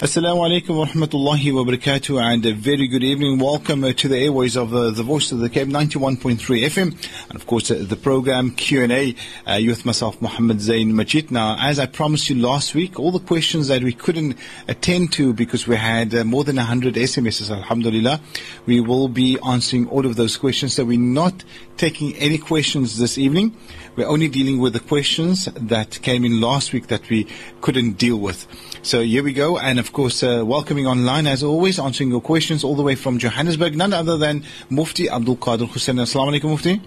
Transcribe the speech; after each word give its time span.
Assalamu 0.00 0.48
alaikum 0.48 0.76
wa 0.78 0.86
rahmatullahi 0.86 1.52
wa 1.52 1.62
barakatuh 1.62 2.22
and 2.22 2.46
a 2.46 2.54
very 2.54 2.88
good 2.88 3.04
evening. 3.04 3.38
Welcome 3.38 3.84
uh, 3.84 3.92
to 3.92 4.08
the 4.08 4.16
airways 4.16 4.56
of 4.56 4.74
uh, 4.74 4.92
the 4.92 5.02
Voice 5.02 5.30
of 5.30 5.40
the 5.40 5.50
Cape 5.50 5.68
91.3 5.68 6.38
FM 6.38 7.08
and 7.28 7.36
of 7.36 7.46
course 7.46 7.70
uh, 7.70 7.84
the 7.86 7.96
program 7.96 8.52
Q&A 8.52 9.14
uh, 9.44 9.60
with 9.66 9.84
myself 9.84 10.22
Muhammad 10.22 10.62
Zain 10.62 10.96
Majid. 10.96 11.30
Now 11.30 11.58
as 11.60 11.78
I 11.78 11.84
promised 11.84 12.30
you 12.30 12.36
last 12.36 12.74
week, 12.74 12.98
all 12.98 13.12
the 13.12 13.18
questions 13.20 13.68
that 13.68 13.82
we 13.82 13.92
couldn't 13.92 14.38
attend 14.68 15.12
to 15.12 15.34
because 15.34 15.66
we 15.66 15.76
had 15.76 16.14
uh, 16.14 16.24
more 16.24 16.44
than 16.44 16.56
100 16.56 16.94
SMSs, 16.94 17.54
alhamdulillah, 17.54 18.22
we 18.64 18.80
will 18.80 19.08
be 19.08 19.38
answering 19.44 19.86
all 19.90 20.06
of 20.06 20.16
those 20.16 20.38
questions. 20.38 20.72
So 20.72 20.86
we're 20.86 20.98
not 20.98 21.44
taking 21.76 22.16
any 22.16 22.38
questions 22.38 22.96
this 22.96 23.18
evening. 23.18 23.54
We're 23.96 24.06
only 24.06 24.28
dealing 24.28 24.60
with 24.60 24.72
the 24.72 24.80
questions 24.80 25.46
that 25.56 26.00
came 26.02 26.24
in 26.24 26.40
last 26.40 26.72
week 26.72 26.86
that 26.86 27.08
we 27.10 27.26
couldn't 27.60 27.92
deal 27.98 28.16
with. 28.16 28.46
So 28.82 29.02
here 29.02 29.22
we 29.22 29.32
go. 29.32 29.58
And 29.58 29.78
of 29.78 29.92
course, 29.92 30.22
uh, 30.22 30.42
welcoming 30.46 30.86
online 30.86 31.26
as 31.26 31.42
always, 31.42 31.78
answering 31.78 32.10
your 32.10 32.20
questions 32.20 32.64
all 32.64 32.76
the 32.76 32.82
way 32.82 32.94
from 32.94 33.18
Johannesburg, 33.18 33.76
none 33.76 33.92
other 33.92 34.16
than 34.16 34.44
Mufti 34.70 35.08
Abdul 35.08 35.36
Kader 35.36 35.66
Hoosain. 35.66 36.00
Assalamu 36.00 36.40
alaikum, 36.40 36.50
Mufti. 36.50 36.80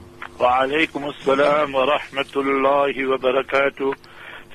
salaam 1.23 1.73
wa 1.73 1.85
rahmatullahi 1.85 3.09
wa 3.09 3.17
barakatuh 3.17 3.93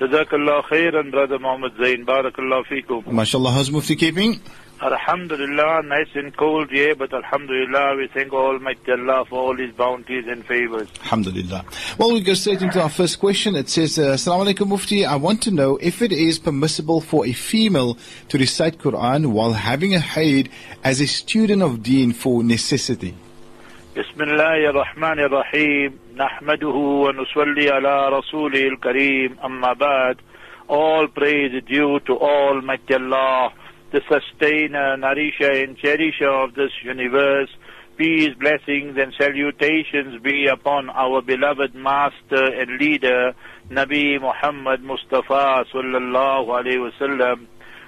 Jazakallah 0.00 0.62
khairan, 0.64 1.10
Brother 1.10 1.38
Mohammed 1.40 1.72
Zain. 1.76 2.06
Barakallah 2.06 2.64
fikum. 2.66 3.02
MashaAllah, 3.04 3.52
how's 3.52 3.70
Mufti 3.70 3.96
keeping? 3.96 4.40
Alhamdulillah, 4.80 5.82
nice 5.82 6.14
and 6.14 6.36
cold, 6.36 6.70
yeah, 6.70 6.94
but 6.96 7.12
Alhamdulillah, 7.12 7.96
we 7.96 8.06
thank 8.06 8.32
Almighty 8.32 8.92
Allah 8.92 9.24
for 9.24 9.40
all 9.40 9.56
His 9.56 9.72
bounties 9.72 10.28
and 10.28 10.46
favors. 10.46 10.86
Alhamdulillah. 11.00 11.64
Well, 11.98 12.12
we 12.12 12.20
go 12.20 12.34
straight 12.34 12.62
into 12.62 12.80
our 12.80 12.88
first 12.88 13.18
question. 13.18 13.56
It 13.56 13.68
says, 13.68 13.98
uh, 13.98 14.12
Assalamu 14.12 14.54
alaikum 14.54 14.68
Mufti, 14.68 15.04
I 15.04 15.16
want 15.16 15.42
to 15.42 15.50
know 15.50 15.78
if 15.82 16.00
it 16.00 16.12
is 16.12 16.38
permissible 16.38 17.00
for 17.00 17.26
a 17.26 17.32
female 17.32 17.98
to 18.28 18.38
recite 18.38 18.78
Quran 18.78 19.32
while 19.32 19.54
having 19.54 19.96
a 19.96 20.00
haid 20.00 20.48
as 20.84 21.00
a 21.00 21.08
student 21.08 21.60
of 21.60 21.82
deen 21.82 22.12
for 22.12 22.44
necessity. 22.44 23.16
Bismillahir 23.96 24.80
Rahmanir 24.80 25.28
Rahim. 25.28 25.98
نحمده 26.18 26.76
ونصلي 27.04 27.70
على 27.70 28.08
رسوله 28.08 28.62
الكريم 28.72 29.36
أما 29.44 29.72
بعد 29.72 30.16
All 30.68 31.06
praise 31.08 31.52
is 31.54 31.64
due 31.64 32.00
to 32.06 32.12
Almighty 32.18 32.94
Allah 32.94 33.52
the 33.92 34.00
sustainer, 34.12 34.96
nourisher 34.98 35.50
and 35.64 35.78
cherisher 35.78 36.28
of 36.28 36.54
this 36.54 36.72
universe. 36.84 37.48
Peace, 37.96 38.34
blessings 38.38 38.96
and 38.98 39.14
salutations 39.18 40.20
be 40.22 40.46
upon 40.46 40.90
our 40.90 41.22
beloved 41.22 41.74
master 41.74 42.44
and 42.60 42.78
leader, 42.78 43.32
Nabi 43.70 44.20
Muhammad 44.20 44.82
Mustafa 44.82 45.64
sallallahu 45.72 46.48
alayhi 46.58 46.84
wasallam. 46.86 47.46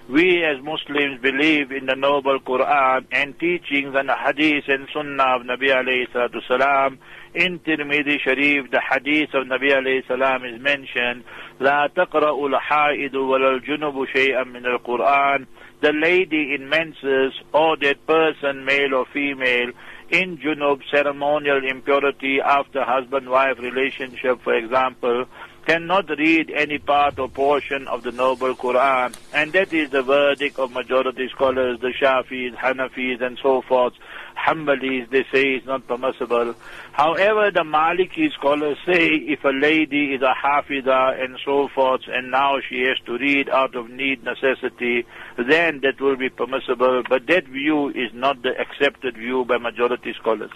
We 0.09 0.43
as 0.43 0.63
Muslims 0.63 1.19
believe 1.21 1.71
in 1.71 1.88
the 1.88 1.95
noble 1.95 2.39
Quran 2.39 3.05
and 3.11 3.39
teachings 3.39 3.95
and 3.95 4.07
the 4.07 4.15
hadith 4.15 4.65
and 4.67 4.88
sunnah 4.93 5.38
of 5.38 5.41
Nabi 5.41 5.69
alayhi 5.69 6.07
salatu 6.13 6.45
salam. 6.47 6.99
In 7.33 7.59
Tirmidhi 7.59 8.19
Sharif, 8.21 8.69
the 8.71 8.81
hadith 8.88 9.33
of 9.33 9.47
Nabi 9.47 9.71
alayhi 9.71 10.07
salam 10.07 10.45
is 10.45 10.61
mentioned, 10.61 11.23
لا 11.59 11.89
تقرأ 11.95 12.47
الحائد 12.47 13.15
ولا 13.15 13.57
الجنب 13.57 14.05
شيئا 14.13 14.43
من 14.43 14.65
القرآن 14.65 15.47
the 15.81 15.91
lady 15.91 16.55
in 16.55 16.69
menses 16.69 17.33
or 17.53 17.77
that 17.77 18.07
person, 18.07 18.65
male 18.65 18.95
or 18.95 19.05
female, 19.13 19.71
in 20.09 20.38
junub, 20.38 20.81
ceremonial 20.89 21.61
impurity 21.67 22.39
after 22.43 22.83
husband-wife 22.83 23.59
relationship, 23.59 24.41
for 24.43 24.55
example, 24.55 25.25
cannot 25.66 26.08
read 26.11 26.50
any 26.50 26.78
part 26.78 27.19
or 27.19 27.28
portion 27.28 27.89
of 27.89 28.03
the 28.03 28.12
noble 28.12 28.55
Quran. 28.55 29.14
And 29.33 29.53
that 29.53 29.72
is 29.72 29.91
the 29.91 30.03
verdict 30.03 30.58
of 30.58 30.72
majority 30.72 31.28
scholars, 31.28 31.78
the 31.80 31.92
Shafis, 31.92 32.56
Hanafis 32.56 33.22
and 33.22 33.39
so 33.42 33.62
forth. 33.62 33.94
Hanbalis, 34.36 35.11
they 35.11 35.25
say 35.33 35.55
it's 35.55 35.66
not 35.66 35.86
permissible. 35.86 36.55
However, 36.92 37.50
the 37.50 37.62
Maliki 37.62 38.33
scholars 38.33 38.78
say 38.87 39.09
if 39.09 39.44
a 39.44 39.50
lady 39.50 40.15
is 40.15 40.22
a 40.22 40.34
Hafida 40.34 41.22
and 41.22 41.38
so 41.44 41.69
forth, 41.75 42.03
and 42.09 42.31
now 42.31 42.56
she 42.66 42.81
has 42.82 42.99
to 43.06 43.19
read 43.19 43.49
out 43.50 43.75
of 43.75 43.91
need, 43.91 44.25
necessity, 44.25 45.04
then 45.37 45.81
that 45.82 46.00
will 46.00 46.16
be 46.16 46.31
permissible. 46.31 47.03
But 47.09 47.26
that 47.26 47.47
view 47.47 47.88
is 47.91 48.12
not 48.15 48.43
the 48.43 48.59
accepted 48.59 49.16
view 49.16 49.44
by 49.44 49.59
majority 49.59 50.15
scholars. 50.19 50.50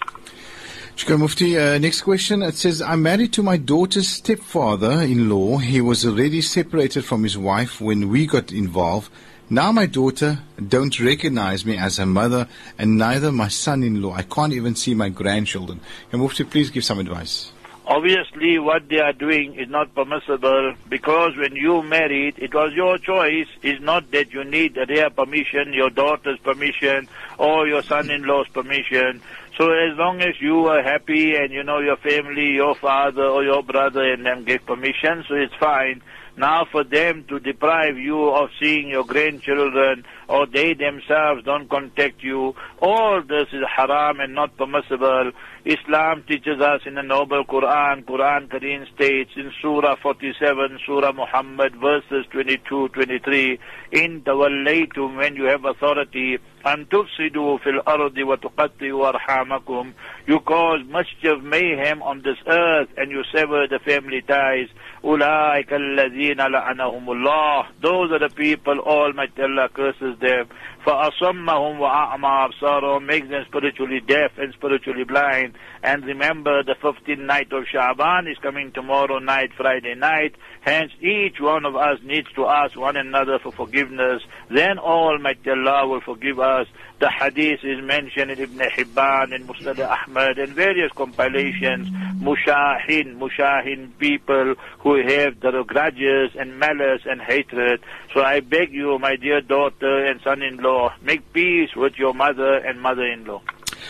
Shukran 0.95 1.19
Mufti. 1.19 1.57
Uh, 1.57 1.77
next 1.77 2.03
question. 2.03 2.41
It 2.41 2.55
says, 2.55 2.81
I'm 2.81 3.03
married 3.03 3.33
to 3.33 3.43
my 3.43 3.57
daughter's 3.57 4.07
stepfather-in-law. 4.07 5.57
He 5.57 5.81
was 5.81 6.05
already 6.05 6.39
separated 6.39 7.03
from 7.03 7.23
his 7.23 7.37
wife 7.37 7.81
when 7.81 8.07
we 8.07 8.25
got 8.25 8.53
involved. 8.53 9.11
Now 9.49 9.73
my 9.73 9.87
daughter 9.87 10.39
don't 10.69 10.97
recognize 10.97 11.65
me 11.65 11.77
as 11.77 11.97
her 11.97 12.05
mother 12.05 12.47
and 12.79 12.97
neither 12.97 13.33
my 13.33 13.49
son-in-law. 13.49 14.13
I 14.13 14.21
can't 14.21 14.53
even 14.53 14.75
see 14.75 14.93
my 14.93 15.09
grandchildren. 15.09 15.81
Can 16.11 16.21
Mufti 16.21 16.45
please 16.45 16.69
give 16.69 16.85
some 16.85 16.99
advice? 16.99 17.51
Obviously, 17.87 18.57
what 18.57 18.89
they 18.89 18.99
are 18.99 19.13
doing 19.13 19.53
is 19.55 19.69
not 19.69 19.93
permissible 19.93 20.73
because 20.89 21.37
when 21.37 21.55
you 21.55 21.83
married, 21.83 22.33
it 22.39 22.51
was 22.51 22.73
your 22.73 22.97
choice. 22.97 23.47
It's 23.61 23.79
not 23.79 24.09
that 24.11 24.33
you 24.33 24.43
need 24.43 24.73
their 24.73 25.11
permission, 25.11 25.71
your 25.71 25.91
daughter's 25.91 26.39
permission, 26.39 27.07
or 27.37 27.67
your 27.67 27.83
son-in-law's 27.83 28.47
permission. 28.47 29.21
So 29.57 29.71
as 29.71 29.97
long 29.97 30.21
as 30.21 30.35
you 30.41 30.65
are 30.67 30.83
happy 30.83 31.35
and 31.35 31.53
you 31.53 31.63
know 31.63 31.79
your 31.79 31.95
family, 31.95 32.51
your 32.55 32.75
father 32.75 33.23
or 33.23 33.41
your 33.41 33.63
brother 33.63 34.03
and 34.11 34.25
them 34.25 34.43
give 34.43 34.65
permission, 34.65 35.23
so 35.29 35.35
it's 35.35 35.53
fine. 35.57 36.01
Now 36.37 36.65
for 36.69 36.83
them 36.83 37.23
to 37.29 37.39
deprive 37.39 37.97
you 37.97 38.27
of 38.27 38.49
seeing 38.61 38.89
your 38.89 39.05
grandchildren 39.05 40.03
or 40.27 40.45
they 40.45 40.73
themselves 40.73 41.45
don't 41.45 41.69
contact 41.69 42.21
you, 42.21 42.53
all 42.81 43.21
this 43.21 43.47
is 43.53 43.63
haram 43.73 44.19
and 44.19 44.35
not 44.35 44.57
permissible. 44.57 45.31
Islam 45.63 46.25
teaches 46.27 46.59
us 46.59 46.81
in 46.85 46.95
the 46.95 47.03
noble 47.03 47.45
Quran, 47.45 48.03
Quran 48.03 48.49
Kareem 48.49 48.93
states 48.93 49.31
in 49.37 49.53
Surah 49.61 49.95
47, 49.95 50.79
Surah 50.85 51.13
Muhammad 51.13 51.77
verses 51.77 52.25
22, 52.31 52.89
23, 52.89 53.59
in 53.93 54.21
tawallaytum 54.21 55.15
when 55.15 55.37
you 55.37 55.45
have 55.45 55.63
authority, 55.63 56.39
and 56.64 56.88
tufsidu 56.90 57.58
fil 57.62 57.80
ardi 57.86 58.22
wa 58.22 58.36
tuqatti'u 58.36 59.12
arhamakum, 59.12 59.94
you 60.26 60.40
cause 60.40 60.80
mischief, 60.86 61.42
mayhem 61.42 62.02
on 62.02 62.22
this 62.22 62.36
earth 62.46 62.88
and 62.96 63.10
you 63.10 63.22
sever 63.34 63.66
the 63.68 63.78
family 63.78 64.22
ties. 64.22 64.68
أولئك 65.04 65.72
الذين 65.72 66.36
لعنهم 66.40 67.10
الله 67.10 67.66
Those 67.80 68.12
are 68.12 68.18
the 68.18 68.34
people 68.34 68.78
Almighty 68.80 69.42
Allah 69.42 69.68
curses 69.72 70.18
them. 70.20 70.48
فأصمهم 70.86 71.80
وأعمى 71.80 72.48
أبصارهم 72.48 73.06
makes 73.06 73.28
them 73.28 73.44
spiritually 73.48 74.00
deaf 74.06 74.32
and 74.36 74.52
spiritually 74.52 75.04
blind. 75.04 75.54
And 75.82 76.04
remember 76.04 76.62
the 76.62 76.74
15th 76.82 77.18
night 77.18 77.52
of 77.52 77.64
Shaban 77.72 78.28
is 78.28 78.36
coming 78.42 78.72
tomorrow 78.72 79.18
night, 79.18 79.50
Friday 79.56 79.94
night. 79.94 80.34
Hence 80.65 80.91
each 80.99 81.39
one 81.39 81.63
of 81.63 81.75
us 81.75 81.99
needs 82.03 82.27
to 82.33 82.47
ask 82.47 82.75
one 82.75 82.97
another 82.97 83.37
for 83.37 83.51
forgiveness. 83.51 84.23
Then 84.49 84.79
Almighty 84.79 85.51
Allah 85.51 85.87
will 85.87 86.01
forgive 86.01 86.39
us. 86.39 86.65
The 86.97 87.07
hadith 87.07 87.63
is 87.63 87.83
mentioned 87.83 88.31
in 88.31 88.39
Ibn 88.39 88.57
Hibban 88.57 89.35
and 89.35 89.47
Musnad 89.47 89.79
Ahmad 89.79 90.39
and 90.39 90.53
various 90.53 90.91
compilations. 90.93 91.87
Mushahin, 92.19 93.19
Mushahin 93.19 93.95
people 93.99 94.55
who 94.79 94.95
have 95.07 95.39
the 95.39 95.63
grudges 95.67 96.31
and 96.35 96.57
malice 96.57 97.03
and 97.05 97.21
hatred. 97.21 97.81
So 98.11 98.23
I 98.23 98.39
beg 98.39 98.73
you, 98.73 98.97
my 98.97 99.17
dear 99.17 99.41
daughter 99.41 100.05
and 100.05 100.19
son-in-law, 100.21 100.95
make 101.03 101.31
peace 101.31 101.75
with 101.75 101.93
your 101.99 102.15
mother 102.15 102.55
and 102.55 102.81
mother-in-law. 102.81 103.43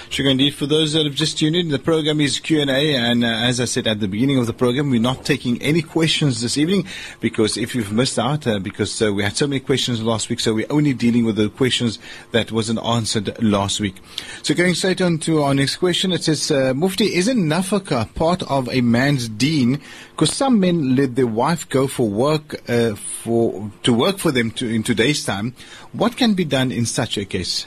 Sugar 0.10 0.30
indeed. 0.30 0.54
For 0.54 0.66
those 0.66 0.94
that 0.94 1.06
have 1.06 1.16
just 1.16 1.38
tuned 1.40 1.56
in, 1.56 1.70
the 1.70 1.80
program 1.80 2.22
is 2.22 2.40
Q&A 2.40 2.96
and 2.96 3.24
uh, 3.24 3.28
as 3.28 3.60
I 3.60 3.66
said 3.66 3.88
at 3.88 4.00
the 4.00 4.08
beginning 4.08 4.38
of 4.38 4.46
the 4.46 4.54
program, 4.54 4.90
we're 4.90 5.00
not 5.00 5.26
taking 5.26 5.62
any 5.62 5.82
questions 5.82 6.42
this 6.42 6.58
evening 6.58 6.88
because 7.20 7.58
if 7.58 7.76
you've 7.76 7.92
missed 7.92 8.20
out, 8.20 8.46
uh, 8.48 8.60
because 8.60 9.02
uh, 9.02 9.12
we 9.12 9.24
had 9.24 9.36
so 9.36 9.48
many 9.48 9.60
questions 9.60 10.02
last 10.04 10.30
week, 10.30 10.40
so 10.40 10.54
we're 10.54 10.68
only 10.70 10.94
dealing 10.94 11.26
with 11.26 11.36
the 11.36 11.50
questions 11.50 12.00
that 12.31 12.52
wasn't 12.52 12.80
answered 12.80 13.42
last 13.42 13.80
week. 13.80 13.96
So 14.44 14.54
going 14.54 14.75
straight 14.75 15.02
on 15.02 15.18
to 15.19 15.42
our 15.44 15.54
next 15.54 15.78
question, 15.78 16.12
it 16.12 16.24
says, 16.24 16.51
uh, 16.51 16.74
Mufti, 16.74 17.16
isn't 17.16 17.38
nafaka 17.38 18.13
part 18.13 18.44
of 18.44 18.69
a 18.69 18.81
man's 18.81 19.28
deen? 19.28 19.81
Because 20.12 20.31
some 20.31 20.60
men 20.60 20.96
let 20.96 21.16
their 21.16 21.28
wife 21.28 21.68
go 21.69 21.88
for 21.88 22.08
work, 22.08 22.69
uh, 22.69 22.96
for, 22.96 23.72
to 23.84 23.94
work 23.94 24.18
for 24.18 24.31
them 24.31 24.51
to, 24.51 24.68
in 24.68 24.84
today's 24.84 25.25
time. 25.25 25.56
What 25.92 26.16
can 26.16 26.34
be 26.34 26.46
done 26.46 26.72
in 26.72 26.86
such 26.86 27.18
a 27.18 27.25
case? 27.25 27.66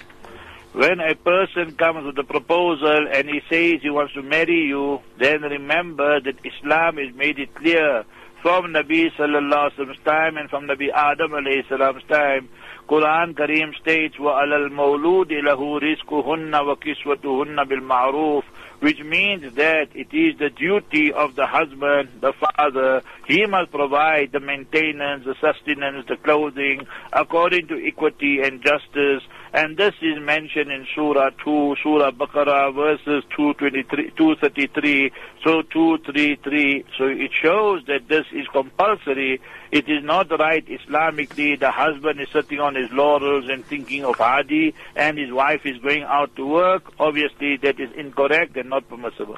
When 0.78 1.00
a 1.00 1.14
person 1.14 1.76
comes 1.76 2.06
with 2.06 2.18
a 2.18 2.24
proposal 2.24 3.08
and 3.12 3.30
he 3.30 3.42
says 3.50 3.82
he 3.82 3.90
wants 3.90 4.14
to 4.16 4.24
marry 4.24 4.66
you, 4.68 5.02
then 5.20 5.42
remember 5.42 6.20
that 6.20 6.36
Islam 6.44 6.98
has 6.98 7.14
made 7.16 7.38
it 7.38 7.54
clear 7.54 8.06
from 8.42 8.74
Nabi 8.74 9.12
sallallahu 9.16 9.72
alaihi 9.72 9.78
wasallam's 9.78 10.04
time 10.04 10.38
and 10.38 10.50
from 10.50 10.68
Nabi 10.68 10.92
Adam 10.94 11.32
alayhi 11.32 11.68
salam's 11.70 12.04
time. 12.10 12.50
Quran 12.90 13.34
Kareem 13.34 13.74
states, 13.76 14.18
وَعَلَى 14.18 14.70
الْمَوْلُودِ 14.70 15.32
لَهُ 15.32 15.80
رِزْقُهُنَّ 15.80 16.52
وَكِسْوَتُهُنَّ 16.52 17.56
بِالْمَعْرُوفِ 17.66 18.44
which 18.84 19.00
means 19.00 19.56
that 19.56 19.88
it 19.96 20.14
is 20.14 20.38
the 20.40 20.50
duty 20.50 21.14
of 21.14 21.36
the 21.36 21.48
husband, 21.48 22.10
the 22.20 22.34
father, 22.34 23.02
he 23.26 23.46
must 23.46 23.72
provide 23.72 24.34
the 24.34 24.42
maintenance, 24.42 25.24
the 25.24 25.36
sustenance, 25.40 26.06
the 26.10 26.18
clothing, 26.18 26.86
according 27.14 27.66
to 27.70 27.88
equity 27.88 28.42
and 28.42 28.62
justice. 28.62 29.24
and 29.53 29.77
this 29.77 29.95
is 30.03 30.19
mentioned 30.21 30.71
in 30.71 30.87
Surah 30.95 31.31
2, 31.43 31.77
Surah 31.83 32.11
Baqarah, 32.11 32.75
verses 32.75 33.25
223, 33.35 34.13
233, 34.17 35.11
so 35.43 35.63
233. 35.63 36.85
So 36.99 37.05
it 37.07 37.31
shows 37.43 37.83
that 37.87 38.09
this 38.09 38.27
is 38.33 38.47
compulsory. 38.53 39.41
It 39.71 39.89
is 39.89 40.03
not 40.03 40.31
right 40.39 40.67
Islamically. 40.67 41.59
The 41.59 41.71
husband 41.71 42.21
is 42.21 42.29
sitting 42.33 42.61
on 42.61 42.75
his 42.75 42.91
laurels 42.91 43.49
and 43.49 43.65
thinking 43.65 44.05
of 44.05 44.17
Hadi, 44.17 44.75
and 44.97 45.19
his 45.19 45.33
wife 45.33 45.67
is 45.67 45.79
going 45.79 46.03
out 46.05 46.35
to 46.37 46.47
work. 46.47 46.93
Obviously, 46.99 47.57
that 47.59 47.79
is 47.79 47.91
incorrect 47.93 48.57
and 48.57 48.71
not 48.71 48.89
permissible. 48.89 49.37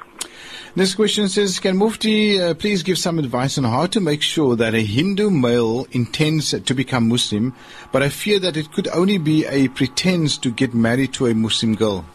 This 0.75 0.95
question 0.95 1.27
says, 1.27 1.59
can 1.59 1.77
Mufti 1.77 2.41
uh, 2.41 2.53
please 2.53 2.81
give 2.81 2.97
some 2.97 3.19
advice 3.19 3.57
on 3.57 3.65
how 3.65 3.87
to 3.87 3.99
make 3.99 4.21
sure 4.21 4.55
that 4.55 4.73
a 4.73 4.79
Hindu 4.79 5.29
male 5.29 5.85
intends 5.91 6.51
to 6.51 6.73
become 6.73 7.09
Muslim, 7.09 7.53
but 7.91 8.01
I 8.01 8.07
fear 8.07 8.39
that 8.39 8.55
it 8.55 8.71
could 8.71 8.87
only 8.89 9.17
be 9.17 9.45
a 9.45 9.67
pretense 9.67 10.37
to 10.37 10.51
get 10.51 10.73
married 10.73 11.13
to 11.15 11.27
a 11.27 11.33
Muslim 11.33 11.75
girl? 11.75 12.05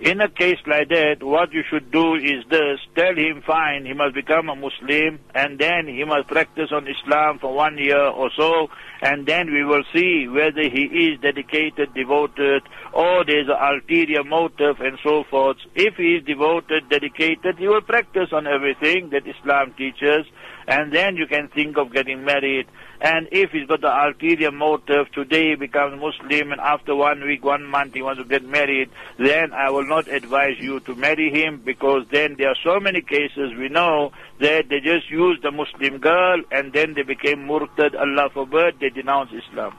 In 0.00 0.20
a 0.20 0.28
case 0.28 0.58
like 0.64 0.90
that, 0.90 1.24
what 1.24 1.52
you 1.52 1.64
should 1.68 1.90
do 1.90 2.14
is 2.14 2.44
this, 2.48 2.78
tell 2.94 3.16
him 3.16 3.42
fine, 3.44 3.84
he 3.84 3.94
must 3.94 4.14
become 4.14 4.48
a 4.48 4.54
Muslim, 4.54 5.18
and 5.34 5.58
then 5.58 5.88
he 5.88 6.04
must 6.04 6.28
practice 6.28 6.70
on 6.70 6.86
Islam 6.86 7.40
for 7.40 7.52
one 7.52 7.76
year 7.78 8.06
or 8.06 8.30
so, 8.36 8.68
and 9.02 9.26
then 9.26 9.52
we 9.52 9.64
will 9.64 9.82
see 9.92 10.28
whether 10.28 10.62
he 10.62 10.84
is 10.84 11.20
dedicated, 11.20 11.92
devoted, 11.94 12.62
or 12.92 13.24
there's 13.24 13.48
an 13.48 13.56
ulterior 13.60 14.22
motive 14.22 14.78
and 14.78 14.98
so 15.02 15.24
forth. 15.24 15.56
If 15.74 15.96
he 15.96 16.14
is 16.14 16.24
devoted, 16.24 16.88
dedicated, 16.88 17.58
he 17.58 17.66
will 17.66 17.82
practice 17.82 18.28
on 18.32 18.46
everything 18.46 19.10
that 19.10 19.26
Islam 19.26 19.74
teaches, 19.76 20.26
and 20.68 20.92
then 20.92 21.16
you 21.16 21.26
can 21.26 21.48
think 21.48 21.76
of 21.76 21.92
getting 21.92 22.24
married. 22.24 22.68
And 23.00 23.28
if 23.30 23.50
he's 23.52 23.66
got 23.66 23.80
the 23.80 24.06
ulterior 24.06 24.50
motive, 24.50 25.10
today 25.12 25.50
he 25.50 25.54
becomes 25.54 26.00
Muslim 26.00 26.52
and 26.52 26.60
after 26.60 26.96
one 26.96 27.22
week, 27.24 27.44
one 27.44 27.64
month 27.64 27.94
he 27.94 28.02
wants 28.02 28.20
to 28.20 28.28
get 28.28 28.44
married, 28.44 28.90
then 29.18 29.52
I 29.52 29.70
will 29.70 29.86
not 29.86 30.08
advise 30.08 30.58
you 30.58 30.80
to 30.80 30.94
marry 30.96 31.30
him 31.30 31.62
because 31.64 32.06
then 32.10 32.34
there 32.36 32.48
are 32.48 32.56
so 32.64 32.80
many 32.80 33.00
cases 33.00 33.54
we 33.56 33.68
know 33.68 34.10
that 34.40 34.68
they 34.68 34.80
just 34.80 35.10
used 35.10 35.42
the 35.42 35.52
Muslim 35.52 35.98
girl 35.98 36.42
and 36.50 36.72
then 36.72 36.94
they 36.94 37.02
became 37.02 37.46
murtad, 37.46 37.94
Allah 37.94 38.30
forbid, 38.34 38.80
they 38.80 38.90
denounce 38.90 39.30
Islam. 39.32 39.76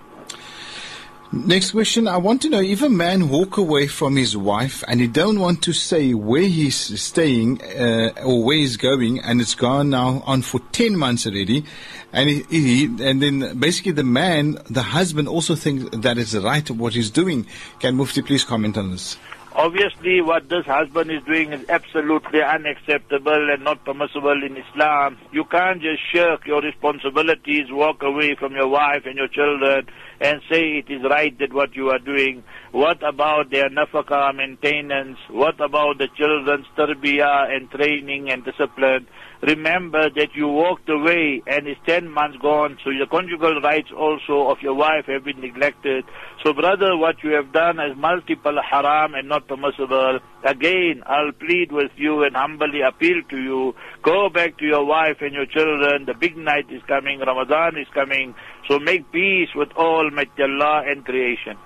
Next 1.31 1.71
question. 1.71 2.07
I 2.07 2.17
want 2.17 2.41
to 2.41 2.49
know 2.49 2.59
if 2.59 2.81
a 2.81 2.89
man 2.89 3.29
walk 3.29 3.57
away 3.57 3.85
from 3.85 4.15
his 4.15 4.35
wife 4.35 4.83
and 4.87 4.99
he 4.99 5.05
don't 5.05 5.39
want 5.39 5.61
to 5.61 5.73
say 5.73 6.15
where 6.15 6.41
he's 6.41 6.99
staying 6.99 7.61
uh, 7.61 8.13
or 8.25 8.43
where 8.43 8.57
he's 8.57 8.77
going, 8.77 9.19
and 9.19 9.39
it's 9.39 9.53
gone 9.53 9.91
now 9.91 10.23
on 10.25 10.41
for 10.41 10.59
ten 10.71 10.97
months 10.97 11.27
already, 11.27 11.65
and 12.11 12.29
he, 12.31 12.41
he, 12.49 12.85
and 12.85 13.21
then 13.21 13.59
basically 13.59 13.91
the 13.91 14.03
man, 14.03 14.57
the 14.71 14.81
husband, 14.81 15.27
also 15.27 15.53
thinks 15.53 15.95
that 15.95 16.17
it's 16.17 16.33
right 16.33 16.67
what 16.71 16.93
he's 16.93 17.11
doing. 17.11 17.45
Can 17.79 17.95
Mufti 17.95 18.23
please 18.23 18.43
comment 18.43 18.75
on 18.75 18.89
this? 18.89 19.15
Obviously, 19.59 20.21
what 20.21 20.47
this 20.47 20.65
husband 20.65 21.11
is 21.11 21.21
doing 21.23 21.51
is 21.51 21.65
absolutely 21.67 22.41
unacceptable 22.41 23.51
and 23.51 23.61
not 23.61 23.83
permissible 23.83 24.41
in 24.41 24.55
Islam. 24.55 25.17
You 25.33 25.43
can't 25.43 25.81
just 25.81 25.99
shirk 26.13 26.47
your 26.47 26.61
responsibilities, 26.61 27.65
walk 27.69 28.01
away 28.01 28.35
from 28.39 28.53
your 28.53 28.69
wife 28.69 29.01
and 29.05 29.17
your 29.17 29.27
children, 29.27 29.87
and 30.21 30.39
say 30.49 30.77
it 30.77 30.89
is 30.89 31.01
right 31.03 31.37
that 31.39 31.51
what 31.51 31.75
you 31.75 31.89
are 31.89 31.99
doing. 31.99 32.41
What 32.71 33.03
about 33.05 33.51
their 33.51 33.69
nafaka 33.69 34.33
maintenance? 34.33 35.17
What 35.29 35.59
about 35.59 35.97
the 35.97 36.07
children's 36.15 36.67
tarbiyah 36.77 37.53
and 37.53 37.69
training 37.69 38.31
and 38.31 38.45
discipline? 38.45 39.07
Remember 39.41 40.09
that 40.09 40.29
you 40.35 40.47
walked 40.47 40.89
away 40.89 41.41
and 41.47 41.67
it's 41.67 41.79
10 41.85 42.09
months 42.09 42.37
gone, 42.41 42.77
so 42.83 42.89
your 42.89 43.07
conjugal 43.07 43.61
rights 43.61 43.89
also 43.95 44.49
of 44.49 44.57
your 44.61 44.73
wife 44.73 45.05
have 45.07 45.23
been 45.23 45.39
neglected. 45.39 46.05
So 46.43 46.53
brother, 46.53 46.97
what 46.97 47.23
you 47.23 47.31
have 47.31 47.51
done 47.51 47.79
is 47.79 47.95
multiple 47.97 48.59
haram 48.61 49.13
and 49.15 49.27
not 49.29 49.47
permissible. 49.47 50.19
Again, 50.43 51.03
I'll 51.05 51.31
plead 51.31 51.71
with 51.71 51.91
you 51.95 52.23
and 52.23 52.35
humbly 52.35 52.81
appeal 52.81 53.21
to 53.29 53.37
you. 53.37 53.75
Go 54.03 54.29
back 54.29 54.57
to 54.59 54.65
your 54.65 54.85
wife 54.85 55.17
and 55.21 55.33
your 55.33 55.45
children. 55.45 56.05
The 56.05 56.13
big 56.13 56.37
night 56.37 56.65
is 56.71 56.81
coming. 56.87 57.19
Ramadan 57.19 57.77
is 57.77 57.87
coming. 57.93 58.35
So 58.67 58.79
make 58.79 59.11
peace 59.11 59.49
with 59.55 59.69
all, 59.75 60.05
Almighty 60.05 60.43
Allah 60.43 60.83
and 60.87 61.05
creation. 61.05 61.57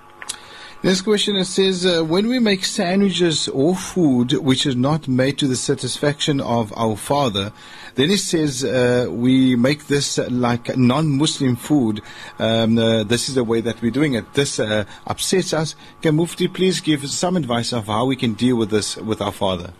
Next 0.84 1.00
question 1.00 1.42
says, 1.46 1.86
uh, 1.86 2.04
when 2.04 2.28
we 2.28 2.38
make 2.38 2.62
sandwiches 2.62 3.48
or 3.48 3.74
food 3.74 4.32
which 4.32 4.66
is 4.66 4.76
not 4.76 5.08
made 5.08 5.38
to 5.38 5.48
the 5.48 5.56
satisfaction 5.56 6.42
of 6.42 6.74
our 6.76 6.94
father, 6.94 7.54
then 7.94 8.10
it 8.10 8.18
says 8.18 8.62
uh, 8.62 9.06
we 9.08 9.56
make 9.56 9.86
this 9.86 10.18
like 10.18 10.76
non-Muslim 10.76 11.56
food. 11.56 12.02
Um, 12.38 12.76
uh, 12.76 13.02
this 13.02 13.30
is 13.30 13.34
the 13.34 13.44
way 13.44 13.62
that 13.62 13.80
we're 13.80 13.92
doing 13.92 14.12
it. 14.12 14.34
This 14.34 14.60
uh, 14.60 14.84
upsets 15.06 15.54
us. 15.54 15.74
Can 16.02 16.16
Mufti 16.16 16.48
please 16.48 16.82
give 16.82 17.08
some 17.08 17.38
advice 17.38 17.72
of 17.72 17.86
how 17.86 18.04
we 18.04 18.14
can 18.14 18.34
deal 18.34 18.56
with 18.56 18.68
this 18.68 18.98
with 18.98 19.22
our 19.22 19.32
father? 19.32 19.72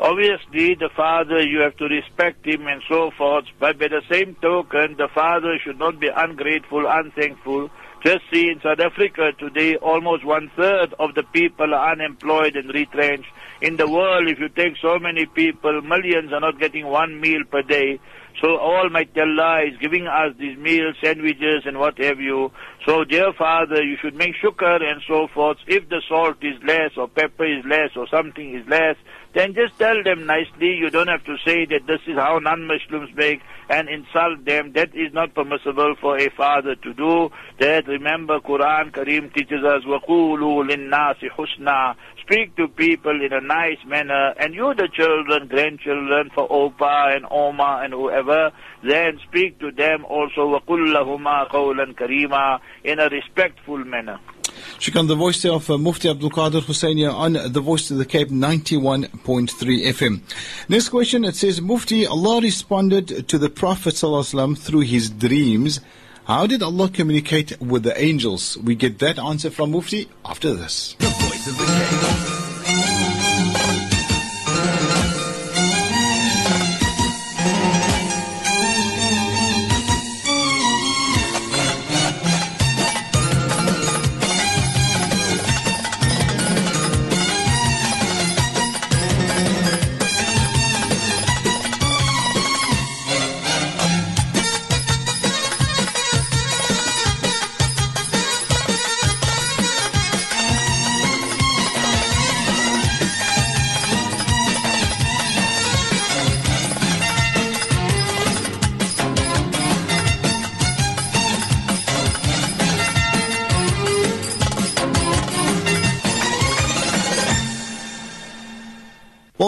Obviously, 0.00 0.74
the 0.74 0.90
father, 0.96 1.40
you 1.40 1.60
have 1.60 1.76
to 1.76 1.84
respect 1.84 2.44
him 2.44 2.66
and 2.66 2.82
so 2.88 3.12
forth, 3.12 3.44
but 3.60 3.78
by 3.78 3.86
the 3.86 4.02
same 4.10 4.34
token, 4.42 4.96
the 4.96 5.06
father 5.14 5.60
should 5.62 5.78
not 5.78 6.00
be 6.00 6.08
ungrateful, 6.08 6.86
unthankful, 6.88 7.70
just 8.02 8.20
see 8.32 8.48
in 8.48 8.60
South 8.62 8.80
Africa 8.80 9.32
today, 9.38 9.76
almost 9.76 10.24
one 10.24 10.50
third 10.56 10.94
of 10.98 11.14
the 11.14 11.22
people 11.22 11.74
are 11.74 11.92
unemployed 11.92 12.56
and 12.56 12.72
retrenched. 12.72 13.28
In 13.60 13.76
the 13.76 13.88
world, 13.88 14.26
if 14.28 14.38
you 14.38 14.48
take 14.48 14.76
so 14.80 14.98
many 14.98 15.26
people, 15.26 15.82
millions 15.82 16.32
are 16.32 16.40
not 16.40 16.58
getting 16.58 16.86
one 16.86 17.20
meal 17.20 17.42
per 17.50 17.60
day. 17.60 18.00
So 18.40 18.56
all 18.56 18.84
Almighty 18.84 19.20
Allah 19.20 19.64
is 19.70 19.76
giving 19.78 20.06
us 20.06 20.32
these 20.38 20.56
meals, 20.56 20.96
sandwiches 21.02 21.64
and 21.66 21.78
what 21.78 21.98
have 21.98 22.20
you. 22.20 22.50
So 22.86 23.04
dear 23.04 23.34
Father, 23.36 23.82
you 23.82 23.98
should 24.00 24.14
make 24.14 24.34
shukr 24.42 24.82
and 24.82 25.02
so 25.06 25.28
forth. 25.34 25.58
If 25.66 25.90
the 25.90 26.00
salt 26.08 26.38
is 26.40 26.56
less 26.66 26.92
or 26.96 27.06
pepper 27.06 27.44
is 27.44 27.64
less 27.66 27.90
or 27.96 28.08
something 28.08 28.54
is 28.54 28.66
less, 28.66 28.96
then 29.33 29.53
just 29.53 29.77
tell 29.77 30.01
them 30.01 30.25
nicely. 30.25 30.75
You 30.75 30.89
don't 30.89 31.09
have 31.09 31.23
to 31.25 31.35
say 31.45 31.65
that 31.65 31.85
this 31.87 31.99
is 32.07 32.15
how 32.15 32.39
non-Muslims 32.39 33.09
make 33.15 33.41
and 33.69 33.89
insult 33.89 34.45
them. 34.45 34.71
That 34.73 34.95
is 34.95 35.13
not 35.13 35.33
permissible 35.33 35.95
for 35.99 36.17
a 36.17 36.29
father 36.29 36.75
to 36.75 36.93
do. 36.93 37.31
That 37.59 37.87
remember 37.87 38.39
Quran 38.39 38.91
Kareem 38.91 39.33
teaches 39.33 39.63
us, 39.63 39.83
وَقُولُوا 39.83 40.69
لِلنَّاسِ 40.69 41.31
حُسْنًا 41.31 41.95
Speak 42.21 42.55
to 42.55 42.67
people 42.67 43.23
in 43.23 43.33
a 43.33 43.41
nice 43.41 43.77
manner. 43.85 44.33
And 44.39 44.55
you 44.55 44.73
the 44.73 44.87
children, 44.91 45.47
grandchildren, 45.47 46.31
for 46.33 46.47
Opa 46.49 47.15
and 47.15 47.25
Oma 47.29 47.81
and 47.83 47.93
whoever, 47.93 48.51
then 48.83 49.19
speak 49.27 49.59
to 49.59 49.71
them 49.71 50.05
also 50.05 50.47
وَقُلْ 50.47 50.95
لَهُمَا 50.95 51.49
قَوْلًا 51.49 51.93
كَرِيمًا 51.93 52.59
in 52.83 52.99
a 52.99 53.09
respectful 53.09 53.77
manner. 53.77 54.19
Shukran, 54.78 55.08
the 55.08 55.14
voice 55.14 55.44
of 55.44 55.70
uh, 55.70 55.78
Mufti 55.78 56.08
Abdul 56.08 56.30
Kader 56.30 56.60
Husseini 56.60 57.12
on 57.12 57.32
the 57.32 57.60
voice 57.60 57.90
of 57.90 57.98
the 57.98 58.04
Cape 58.04 58.28
91.3 58.28 59.10
FM. 59.48 60.20
Next 60.68 60.88
question, 60.88 61.24
it 61.24 61.36
says, 61.36 61.60
Mufti, 61.60 62.06
Allah 62.06 62.40
responded 62.40 63.28
to 63.28 63.38
the 63.38 63.50
Prophet 63.50 63.94
ﷺ 63.94 64.58
through 64.58 64.80
his 64.80 65.10
dreams. 65.10 65.80
How 66.24 66.46
did 66.46 66.62
Allah 66.62 66.88
communicate 66.88 67.60
with 67.60 67.82
the 67.82 68.00
angels? 68.00 68.56
We 68.58 68.74
get 68.74 68.98
that 69.00 69.18
answer 69.18 69.50
from 69.50 69.72
Mufti 69.72 70.08
after 70.24 70.54
this. 70.54 70.96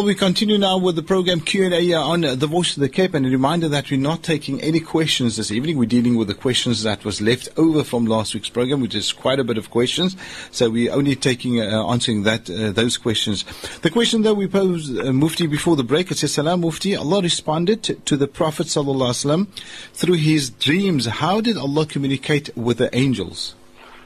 Well, 0.03 0.09
we 0.09 0.17
continue 0.17 0.59
now 0.59 0.79
with 0.79 0.97
the 0.97 1.03
program 1.05 1.39
Q&A 1.39 1.93
on 1.93 2.23
The 2.23 2.49
Voice 2.49 2.77
of 2.77 2.81
the 2.81 2.89
Cape 2.89 3.15
and 3.15 3.25
a 3.25 3.29
reminder 3.29 3.69
that 3.69 3.89
we're 3.89 4.01
not 4.01 4.25
taking 4.25 4.61
any 4.61 4.81
questions 4.81 5.37
this 5.37 5.53
evening. 5.53 5.79
We're 5.79 5.85
dealing 5.85 6.17
with 6.17 6.27
the 6.27 6.35
questions 6.35 6.83
that 6.83 7.05
was 7.05 7.21
left 7.21 7.49
over 7.57 7.85
from 7.85 8.07
last 8.07 8.35
week's 8.35 8.49
program, 8.49 8.81
which 8.81 8.97
is 8.97 9.13
quite 9.13 9.39
a 9.39 9.45
bit 9.45 9.59
of 9.59 9.71
questions. 9.71 10.17
So 10.51 10.71
we're 10.71 10.93
only 10.93 11.15
taking, 11.15 11.61
uh, 11.61 11.87
answering 11.87 12.25
that, 12.25 12.51
uh, 12.51 12.73
those 12.73 12.97
questions. 12.97 13.45
The 13.83 13.91
question 13.91 14.23
that 14.23 14.35
we 14.35 14.49
posed, 14.49 14.99
uh, 14.99 15.13
Mufti, 15.13 15.47
before 15.47 15.77
the 15.77 15.85
break, 15.85 16.11
it 16.11 16.19
says, 16.19 16.35
Salam 16.35 16.63
Mufti, 16.63 16.97
Allah 16.97 17.23
responded 17.23 18.05
to 18.05 18.17
the 18.17 18.27
Prophet 18.27 18.67
Sallallahu 18.67 19.13
alaihi 19.13 19.47
wasallam 19.47 19.47
through 19.95 20.15
his 20.15 20.51
dreams. 20.51 21.07
How 21.07 21.41
did 21.41 21.57
Allah 21.57 21.87
communicate 21.87 22.51
with 22.57 22.79
the 22.79 22.93
angels? 22.93 23.55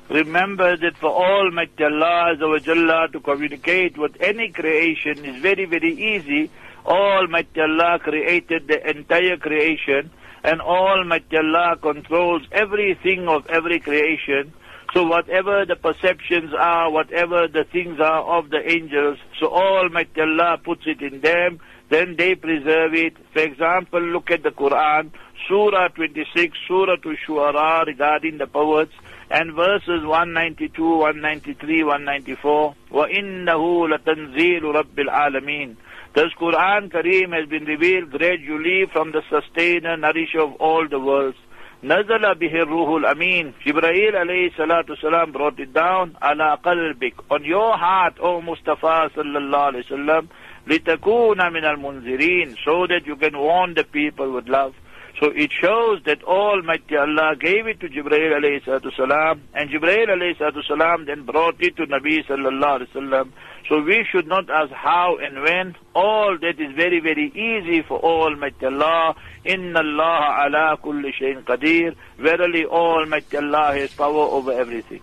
Remember 0.09 0.77
that 0.77 0.97
for 0.99 1.11
Almighty 1.11 1.83
Allah 1.85 3.09
to 3.13 3.21
communicate 3.21 3.99
with 3.99 4.17
any 4.21 4.51
creation 4.51 5.25
is 5.25 5.43
very, 5.43 5.65
very 5.65 5.93
easy. 5.93 6.51
Almighty 6.85 7.61
Allah 7.61 7.99
created 7.99 8.69
the 8.69 8.89
entire 8.89 9.37
creation 9.37 10.11
and 10.45 10.61
Almighty 10.61 11.37
Allah 11.37 11.77
controls 11.83 12.43
everything 12.53 13.27
of 13.27 13.47
every 13.49 13.81
creation. 13.81 14.53
So 14.95 15.03
whatever 15.03 15.65
the 15.67 15.75
perceptions 15.75 16.55
are, 16.57 16.89
whatever 16.89 17.49
the 17.49 17.65
things 17.65 17.99
are 17.99 18.39
of 18.39 18.51
the 18.51 18.63
angels, 18.71 19.19
so 19.41 19.49
Almighty 19.49 20.21
Allah 20.21 20.59
puts 20.63 20.83
it 20.87 21.03
in 21.03 21.21
them, 21.21 21.59
then 21.89 22.15
they 22.17 22.37
preserve 22.37 22.95
it. 22.95 23.15
For 23.33 23.41
example, 23.43 24.01
look 24.01 24.31
at 24.31 24.45
the 24.45 24.51
Quran, 24.51 25.11
Surah 25.49 25.89
26, 25.89 26.57
Surah 26.69 26.97
to 26.97 27.17
Shu'ara 27.27 27.85
regarding 27.85 28.39
the 28.39 28.47
poets 28.47 28.93
and 29.30 29.54
verses 29.54 30.04
192, 30.04 30.84
193, 30.84 31.84
194. 31.84 32.76
وَإِنَّهُ 32.92 33.90
لَتَنزِيلُ 33.90 34.62
رَبِّ 34.62 35.00
الْعَالَمِينَ 35.00 35.76
This 36.14 36.34
Quran 36.40 36.92
Kareem 36.92 37.34
has 37.34 37.48
been 37.48 37.66
revealed 37.66 38.12
gradually 38.12 38.86
from 38.92 39.12
the 39.12 39.22
sustainer, 39.30 39.96
nourisher 39.96 40.42
of 40.42 40.56
all 40.56 40.88
the 40.88 41.00
worlds. 41.00 41.38
نزل 41.84 42.36
به 42.36 42.54
الروح 42.62 42.90
الأمين 42.90 43.54
Jibreel 43.66 44.14
alayhi 44.14 44.54
salatu 44.56 44.96
salam 45.02 45.32
brought 45.32 45.60
it 45.60 45.74
down 45.74 46.16
على 46.22 46.58
قلبك 46.64 47.14
on 47.32 47.44
your 47.44 47.76
heart 47.76 48.20
O 48.20 48.40
Mustafa 48.40 49.10
sallallahu 49.16 49.74
alayhi 49.74 49.86
wasallam 49.90 50.28
لتكون 50.68 51.38
من 51.54 51.66
المنذرين 51.66 52.56
so 52.64 52.86
that 52.86 53.08
you 53.08 53.16
can 53.16 53.36
warn 53.36 53.74
the 53.74 53.84
people 53.84 54.32
with 54.32 54.48
love 54.48 54.76
so 55.21 55.31
it 55.31 55.51
shows 55.51 56.03
that 56.05 56.23
Almighty 56.25 56.97
Allah 56.97 57.37
gave 57.41 57.67
it 57.67 57.81
to 57.81 57.89
Jibreel 57.89 58.37
alayhi 58.39 58.63
salatu 58.65 58.95
salam, 58.95 59.43
and 59.55 59.71
Jibreel 59.71 60.09
alayhi 60.09 60.37
salatu 60.37 60.63
salam 60.67 61.07
then 61.07 61.25
brought 61.25 61.57
it 61.61 61.77
to 61.77 61.87
Nabi 61.87 62.25
sallallahu 62.27 62.81
alayhi 62.81 62.93
wasallam. 62.93 63.33
So 63.69 63.83
we 63.83 64.07
should 64.11 64.29
not 64.29 64.49
ask 64.49 64.71
how 64.73 65.17
and 65.17 65.43
when. 65.43 65.75
All 65.95 66.37
that 66.39 66.61
is 66.61 66.75
very, 66.77 67.01
very 67.01 67.29
easy 67.35 67.83
for 67.83 67.99
Almighty 67.99 68.67
Allah. 68.67 69.17
Inna 69.45 69.81
Allah 69.81 70.45
ala 70.47 70.77
kulli 70.77 71.13
shayin 71.13 71.43
qadir. 71.43 71.97
Verily 72.19 72.65
Almighty 72.67 73.39
Allah 73.39 73.73
has 73.73 73.93
power 73.95 74.15
over 74.15 74.53
everything. 74.53 75.01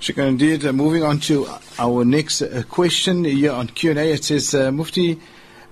Shukran 0.00 0.28
indeed. 0.28 0.66
Uh, 0.66 0.72
moving 0.72 1.02
on 1.02 1.20
to 1.20 1.46
our 1.78 2.04
next 2.04 2.42
uh, 2.42 2.62
question 2.68 3.24
here 3.24 3.52
on 3.52 3.68
Q&A. 3.68 4.12
It 4.12 4.24
says, 4.24 4.54
uh, 4.54 4.70
Mufti, 4.70 5.18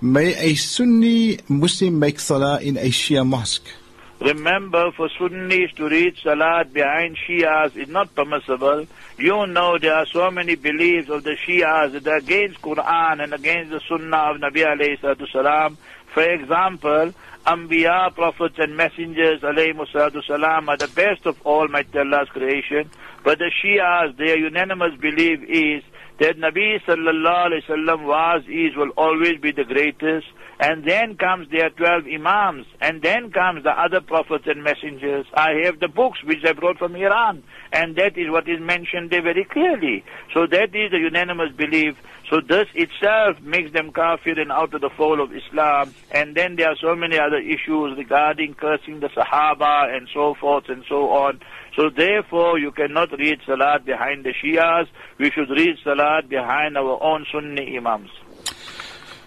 May 0.03 0.35
a 0.35 0.55
Sunni 0.57 1.39
Muslim 1.49 1.99
make 1.99 2.21
salah 2.21 2.61
in 2.61 2.77
a 2.77 2.91
Shia 2.91 3.27
mosque? 3.27 3.67
Remember, 4.21 4.93
for 4.93 5.09
Sunnis 5.19 5.73
to 5.77 5.89
read 5.89 6.17
Salat 6.23 6.71
behind 6.75 7.17
Shias 7.17 7.75
is 7.77 7.89
not 7.89 8.15
permissible. 8.15 8.87
You 9.17 9.47
know 9.47 9.79
there 9.79 9.95
are 9.95 10.05
so 10.05 10.31
many 10.31 10.55
beliefs 10.55 11.09
of 11.09 11.25
the 11.25 11.35
Shias 11.47 11.93
that 11.93 12.07
are 12.07 12.17
against 12.17 12.61
Quran 12.61 13.25
and 13.25 13.33
against 13.33 13.71
the 13.71 13.81
Sunnah 13.89 14.33
of 14.33 14.37
Nabi 14.37 14.67
alayhi 14.67 15.33
salam. 15.33 15.79
For 16.13 16.23
example, 16.23 17.15
Anbiya, 17.47 18.15
prophets 18.15 18.57
and 18.59 18.77
messengers 18.77 19.41
alayhi 19.41 20.27
salam 20.27 20.69
are 20.69 20.77
the 20.77 20.89
best 20.89 21.25
of 21.25 21.41
all 21.43 21.61
Almighty 21.61 21.99
Allah's 21.99 22.29
creation. 22.29 22.91
But 23.25 23.39
the 23.39 23.51
Shias, 23.51 24.15
their 24.19 24.37
unanimous 24.37 24.95
belief 25.01 25.41
is 25.49 25.83
that 26.21 26.37
Nabi 26.39 26.81
sallallahu 26.87 27.51
alayhi 27.51 27.67
wasallam 27.69 28.05
was, 28.05 28.43
is, 28.49 28.77
will 28.77 28.91
always 28.97 29.39
be 29.41 29.53
the 29.53 29.65
greatest. 29.65 30.27
And 30.59 30.89
then 30.89 31.17
comes 31.17 31.49
their 31.51 31.69
12 31.69 32.05
Imams. 32.15 32.67
And 32.81 33.03
then 33.03 33.31
comes 33.31 33.65
the 33.65 33.71
other 33.71 34.01
prophets 34.01 34.45
and 34.47 34.65
messengers. 34.65 35.27
I 35.35 35.51
have 35.65 35.81
the 35.81 35.89
books 35.89 36.25
which 36.25 36.45
I 36.47 36.53
brought 36.53 36.79
from 36.79 36.97
Iran. 36.97 37.43
And 37.77 37.95
that 37.97 38.17
is 38.17 38.31
what 38.31 38.49
is 38.49 38.59
mentioned 38.59 39.11
there 39.11 39.21
very 39.21 39.45
clearly. 39.45 40.03
So 40.33 40.47
that 40.47 40.75
is 40.75 40.93
the 40.93 40.99
unanimous 40.99 41.53
belief. 41.53 41.95
So 42.31 42.41
this 42.41 42.69
itself 42.75 43.39
makes 43.43 43.71
them 43.73 43.93
kafir 43.93 44.41
and 44.41 44.51
out 44.51 44.73
of 44.73 44.81
the 44.81 44.89
fold 44.89 45.21
of 45.21 45.37
Islam. 45.37 45.95
And 46.11 46.35
then 46.35 46.57
there 46.57 46.71
are 46.71 46.77
so 46.81 46.97
many 46.97 47.19
other 47.19 47.37
issues 47.37 47.99
regarding 47.99 48.55
cursing 48.55 49.01
the 49.01 49.09
Sahaba 49.09 49.95
and 49.95 50.09
so 50.13 50.35
forth 50.41 50.71
and 50.71 50.85
so 50.89 51.11
on. 51.11 51.41
So 51.77 51.91
therefore, 51.95 52.59
you 52.59 52.73
cannot 52.73 53.13
read 53.13 53.41
Salat 53.45 53.85
behind 53.85 54.25
the 54.25 54.33
Shias. 54.33 54.89
We 55.19 55.31
should 55.31 55.51
read 55.51 55.77
Salat 55.85 56.31
behind 56.31 56.79
our 56.79 56.99
own 57.03 57.27
Sunni 57.31 57.77
Imams. 57.77 58.09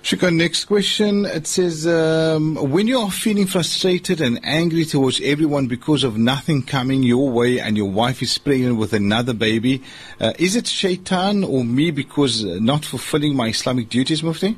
Shukran, 0.10 0.38
next 0.38 0.66
question. 0.66 1.24
It 1.26 1.46
says, 1.46 1.86
um, 1.86 2.56
when 2.56 2.88
you 2.88 2.98
are 2.98 3.12
feeling 3.12 3.46
frustrated 3.46 4.22
and 4.22 4.40
angry 4.44 4.84
towards 4.84 5.22
everyone 5.22 5.68
because 5.68 6.04
of 6.04 6.18
nothing 6.18 6.64
coming 6.64 7.04
your 7.04 7.30
way 7.30 7.60
and 7.60 7.78
your 7.78 7.92
wife 7.92 8.24
is 8.24 8.36
pregnant 8.40 8.78
with 8.78 8.94
another 8.94 9.36
baby, 9.36 9.84
uh, 10.20 10.34
is 10.40 10.56
it 10.56 10.66
shaitan 10.66 11.44
or 11.44 11.64
me 11.64 11.92
because 11.92 12.44
not 12.44 12.86
fulfilling 12.86 13.36
my 13.36 13.50
Islamic 13.50 13.88
duties, 13.88 14.24
Mufti? 14.24 14.58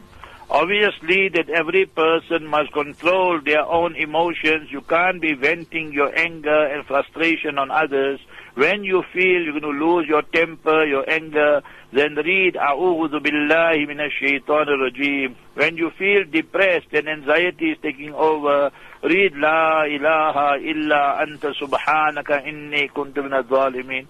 Obviously, 0.62 1.28
that 1.30 1.50
every 1.50 1.88
person 1.88 2.46
must 2.46 2.72
control 2.72 3.42
their 3.44 3.66
own 3.66 3.96
emotions. 3.96 4.70
You 4.70 4.82
can't 4.82 5.20
be 5.20 5.34
venting 5.34 5.92
your 5.92 6.16
anger 6.16 6.68
and 6.68 6.86
frustration 6.86 7.58
on 7.58 7.72
others. 7.72 8.20
When 8.54 8.84
you 8.84 9.02
feel 9.12 9.42
you're 9.42 9.60
going 9.60 9.64
to 9.64 9.86
lose 9.86 10.08
your 10.08 10.22
temper, 10.22 10.86
your 10.86 11.10
anger, 11.10 11.64
then 11.92 12.14
read 12.14 12.54
A'udhu 12.54 13.20
Billahi 13.26 13.88
Minash 13.90 14.44
Rajim. 14.46 15.34
When 15.56 15.78
you 15.78 15.90
feel 15.98 16.26
depressed 16.26 16.94
and 16.94 17.10
anxiety 17.10 17.72
is 17.72 17.80
taking 17.82 18.14
over, 18.14 18.70
read 19.02 19.34
La 19.38 19.86
ilaha 19.86 20.60
illa 20.62 21.26
anta 21.26 21.56
subhanaka 21.60 22.46
inni 22.46 22.88
kuntu 22.92 23.28
zalimin. 23.50 24.06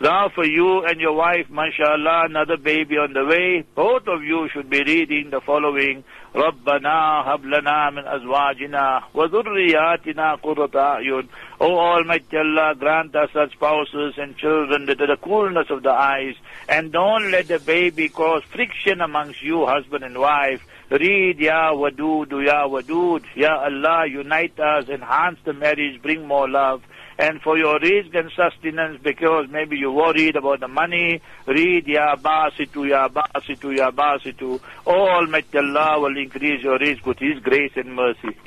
Now 0.00 0.30
for 0.34 0.46
you 0.46 0.82
and 0.86 0.98
your 0.98 1.12
wife, 1.12 1.50
mashallah, 1.50 2.24
another 2.24 2.56
baby 2.56 2.96
on 2.96 3.12
the 3.12 3.26
way, 3.26 3.64
both 3.74 4.08
of 4.08 4.22
you 4.22 4.48
should 4.50 4.70
be 4.70 4.82
reading 4.82 5.28
the 5.28 5.42
following, 5.42 6.04
رَبَّنَا 6.34 7.26
هَبْ 7.26 7.44
لَنَا 7.44 7.90
مِنْ 7.92 8.04
أَزْوَاجِنَا 8.08 9.12
وَذُرِّيَّاتِنَا 9.14 10.40
قُرَّةَ 10.40 10.70
أَعْيُنٍ 10.72 11.28
O 11.60 11.78
Almighty 11.78 12.38
Allah, 12.38 12.74
grant 12.78 13.14
us 13.14 13.28
such 13.34 13.52
spouses 13.52 14.14
and 14.16 14.38
children 14.38 14.86
that 14.86 15.02
are 15.02 15.06
the 15.06 15.18
coolness 15.18 15.68
of 15.68 15.82
the 15.82 15.90
eyes, 15.90 16.34
and 16.66 16.92
don't 16.92 17.30
let 17.30 17.48
the 17.48 17.58
baby 17.58 18.08
cause 18.08 18.42
friction 18.44 19.02
amongst 19.02 19.42
you, 19.42 19.66
husband 19.66 20.02
and 20.02 20.18
wife. 20.18 20.62
Read, 20.90 21.38
Ya 21.38 21.74
Wadud, 21.74 22.30
Ya 22.42 22.66
Wadud, 22.66 23.22
Ya 23.36 23.64
Allah, 23.64 24.06
unite 24.06 24.58
us, 24.58 24.88
enhance 24.88 25.38
the 25.44 25.52
marriage, 25.52 26.00
bring 26.00 26.26
more 26.26 26.48
love 26.48 26.82
and 27.17 27.41
for 27.41 27.57
your 27.57 27.79
rizq 27.79 28.13
and 28.15 28.31
sustenance 28.31 28.99
because 29.01 29.47
maybe 29.49 29.77
you're 29.77 29.91
worried 29.91 30.35
about 30.35 30.59
the 30.59 30.67
money, 30.67 31.21
read 31.47 31.87
Ya 31.87 32.15
Basitu, 32.15 32.87
Ya 32.89 33.07
Basitu, 33.07 33.75
Ya 33.75 33.91
Basitu. 33.91 34.59
Almighty 34.85 35.57
Allah 35.57 35.99
will 35.99 36.17
increase 36.17 36.61
your 36.63 36.77
rizq 36.77 37.05
with 37.05 37.19
His 37.19 37.39
grace 37.39 37.71
and 37.75 37.95
mercy. 37.95 38.37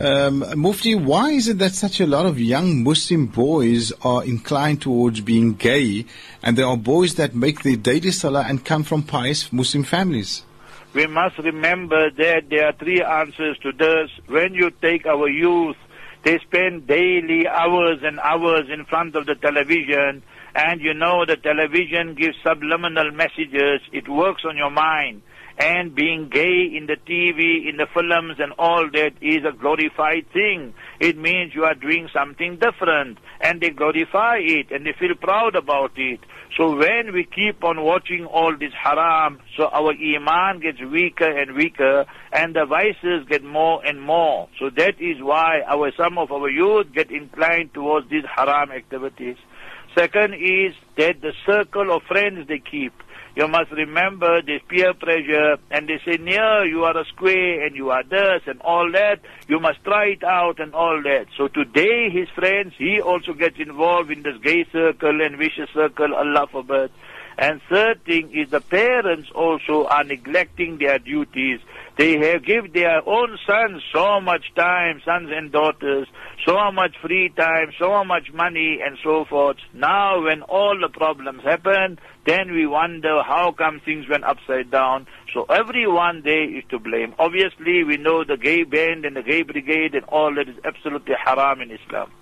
Um, 0.00 0.44
Mufti, 0.54 0.94
why 0.94 1.30
is 1.30 1.48
it 1.48 1.58
that 1.58 1.72
such 1.72 1.98
a 2.00 2.06
lot 2.06 2.26
of 2.26 2.38
young 2.38 2.84
Muslim 2.84 3.26
boys 3.26 3.90
are 4.02 4.22
inclined 4.22 4.82
towards 4.82 5.22
being 5.22 5.54
gay 5.54 6.04
and 6.42 6.58
there 6.58 6.66
are 6.66 6.76
boys 6.76 7.14
that 7.14 7.34
make 7.34 7.62
their 7.62 7.76
daily 7.76 8.10
salah 8.10 8.44
and 8.46 8.64
come 8.64 8.84
from 8.84 9.02
pious 9.02 9.50
Muslim 9.50 9.84
families? 9.84 10.44
We 10.92 11.06
must 11.06 11.38
remember 11.38 12.10
that 12.10 12.50
there 12.50 12.66
are 12.66 12.72
three 12.72 13.02
answers 13.02 13.58
to 13.58 13.72
this. 13.72 14.10
When 14.26 14.54
you 14.54 14.70
take 14.70 15.06
our 15.06 15.28
youth 15.28 15.76
they 16.24 16.38
spend 16.40 16.86
daily 16.86 17.46
hours 17.46 17.98
and 18.02 18.18
hours 18.20 18.68
in 18.72 18.84
front 18.84 19.16
of 19.16 19.26
the 19.26 19.34
television, 19.34 20.22
and 20.54 20.80
you 20.80 20.94
know 20.94 21.24
the 21.24 21.36
television 21.36 22.14
gives 22.14 22.36
subliminal 22.42 23.10
messages. 23.12 23.80
It 23.92 24.08
works 24.08 24.42
on 24.44 24.56
your 24.56 24.70
mind. 24.70 25.22
And 25.58 25.94
being 25.94 26.28
gay 26.28 26.70
in 26.72 26.86
the 26.86 26.96
TV, 26.96 27.68
in 27.68 27.78
the 27.78 27.86
films 27.92 28.38
and 28.38 28.52
all 28.58 28.88
that 28.92 29.12
is 29.20 29.44
a 29.44 29.56
glorified 29.56 30.26
thing. 30.32 30.72
It 31.00 31.18
means 31.18 31.52
you 31.54 31.64
are 31.64 31.74
doing 31.74 32.08
something 32.12 32.58
different. 32.58 33.18
And 33.40 33.60
they 33.60 33.70
glorify 33.70 34.38
it 34.38 34.70
and 34.70 34.86
they 34.86 34.94
feel 34.98 35.14
proud 35.20 35.56
about 35.56 35.92
it. 35.96 36.20
So 36.56 36.76
when 36.76 37.12
we 37.12 37.24
keep 37.24 37.62
on 37.62 37.82
watching 37.82 38.24
all 38.24 38.56
this 38.56 38.72
haram, 38.72 39.40
so 39.56 39.66
our 39.66 39.92
iman 39.92 40.60
gets 40.60 40.80
weaker 40.80 41.30
and 41.30 41.54
weaker 41.54 42.06
and 42.32 42.54
the 42.54 42.64
vices 42.66 43.28
get 43.28 43.44
more 43.44 43.84
and 43.84 44.00
more. 44.00 44.48
So 44.58 44.70
that 44.76 45.00
is 45.00 45.20
why 45.20 45.60
our 45.66 45.92
some 45.96 46.18
of 46.18 46.32
our 46.32 46.48
youth 46.48 46.86
get 46.94 47.10
inclined 47.10 47.74
towards 47.74 48.08
these 48.10 48.24
haram 48.34 48.72
activities. 48.72 49.36
Second 49.96 50.34
is 50.34 50.74
that 50.96 51.20
the 51.20 51.32
circle 51.46 51.94
of 51.94 52.02
friends 52.02 52.46
they 52.48 52.58
keep. 52.58 52.92
You 53.38 53.46
must 53.46 53.70
remember 53.70 54.42
this 54.42 54.60
peer 54.68 54.92
pressure 54.94 55.58
and 55.70 55.88
they 55.88 56.00
say, 56.04 56.16
near 56.16 56.64
you 56.64 56.82
are 56.82 56.98
a 56.98 57.04
square 57.04 57.64
and 57.64 57.76
you 57.76 57.90
are 57.92 58.02
this 58.02 58.42
and 58.48 58.60
all 58.62 58.90
that. 58.90 59.20
You 59.46 59.60
must 59.60 59.84
try 59.84 60.06
it 60.06 60.24
out 60.24 60.58
and 60.58 60.74
all 60.74 61.00
that. 61.04 61.26
So 61.36 61.46
today 61.46 62.10
his 62.10 62.28
friends, 62.30 62.74
he 62.76 63.00
also 63.00 63.34
gets 63.34 63.60
involved 63.60 64.10
in 64.10 64.24
this 64.24 64.38
gay 64.42 64.66
circle 64.72 65.20
and 65.20 65.38
vicious 65.38 65.70
circle, 65.72 66.16
Allah 66.16 66.48
forbid. 66.50 66.90
And 67.38 67.62
third 67.70 68.04
thing 68.04 68.34
is 68.34 68.50
the 68.50 68.60
parents 68.60 69.30
also 69.32 69.84
are 69.84 70.02
neglecting 70.02 70.78
their 70.78 70.98
duties. 70.98 71.60
They 71.98 72.16
have 72.16 72.44
give 72.44 72.72
their 72.72 73.06
own 73.08 73.36
sons 73.44 73.82
so 73.92 74.20
much 74.20 74.44
time, 74.54 75.02
sons 75.04 75.30
and 75.34 75.50
daughters, 75.50 76.06
so 76.46 76.70
much 76.70 76.94
free 77.02 77.28
time, 77.30 77.72
so 77.76 78.04
much 78.04 78.32
money 78.32 78.78
and 78.80 78.96
so 79.02 79.24
forth. 79.24 79.56
Now 79.74 80.22
when 80.22 80.42
all 80.42 80.78
the 80.80 80.90
problems 80.90 81.42
happen, 81.42 81.98
then 82.24 82.52
we 82.52 82.68
wonder 82.68 83.20
how 83.24 83.50
come 83.50 83.80
things 83.84 84.08
went 84.08 84.22
upside 84.22 84.70
down. 84.70 85.08
So 85.34 85.42
everyone 85.50 86.22
there 86.22 86.56
is 86.56 86.62
to 86.70 86.78
blame. 86.78 87.14
Obviously 87.18 87.82
we 87.82 87.96
know 87.96 88.22
the 88.22 88.36
gay 88.36 88.62
band 88.62 89.04
and 89.04 89.16
the 89.16 89.22
gay 89.24 89.42
brigade 89.42 89.96
and 89.96 90.04
all 90.04 90.32
that 90.36 90.48
is 90.48 90.56
absolutely 90.64 91.16
haram 91.20 91.60
in 91.60 91.72
Islam. 91.72 92.12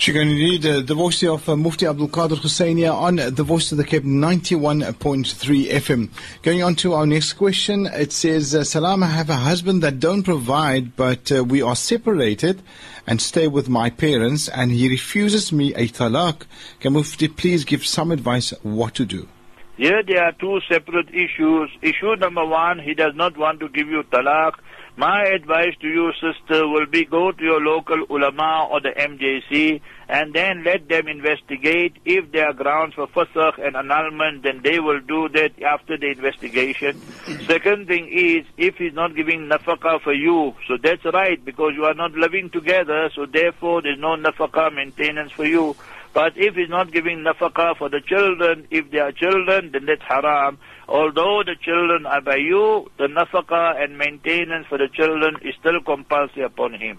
Shukran 0.00 0.30
indeed. 0.30 0.64
Uh, 0.64 0.80
the 0.80 0.94
voice 0.94 1.22
of 1.24 1.46
uh, 1.46 1.54
Mufti 1.56 1.84
Abdul 1.84 2.08
Kader 2.08 2.36
Husseiniya 2.36 2.90
on 2.90 3.16
the 3.16 3.42
voice 3.42 3.70
of 3.70 3.76
the 3.76 3.84
Cape 3.84 4.02
91.3 4.02 5.68
FM. 5.68 6.08
Going 6.40 6.62
on 6.62 6.74
to 6.76 6.94
our 6.94 7.04
next 7.04 7.34
question. 7.34 7.84
It 7.84 8.10
says, 8.10 8.54
uh, 8.54 8.64
Salam, 8.64 9.02
I 9.02 9.08
have 9.08 9.28
a 9.28 9.34
husband 9.34 9.82
that 9.82 10.00
don't 10.00 10.22
provide, 10.22 10.96
but 10.96 11.30
uh, 11.30 11.44
we 11.44 11.60
are 11.60 11.76
separated 11.76 12.62
and 13.06 13.20
stay 13.20 13.46
with 13.46 13.68
my 13.68 13.90
parents 13.90 14.48
and 14.48 14.70
he 14.70 14.88
refuses 14.88 15.52
me 15.52 15.74
a 15.74 15.86
talaq. 15.86 16.46
Can 16.80 16.94
Mufti 16.94 17.28
please 17.28 17.66
give 17.66 17.84
some 17.84 18.10
advice 18.10 18.54
what 18.62 18.94
to 18.94 19.04
do? 19.04 19.28
Here 19.76 20.02
there 20.02 20.24
are 20.24 20.32
two 20.32 20.62
separate 20.66 21.10
issues. 21.10 21.68
Issue 21.82 22.16
number 22.16 22.46
one, 22.46 22.78
he 22.78 22.94
does 22.94 23.14
not 23.14 23.36
want 23.36 23.60
to 23.60 23.68
give 23.68 23.88
you 23.88 24.02
talaq 24.04 24.54
my 25.00 25.24
advice 25.24 25.74
to 25.80 25.88
you, 25.88 26.12
sister, 26.20 26.68
will 26.68 26.84
be 26.84 27.06
go 27.06 27.32
to 27.32 27.42
your 27.42 27.58
local 27.58 28.04
ulama 28.10 28.68
or 28.70 28.82
the 28.82 28.90
MJC 28.90 29.80
and 30.10 30.34
then 30.34 30.62
let 30.62 30.90
them 30.90 31.08
investigate. 31.08 31.96
If 32.04 32.30
there 32.32 32.48
are 32.48 32.52
grounds 32.52 32.96
for 32.96 33.06
fasakh 33.06 33.58
and 33.66 33.76
annulment, 33.76 34.42
then 34.42 34.60
they 34.62 34.78
will 34.78 35.00
do 35.00 35.30
that 35.30 35.52
after 35.62 35.96
the 35.96 36.08
investigation. 36.08 37.00
Second 37.46 37.86
thing 37.86 38.10
is, 38.12 38.44
if 38.58 38.76
he's 38.76 38.92
not 38.92 39.16
giving 39.16 39.48
nafaqah 39.48 40.02
for 40.02 40.12
you, 40.12 40.54
so 40.68 40.76
that's 40.76 41.06
right, 41.06 41.42
because 41.42 41.72
you 41.74 41.86
are 41.86 41.94
not 41.94 42.12
living 42.12 42.50
together, 42.50 43.10
so 43.14 43.24
therefore 43.24 43.80
there's 43.80 43.98
no 43.98 44.16
nafaqah 44.16 44.74
maintenance 44.74 45.32
for 45.32 45.46
you. 45.46 45.76
But 46.12 46.36
if 46.36 46.56
he's 46.56 46.68
not 46.68 46.90
giving 46.90 47.18
nafaqah 47.18 47.76
for 47.78 47.88
the 47.88 48.00
children, 48.00 48.66
if 48.70 48.90
they 48.90 48.98
are 48.98 49.12
children, 49.12 49.70
then 49.72 49.86
that's 49.86 50.02
haram. 50.02 50.58
Although 50.88 51.44
the 51.44 51.54
children 51.54 52.04
are 52.04 52.20
by 52.20 52.36
you, 52.36 52.90
the 52.98 53.06
nafaqah 53.06 53.82
and 53.82 53.96
maintenance 53.96 54.66
for 54.66 54.76
the 54.76 54.88
children 54.88 55.36
is 55.42 55.54
still 55.60 55.80
compulsory 55.80 56.42
upon 56.42 56.74
him. 56.74 56.98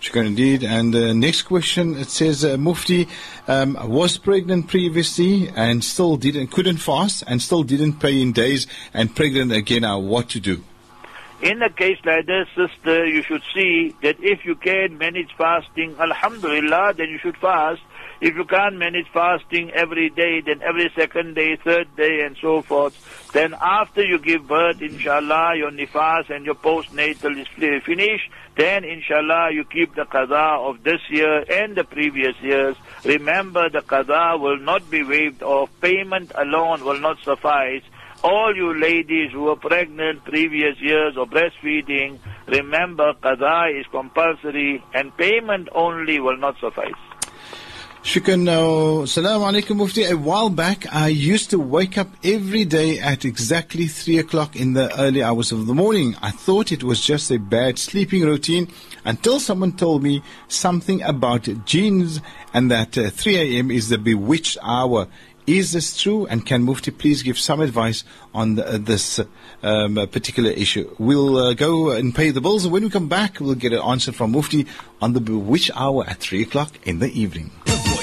Shukran 0.00 0.26
indeed. 0.26 0.62
And 0.62 0.92
the 0.92 1.10
uh, 1.10 1.12
next 1.12 1.42
question, 1.42 1.96
it 1.96 2.10
says, 2.10 2.44
uh, 2.44 2.56
Mufti 2.56 3.08
um, 3.48 3.78
was 3.88 4.18
pregnant 4.18 4.68
previously 4.68 5.48
and 5.54 5.82
still 5.82 6.16
didn't, 6.16 6.48
couldn't 6.48 6.78
fast 6.78 7.24
and 7.26 7.40
still 7.40 7.62
didn't 7.62 8.00
pay 8.00 8.20
in 8.20 8.32
days 8.32 8.66
and 8.92 9.14
pregnant 9.14 9.52
again 9.52 9.82
now, 9.82 9.98
what 9.98 10.28
to 10.30 10.40
do? 10.40 10.62
In 11.42 11.62
a 11.62 11.70
case 11.70 11.98
like 12.04 12.26
this, 12.26 12.48
sister, 12.56 13.06
you 13.06 13.22
should 13.22 13.42
see 13.54 13.94
that 14.02 14.16
if 14.20 14.44
you 14.44 14.54
can 14.54 14.96
manage 14.98 15.34
fasting, 15.36 15.94
alhamdulillah, 15.98 16.94
then 16.96 17.10
you 17.10 17.18
should 17.18 17.36
fast. 17.36 17.82
If 18.20 18.34
you 18.34 18.44
can't 18.44 18.76
manage 18.76 19.06
fasting 19.12 19.70
every 19.72 20.08
day, 20.08 20.40
then 20.40 20.62
every 20.62 20.90
second 20.96 21.34
day, 21.34 21.56
third 21.56 21.94
day, 21.96 22.22
and 22.24 22.36
so 22.40 22.62
forth, 22.62 22.94
then 23.32 23.54
after 23.60 24.02
you 24.02 24.18
give 24.18 24.48
birth, 24.48 24.80
inshallah, 24.80 25.56
your 25.56 25.70
nifas 25.70 26.30
and 26.30 26.46
your 26.46 26.54
postnatal 26.54 27.38
is 27.38 27.46
finished, 27.84 28.30
then 28.56 28.84
inshallah 28.84 29.50
you 29.52 29.64
keep 29.64 29.94
the 29.94 30.06
qada 30.06 30.66
of 30.66 30.82
this 30.82 31.00
year 31.10 31.44
and 31.50 31.76
the 31.76 31.84
previous 31.84 32.34
years. 32.40 32.74
Remember 33.04 33.68
the 33.68 33.80
qada 33.80 34.40
will 34.40 34.58
not 34.58 34.90
be 34.90 35.02
waived 35.02 35.42
off. 35.42 35.68
Payment 35.82 36.32
alone 36.34 36.84
will 36.84 36.98
not 36.98 37.22
suffice. 37.22 37.82
All 38.24 38.56
you 38.56 38.72
ladies 38.80 39.30
who 39.32 39.42
were 39.42 39.56
pregnant 39.56 40.24
previous 40.24 40.80
years 40.80 41.18
or 41.18 41.26
breastfeeding, 41.26 42.18
remember 42.48 43.12
qada 43.12 43.78
is 43.78 43.86
compulsory 43.90 44.82
and 44.94 45.14
payment 45.18 45.68
only 45.74 46.18
will 46.18 46.38
not 46.38 46.58
suffice. 46.58 46.94
Shukran. 48.06 48.46
Salam 49.08 49.42
alaikum 49.42 49.78
Mufti. 49.78 50.04
A 50.04 50.16
while 50.16 50.48
back, 50.48 50.86
I 50.94 51.08
used 51.08 51.50
to 51.50 51.58
wake 51.58 51.98
up 51.98 52.06
every 52.22 52.64
day 52.64 53.00
at 53.00 53.24
exactly 53.24 53.88
3 53.88 54.18
o'clock 54.18 54.54
in 54.54 54.74
the 54.74 54.96
early 54.96 55.24
hours 55.24 55.50
of 55.50 55.66
the 55.66 55.74
morning. 55.74 56.14
I 56.22 56.30
thought 56.30 56.70
it 56.70 56.84
was 56.84 57.04
just 57.04 57.32
a 57.32 57.38
bad 57.40 57.80
sleeping 57.80 58.22
routine 58.22 58.68
until 59.04 59.40
someone 59.40 59.72
told 59.72 60.04
me 60.04 60.22
something 60.46 61.02
about 61.02 61.48
jinns 61.64 62.20
and 62.54 62.70
that 62.70 62.96
uh, 62.96 63.10
3 63.10 63.38
a.m. 63.38 63.72
is 63.72 63.88
the 63.88 63.98
bewitched 63.98 64.56
hour. 64.62 65.08
Is 65.48 65.72
this 65.72 66.00
true? 66.00 66.26
And 66.26 66.46
can 66.46 66.62
Mufti 66.62 66.92
please 66.92 67.24
give 67.24 67.40
some 67.40 67.60
advice 67.60 68.04
on 68.32 68.54
the, 68.54 68.74
uh, 68.74 68.78
this 68.78 69.18
um, 69.64 69.96
particular 70.12 70.52
issue? 70.52 70.94
We'll 71.00 71.38
uh, 71.38 71.54
go 71.54 71.90
and 71.90 72.14
pay 72.14 72.30
the 72.30 72.40
bills. 72.40 72.66
And 72.66 72.72
when 72.72 72.84
we 72.84 72.90
come 72.90 73.08
back, 73.08 73.40
we'll 73.40 73.56
get 73.56 73.72
an 73.72 73.80
answer 73.80 74.12
from 74.12 74.30
Mufti 74.30 74.64
on 75.02 75.12
the 75.12 75.20
bewitched 75.20 75.72
hour 75.74 76.04
at 76.06 76.18
3 76.18 76.42
o'clock 76.42 76.70
in 76.86 77.00
the 77.00 77.10
evening 77.10 77.50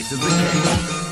voice 0.04 0.12
of 0.12 0.20
the 0.20 0.92
king. 0.92 1.03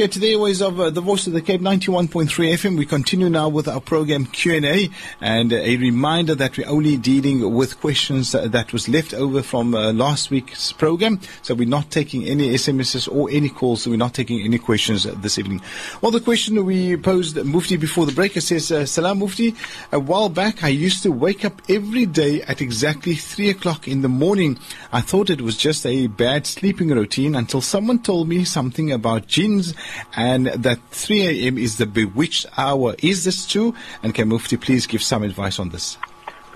Welcome 0.00 0.12
today 0.12 0.34
uh, 0.34 0.46
to 0.46 0.54
the 0.54 0.66
of 0.66 0.80
uh, 0.80 0.88
the 0.88 1.02
Voice 1.02 1.26
of 1.26 1.34
the 1.34 1.42
Cape 1.42 1.60
91.3 1.60 2.26
FM. 2.30 2.78
We 2.78 2.86
continue 2.86 3.28
now 3.28 3.50
with 3.50 3.68
our 3.68 3.82
program 3.82 4.24
Q&A 4.24 4.88
and 5.20 5.52
uh, 5.52 5.56
a 5.56 5.76
reminder 5.76 6.34
that 6.36 6.56
we're 6.56 6.66
only 6.70 6.96
dealing 6.96 7.54
with 7.54 7.78
questions 7.80 8.34
uh, 8.34 8.48
that 8.48 8.72
was 8.72 8.88
left 8.88 9.12
over 9.12 9.42
from 9.42 9.74
uh, 9.74 9.92
last 9.92 10.30
week's 10.30 10.72
program. 10.72 11.20
So 11.42 11.54
we're 11.54 11.68
not 11.68 11.90
taking 11.90 12.24
any 12.24 12.54
SMSs 12.54 13.14
or 13.14 13.28
any 13.30 13.50
calls. 13.50 13.82
So 13.82 13.90
we're 13.90 13.98
not 13.98 14.14
taking 14.14 14.40
any 14.40 14.58
questions 14.58 15.02
this 15.02 15.38
evening. 15.38 15.60
Well, 16.00 16.12
the 16.12 16.20
question 16.20 16.64
we 16.64 16.96
posed 16.96 17.36
Mufti 17.44 17.76
before 17.76 18.06
the 18.06 18.12
break 18.12 18.32
says, 18.40 18.72
uh, 18.72 18.86
Salam 18.86 19.18
Mufti, 19.18 19.54
a 19.92 20.00
while 20.00 20.30
back 20.30 20.64
I 20.64 20.68
used 20.68 21.02
to 21.02 21.12
wake 21.12 21.44
up 21.44 21.60
every 21.68 22.06
day 22.06 22.40
at 22.42 22.62
exactly 22.62 23.16
3 23.16 23.50
o'clock 23.50 23.86
in 23.86 24.00
the 24.00 24.08
morning. 24.08 24.58
I 24.92 25.02
thought 25.02 25.28
it 25.28 25.42
was 25.42 25.58
just 25.58 25.84
a 25.84 26.06
bad 26.06 26.46
sleeping 26.46 26.88
routine 26.88 27.34
until 27.34 27.60
someone 27.60 27.98
told 27.98 28.30
me 28.30 28.44
something 28.44 28.90
about 28.90 29.26
jinns 29.26 29.74
and 30.15 30.47
that 30.47 30.79
3 30.91 31.27
a.m. 31.27 31.57
is 31.57 31.77
the 31.77 31.85
bewitched 31.85 32.45
hour. 32.57 32.95
Is 33.01 33.23
this 33.23 33.45
true? 33.47 33.73
And 34.03 34.13
can 34.13 34.29
Mufti 34.29 34.57
please 34.57 34.85
give 34.87 35.01
some 35.01 35.23
advice 35.23 35.59
on 35.59 35.69
this? 35.69 35.97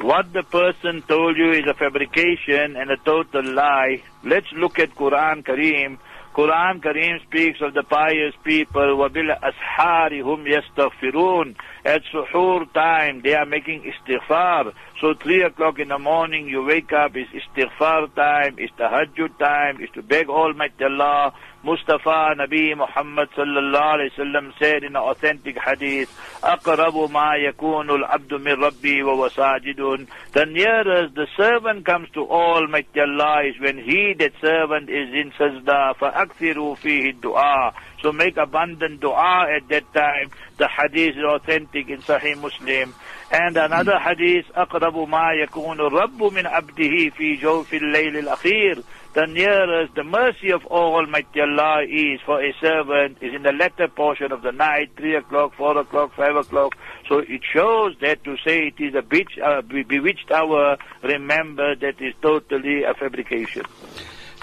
What 0.01 0.31
the 0.31 0.43
person 0.43 1.01
told 1.01 1.35
you 1.35 1.51
is 1.51 1.65
a 1.67 1.73
fabrication 1.73 2.77
and 2.77 2.89
a 2.89 2.97
total 3.03 3.43
lie. 3.53 4.01
Let's 4.23 4.51
look 4.53 4.79
at 4.79 4.95
Quran 4.95 5.43
Kareem. 5.43 5.97
Quran 6.33 6.79
Kareem 6.79 7.21
speaks 7.23 7.59
of 7.59 7.73
the 7.73 7.83
pious 7.83 8.33
people, 8.45 8.95
وَبِالْأَسْحَارِ 8.95 10.23
هُمْ 10.23 10.47
يَسْتَغْفِرُونَ 10.47 11.55
At 11.85 12.03
suhoor 12.13 12.71
time, 12.73 13.21
they 13.21 13.35
are 13.35 13.45
making 13.45 13.83
istighfar. 13.83 14.73
So 14.99 15.13
three 15.13 15.43
o'clock 15.43 15.79
in 15.79 15.89
the 15.89 15.99
morning, 15.99 16.47
you 16.47 16.63
wake 16.63 16.91
up, 16.91 17.15
it's 17.15 17.29
istighfar 17.31 18.13
time, 18.15 18.55
it's 18.57 18.73
tahajjud 18.73 19.37
time, 19.39 19.77
it's 19.81 19.93
to 19.93 20.01
beg 20.01 20.29
Almighty 20.29 20.83
Allah. 20.83 21.33
Mustafa 21.61 22.35
Nabi 22.37 22.75
Muhammad 22.77 23.29
sallallahu 23.35 23.95
alayhi 23.99 24.11
wasallam 24.17 24.53
said 24.57 24.83
in 24.83 24.95
an 24.95 25.01
authentic 25.01 25.57
hadith, 25.59 26.09
أقرب 26.43 27.11
ما 27.11 27.35
يكون 27.35 27.89
العبد 27.89 28.33
من 28.33 28.63
ربي 28.63 29.03
وهو 29.03 29.27
ساجد. 29.27 30.07
The 30.31 30.45
nearest 30.45 31.15
the 31.15 31.27
servant 31.35 31.85
comes 31.85 32.09
to 32.11 32.21
Almighty 32.29 33.01
Allah 33.01 33.43
is 33.45 33.59
when 33.59 33.77
he, 33.77 34.13
that 34.19 34.31
servant, 34.41 34.89
is 34.89 35.13
in 35.13 35.31
sajda. 35.31 35.95
فأكثروا 35.95 36.75
فيه 36.75 37.19
الدعاء. 37.19 37.73
So 38.01 38.13
make 38.13 38.37
abundant 38.37 39.01
dua 39.01 39.47
at 39.53 39.67
that 39.67 39.93
time. 39.93 40.31
The 40.57 40.67
hadith 40.67 41.17
is 41.17 41.23
authentic 41.23 41.89
in 41.89 42.01
Sahih 42.01 42.39
Muslim. 42.39 42.93
And 43.31 43.57
another 43.57 43.99
hadith, 43.99 44.45
أقرب 44.55 45.09
ما 45.09 45.33
يكون 45.33 45.79
الرب 45.79 46.23
من 46.33 46.47
عبده 46.47 47.09
في 47.09 47.35
جوف 47.35 47.73
الليل 47.73 48.17
الأخير. 48.17 48.83
The 49.13 49.25
nearest, 49.25 49.95
the 49.95 50.03
mercy 50.03 50.51
of 50.51 50.65
Almighty 50.67 51.41
Allah 51.41 51.83
is 51.83 52.21
for 52.25 52.43
a 52.43 52.53
servant 52.61 53.17
is 53.21 53.33
in 53.33 53.41
the 53.41 53.51
latter 53.51 53.87
portion 53.87 54.31
of 54.31 54.43
the 54.43 54.51
night, 54.51 54.91
3 54.97 55.15
o'clock, 55.15 55.55
4 55.55 55.79
o'clock, 55.79 56.13
5 56.15 56.35
o'clock. 56.35 56.75
So 57.07 57.19
it 57.19 57.41
shows 57.51 57.95
that 58.01 58.23
to 58.23 58.37
say 58.45 58.67
it 58.67 58.79
is 58.79 58.93
a 58.93 59.01
bewitched, 59.01 59.39
uh, 59.39 59.61
bewitched 59.61 60.31
hour, 60.31 60.77
remember 61.01 61.75
that 61.75 61.99
is 61.99 62.13
totally 62.21 62.83
a 62.83 62.93
fabrication. 62.93 63.63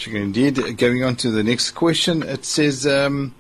Indeed, 0.05 0.77
going 0.77 1.05
on 1.05 1.17
to 1.17 1.31
the 1.31 1.43
next 1.43 1.71
question, 1.71 2.23
it 2.23 2.45
says, 2.45 2.87
um, 2.87 3.35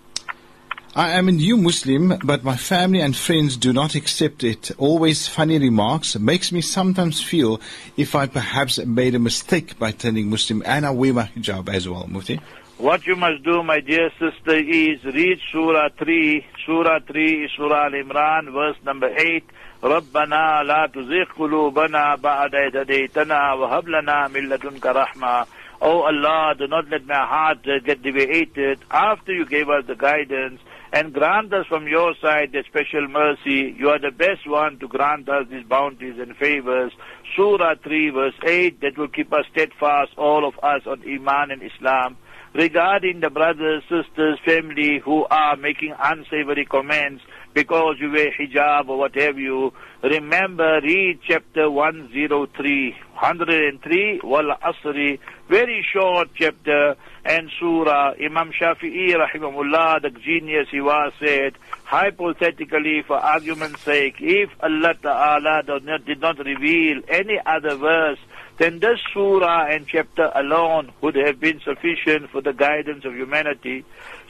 I 0.94 1.10
am 1.10 1.28
a 1.28 1.32
new 1.32 1.58
Muslim, 1.58 2.18
but 2.24 2.42
my 2.42 2.56
family 2.56 3.02
and 3.02 3.14
friends 3.14 3.58
do 3.58 3.72
not 3.74 3.94
accept 3.94 4.42
it. 4.42 4.70
Always 4.78 5.28
funny 5.28 5.58
remarks 5.58 6.18
makes 6.18 6.50
me 6.52 6.62
sometimes 6.62 7.22
feel 7.22 7.60
if 7.98 8.14
I 8.14 8.26
perhaps 8.26 8.78
made 8.78 9.14
a 9.14 9.18
mistake 9.18 9.78
by 9.78 9.90
turning 9.90 10.30
Muslim 10.30 10.62
and 10.64 10.86
I 10.86 10.90
wear 10.92 11.12
my 11.12 11.24
hijab 11.24 11.68
as 11.68 11.86
well, 11.86 12.06
Mufti. 12.06 12.40
What 12.78 13.06
you 13.06 13.14
must 13.14 13.42
do, 13.42 13.62
my 13.62 13.80
dear 13.80 14.10
sister, 14.18 14.56
is 14.56 15.04
read 15.04 15.38
Surah 15.52 15.90
3. 15.98 16.46
Surah 16.64 17.00
3 17.06 17.44
is 17.44 17.50
Surah 17.56 17.86
Al-Imran, 17.86 18.52
verse 18.52 18.76
number 18.84 19.08
8. 19.14 19.44
ربنا 19.84 20.62
لا 20.62 20.90
تزغ 20.94 21.24
قلوبنا 21.38 22.14
بعد 22.14 22.54
إذ 22.54 22.76
هديتنا 22.76 23.52
وهب 23.52 23.88
لنا 23.88 24.28
من 24.28 24.48
لدنك 24.48 24.86
رحمة 24.86 25.46
Oh 25.80 26.02
Allah, 26.02 26.54
do 26.58 26.66
not 26.66 26.88
let 26.88 27.06
my 27.06 27.26
heart 27.26 27.58
uh, 27.68 27.78
get 27.84 28.02
deviated 28.02 28.78
after 28.90 29.32
you 29.32 29.44
gave 29.44 29.68
us 29.68 29.84
the 29.86 29.94
guidance 29.94 30.58
and 30.93 31.13
grant 31.13 31.53
us 31.53 31.65
from 31.67 31.87
your 31.87 32.13
side 32.21 32.51
the 32.51 32.63
special 32.67 33.07
mercy. 33.07 33.73
You 33.77 33.89
are 33.89 33.99
the 33.99 34.11
best 34.11 34.47
one 34.47 34.77
to 34.79 34.87
grant 34.87 35.29
us 35.29 35.47
these 35.49 35.65
bounties 35.65 36.15
and 36.19 36.35
favors. 36.35 36.91
Surah 37.35 37.75
3 37.81 38.09
verse 38.09 38.33
8 38.45 38.81
that 38.81 38.97
will 38.97 39.07
keep 39.07 39.31
us 39.31 39.45
steadfast, 39.51 40.11
all 40.17 40.47
of 40.47 40.55
us 40.63 40.81
on 40.85 41.01
Iman 41.07 41.51
and 41.51 41.63
Islam. 41.63 42.17
Regarding 42.53 43.21
the 43.21 43.29
brothers, 43.29 43.81
sisters, 43.83 44.37
family 44.45 44.99
who 44.99 45.25
are 45.31 45.55
making 45.55 45.95
unsavory 45.97 46.65
comments 46.65 47.23
because 47.53 47.95
you 47.99 48.11
wear 48.11 48.29
hijab 48.31 48.89
or 48.89 48.97
what 48.97 49.15
have 49.15 49.37
you, 49.37 49.71
remember 50.03 50.81
read 50.83 51.19
chapter 51.25 51.71
103, 51.71 52.91
103, 52.91 54.19
Wal 54.25 54.57
Asri, 54.61 55.19
very 55.49 55.85
short 55.93 56.27
chapter 56.35 56.97
and 57.25 57.49
surah. 57.59 58.13
Imam 58.19 58.51
Shafi'i 58.51 59.13
rahimahullah, 59.13 60.01
the 60.01 60.09
genius 60.09 60.67
he 60.71 60.81
was 60.81 61.13
said, 61.19 61.53
hypothetically 61.83 63.03
for 63.05 63.17
argument's 63.17 63.81
sake, 63.81 64.15
if 64.19 64.49
Allah 64.61 64.93
Ta'ala 65.01 65.63
did 65.63 65.85
not, 65.85 66.05
did 66.05 66.21
not 66.21 66.37
reveal 66.39 67.01
any 67.07 67.39
other 67.45 67.75
verse, 67.75 68.19
then 68.57 68.79
this 68.79 68.99
surah 69.13 69.65
and 69.67 69.87
chapter 69.87 70.31
alone 70.35 70.91
would 71.01 71.15
have 71.15 71.39
been 71.39 71.59
sufficient 71.61 72.29
for 72.29 72.41
the 72.41 72.53
guidance 72.53 73.05
of 73.05 73.15
humanity. 73.15 73.83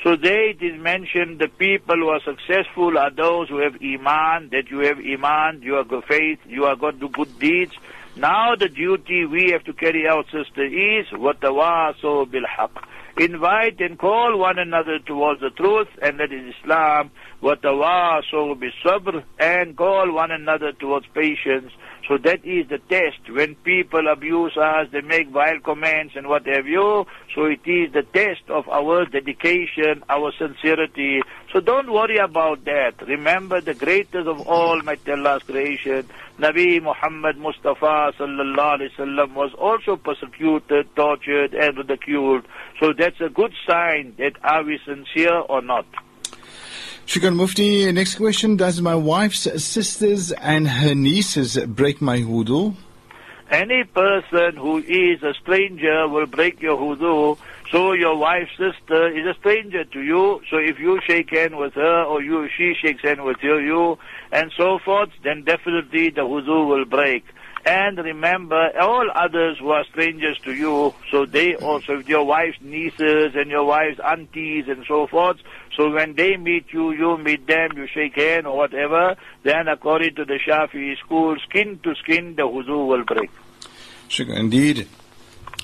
So 0.03 0.15
there 0.15 0.49
it 0.49 0.61
is 0.61 0.81
mentioned 0.81 1.39
the 1.39 1.47
people 1.47 1.95
who 1.95 2.09
are 2.09 2.21
successful 2.21 2.97
are 2.97 3.11
those 3.11 3.49
who 3.49 3.57
have 3.57 3.75
iman, 3.81 4.49
that 4.51 4.71
you 4.71 4.79
have 4.79 4.97
iman, 4.99 5.61
you 5.61 5.73
have 5.73 5.89
good 5.89 6.05
faith, 6.05 6.39
you 6.47 6.65
are 6.65 6.75
to 6.75 6.91
do 6.93 7.09
good 7.09 7.37
deeds. 7.39 7.73
Now 8.16 8.54
the 8.56 8.68
duty 8.68 9.26
we 9.26 9.50
have 9.52 9.64
to 9.64 9.72
carry 9.72 10.08
out, 10.08 10.26
sister, 10.26 10.64
is 10.64 11.06
وَتَوَاصَوْا 11.12 12.26
بِالْحَقِّ 12.30 12.82
invite 13.18 13.80
and 13.80 13.98
call 13.98 14.38
one 14.38 14.58
another 14.58 14.98
towards 14.98 15.40
the 15.40 15.50
truth, 15.50 15.88
and 16.02 16.20
that 16.20 16.32
is 16.32 16.54
Islam. 16.60 17.10
وَتَوَاصَوْا 17.42 18.60
بِالصَّبْرِ 18.60 19.24
And 19.38 19.76
call 19.76 20.12
one 20.12 20.30
another 20.30 20.72
towards 20.72 21.06
patience. 21.14 21.72
So 22.08 22.18
that 22.18 22.44
is 22.44 22.68
the 22.68 22.78
test. 22.78 23.28
When 23.30 23.56
people 23.56 24.06
abuse 24.08 24.56
us, 24.56 24.88
they 24.92 25.00
make 25.00 25.28
vile 25.30 25.58
comments 25.60 26.14
and 26.16 26.28
what 26.28 26.46
have 26.46 26.66
you. 26.66 27.06
So 27.34 27.46
it 27.46 27.66
is 27.66 27.92
the 27.92 28.02
test 28.02 28.48
of 28.48 28.68
our 28.68 29.06
dedication, 29.06 30.04
our 30.08 30.32
sincerity. 30.38 31.20
So 31.52 31.60
don't 31.60 31.92
worry 31.92 32.18
about 32.18 32.64
that. 32.64 32.94
Remember 33.06 33.60
the 33.60 33.74
greatest 33.74 34.28
of 34.28 34.46
all 34.46 34.80
my 34.82 34.96
Allah's 35.08 35.42
creation, 35.42 36.08
Nabi 36.41 36.81
Muhammad 36.81 37.37
Mustafa 37.37 38.13
sallallahu 38.17 38.79
alaihi 38.79 38.89
wasallam 38.97 39.33
was 39.35 39.51
also 39.59 39.95
persecuted, 39.95 40.87
tortured 40.95 41.53
and 41.53 41.77
ridiculed. 41.77 42.47
So 42.79 42.93
that's 42.97 43.21
a 43.21 43.29
good 43.29 43.53
sign 43.69 44.15
that 44.17 44.33
are 44.43 44.63
we 44.63 44.79
sincere 44.83 45.37
or 45.37 45.61
not. 45.61 45.85
Shukran 47.05 47.35
Mufti, 47.35 47.91
next 47.91 48.15
question. 48.15 48.57
Does 48.57 48.81
my 48.81 48.95
wife's 48.95 49.41
sisters 49.63 50.31
and 50.31 50.67
her 50.67 50.95
nieces 50.95 51.57
break 51.67 52.01
my 52.01 52.19
wudu? 52.19 52.75
Any 53.51 53.83
person 53.83 54.55
who 54.55 54.77
is 54.77 55.21
a 55.21 55.35
stranger 55.35 56.07
will 56.07 56.25
break 56.25 56.59
your 56.59 56.77
wudu. 56.77 57.37
So 57.71 57.93
your 57.93 58.17
wife's 58.17 58.51
sister 58.51 59.07
is 59.07 59.25
a 59.25 59.39
stranger 59.39 59.85
to 59.85 60.01
you. 60.01 60.41
So 60.49 60.57
if 60.57 60.77
you 60.77 60.99
shake 61.07 61.29
hand 61.29 61.57
with 61.57 61.73
her 61.75 62.03
or 62.03 62.21
you 62.21 62.49
she 62.57 62.73
shakes 62.81 63.01
hand 63.01 63.23
with 63.23 63.37
you, 63.41 63.59
you 63.59 63.97
and 64.31 64.51
so 64.57 64.77
forth, 64.83 65.09
then 65.23 65.43
definitely 65.43 66.09
the 66.09 66.21
wudu 66.21 66.67
will 66.67 66.83
break. 66.83 67.23
And 67.65 67.97
remember, 67.97 68.71
all 68.79 69.07
others 69.13 69.59
who 69.59 69.69
are 69.69 69.85
strangers 69.85 70.37
to 70.45 70.53
you, 70.53 70.93
so 71.11 71.25
they 71.25 71.55
also, 71.55 71.99
your 71.99 72.25
wife's 72.25 72.57
nieces 72.59 73.35
and 73.35 73.51
your 73.51 73.63
wife's 73.65 73.99
aunties 73.99 74.65
and 74.67 74.83
so 74.87 75.05
forth, 75.05 75.37
so 75.77 75.91
when 75.91 76.15
they 76.15 76.37
meet 76.37 76.65
you, 76.73 76.91
you 76.91 77.17
meet 77.19 77.45
them, 77.45 77.69
you 77.77 77.87
shake 77.93 78.15
hand 78.15 78.47
or 78.47 78.57
whatever, 78.57 79.15
then 79.43 79.67
according 79.67 80.15
to 80.15 80.25
the 80.25 80.39
Shafi 80.39 80.97
school, 80.97 81.35
skin 81.47 81.79
to 81.83 81.93
skin, 81.95 82.35
the 82.35 82.43
wudu 82.43 82.87
will 82.87 83.05
break. 83.05 83.29
Indeed. 84.17 84.87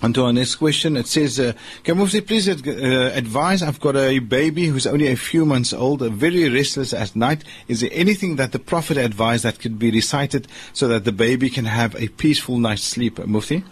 On 0.03 0.13
to 0.13 0.25
our 0.25 0.33
next 0.33 0.55
question. 0.55 0.95
It 0.95 1.07
says, 1.07 1.39
uh, 1.39 1.53
can 1.83 1.97
Mufti 1.97 2.21
please 2.21 2.47
uh, 2.47 3.11
advise, 3.15 3.63
I've 3.63 3.79
got 3.79 3.95
a 3.95 4.19
baby 4.19 4.67
who's 4.67 4.85
only 4.85 5.07
a 5.07 5.15
few 5.15 5.43
months 5.43 5.73
old, 5.73 6.01
very 6.01 6.47
restless 6.49 6.93
at 6.93 7.15
night. 7.15 7.43
Is 7.67 7.81
there 7.81 7.89
anything 7.91 8.35
that 8.35 8.51
the 8.51 8.59
Prophet 8.59 8.97
advised 8.97 9.43
that 9.43 9.59
could 9.59 9.79
be 9.79 9.89
recited 9.89 10.47
so 10.71 10.87
that 10.89 11.03
the 11.03 11.11
baby 11.11 11.49
can 11.49 11.65
have 11.65 11.95
a 11.95 12.09
peaceful 12.09 12.59
night's 12.59 12.83
sleep, 12.83 13.17
Mufti? 13.25 13.63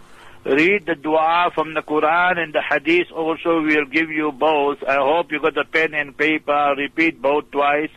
Read 0.45 0.85
the 0.87 0.95
dua 0.95 1.51
from 1.53 1.73
the 1.75 1.81
Quran 1.81 2.37
and 2.37 2.53
the 2.53 2.61
Hadith 2.61 3.11
also 3.11 3.61
We'll 3.61 3.85
give 3.85 4.09
you 4.09 4.31
both. 4.31 4.83
I 4.83 4.95
hope 4.95 5.31
you 5.31 5.39
got 5.39 5.55
the 5.55 5.63
pen 5.63 5.93
and 5.93 6.17
paper. 6.17 6.73
Repeat 6.77 7.21
both 7.21 7.49
twice. 7.51 7.89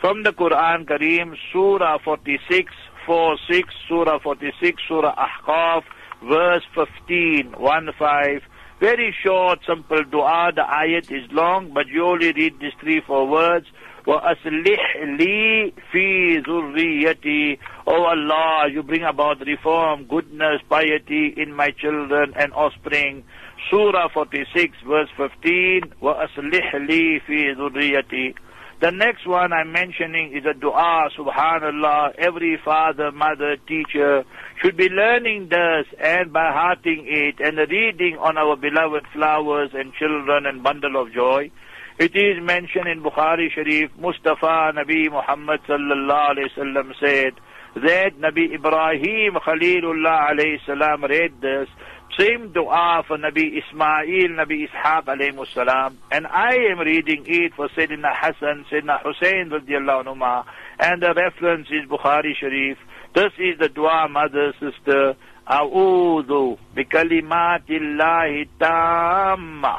From 0.00 0.22
the 0.22 0.32
Quran 0.32 0.84
Kareem, 0.84 1.36
Surah 1.52 1.98
46, 1.98 2.72
4, 3.06 3.36
6, 3.48 3.74
Surah 3.88 4.18
46, 4.18 4.82
Surah 4.88 5.14
Ahqaf, 5.14 5.84
verse 6.23 6.63
15, 6.75 7.53
1 7.57 7.89
5. 7.97 8.41
Very 8.79 9.15
short, 9.25 9.59
simple 9.65 10.03
dua. 10.03 10.51
The 10.53 10.61
ayat 10.61 11.11
is 11.11 11.31
long, 11.31 11.71
but 11.73 11.87
you 11.87 12.05
only 12.05 12.31
read 12.31 12.59
these 12.59 12.73
three, 12.79 13.01
four 13.01 13.27
words. 13.27 13.65
وَأَصْلِحْ 14.05 15.19
لِي 15.19 15.73
فِي 15.91 16.41
ذُرِّيَّتِي 16.45 17.57
Oh 17.87 18.03
Allah, 18.03 18.69
you 18.71 18.81
bring 18.83 19.03
about 19.03 19.45
reform, 19.45 20.05
goodness, 20.05 20.61
piety 20.69 21.33
in 21.35 21.53
my 21.53 21.71
children 21.71 22.33
and 22.37 22.53
offspring. 22.53 23.23
Surah 23.69 24.07
46, 24.13 24.77
verse 24.87 25.09
15. 25.17 25.81
وَأَصْلِحْ 26.01 26.75
لِي 26.87 27.21
فِي 27.27 27.55
ذُرِّيَّتِي 27.57 28.35
the 28.82 28.90
next 28.90 29.28
one 29.28 29.52
I'm 29.52 29.70
mentioning 29.70 30.36
is 30.36 30.44
a 30.44 30.58
dua, 30.58 31.08
subhanallah. 31.16 32.16
Every 32.18 32.58
father, 32.64 33.12
mother, 33.12 33.56
teacher 33.68 34.24
should 34.60 34.76
be 34.76 34.88
learning 34.88 35.50
this 35.50 35.86
and 36.02 36.32
by 36.32 36.50
hearting 36.50 37.04
it 37.06 37.38
and 37.38 37.58
reading 37.70 38.16
on 38.18 38.36
our 38.36 38.56
beloved 38.56 39.06
flowers 39.12 39.70
and 39.72 39.92
children 39.94 40.46
and 40.46 40.64
bundle 40.64 41.00
of 41.00 41.12
joy. 41.12 41.52
It 42.00 42.16
is 42.16 42.42
mentioned 42.42 42.88
in 42.88 43.04
Bukhari 43.04 43.52
Sharif, 43.54 43.92
Mustafa 44.00 44.72
Nabi 44.74 45.08
Muhammad 45.08 45.60
sallallahu 45.68 46.34
alayhi 46.34 46.50
wasallam 46.58 46.92
said 46.98 47.34
that 47.76 48.18
Nabi 48.18 48.52
Ibrahim 48.52 49.34
Khalilullah 49.34 50.32
alayhi 50.32 50.58
salam 50.66 51.04
read 51.04 51.40
this 51.40 51.68
same 52.17 52.51
dua 52.51 53.03
for 53.07 53.17
Nabi 53.17 53.61
Ismail, 53.61 54.29
Nabi 54.29 54.67
Ishaq 54.67 55.05
alayhi 55.05 55.53
salam. 55.53 55.97
And 56.11 56.25
I 56.25 56.55
am 56.71 56.79
reading 56.79 57.25
it 57.27 57.53
for 57.55 57.69
Sayyidina 57.69 58.09
Hassan, 58.15 58.65
Sayyidina 58.71 59.03
Hussein 59.03 59.49
radiallahu 59.51 60.07
anhu. 60.07 60.45
And 60.79 61.01
the 61.01 61.13
reference 61.13 61.67
is 61.69 61.87
Bukhari 61.89 62.33
Sharif. 62.39 62.77
This 63.13 63.33
is 63.37 63.59
the 63.59 63.69
dua, 63.69 64.07
mother, 64.09 64.53
sister. 64.59 65.15
أعوذ 65.49 66.55
بكلمات 66.75 67.69
الله 67.69 68.41
التامة 68.41 69.75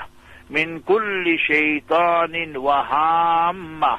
من 0.51 0.81
كل 0.81 1.39
شيطان 1.39 2.57
وهامة 2.57 3.99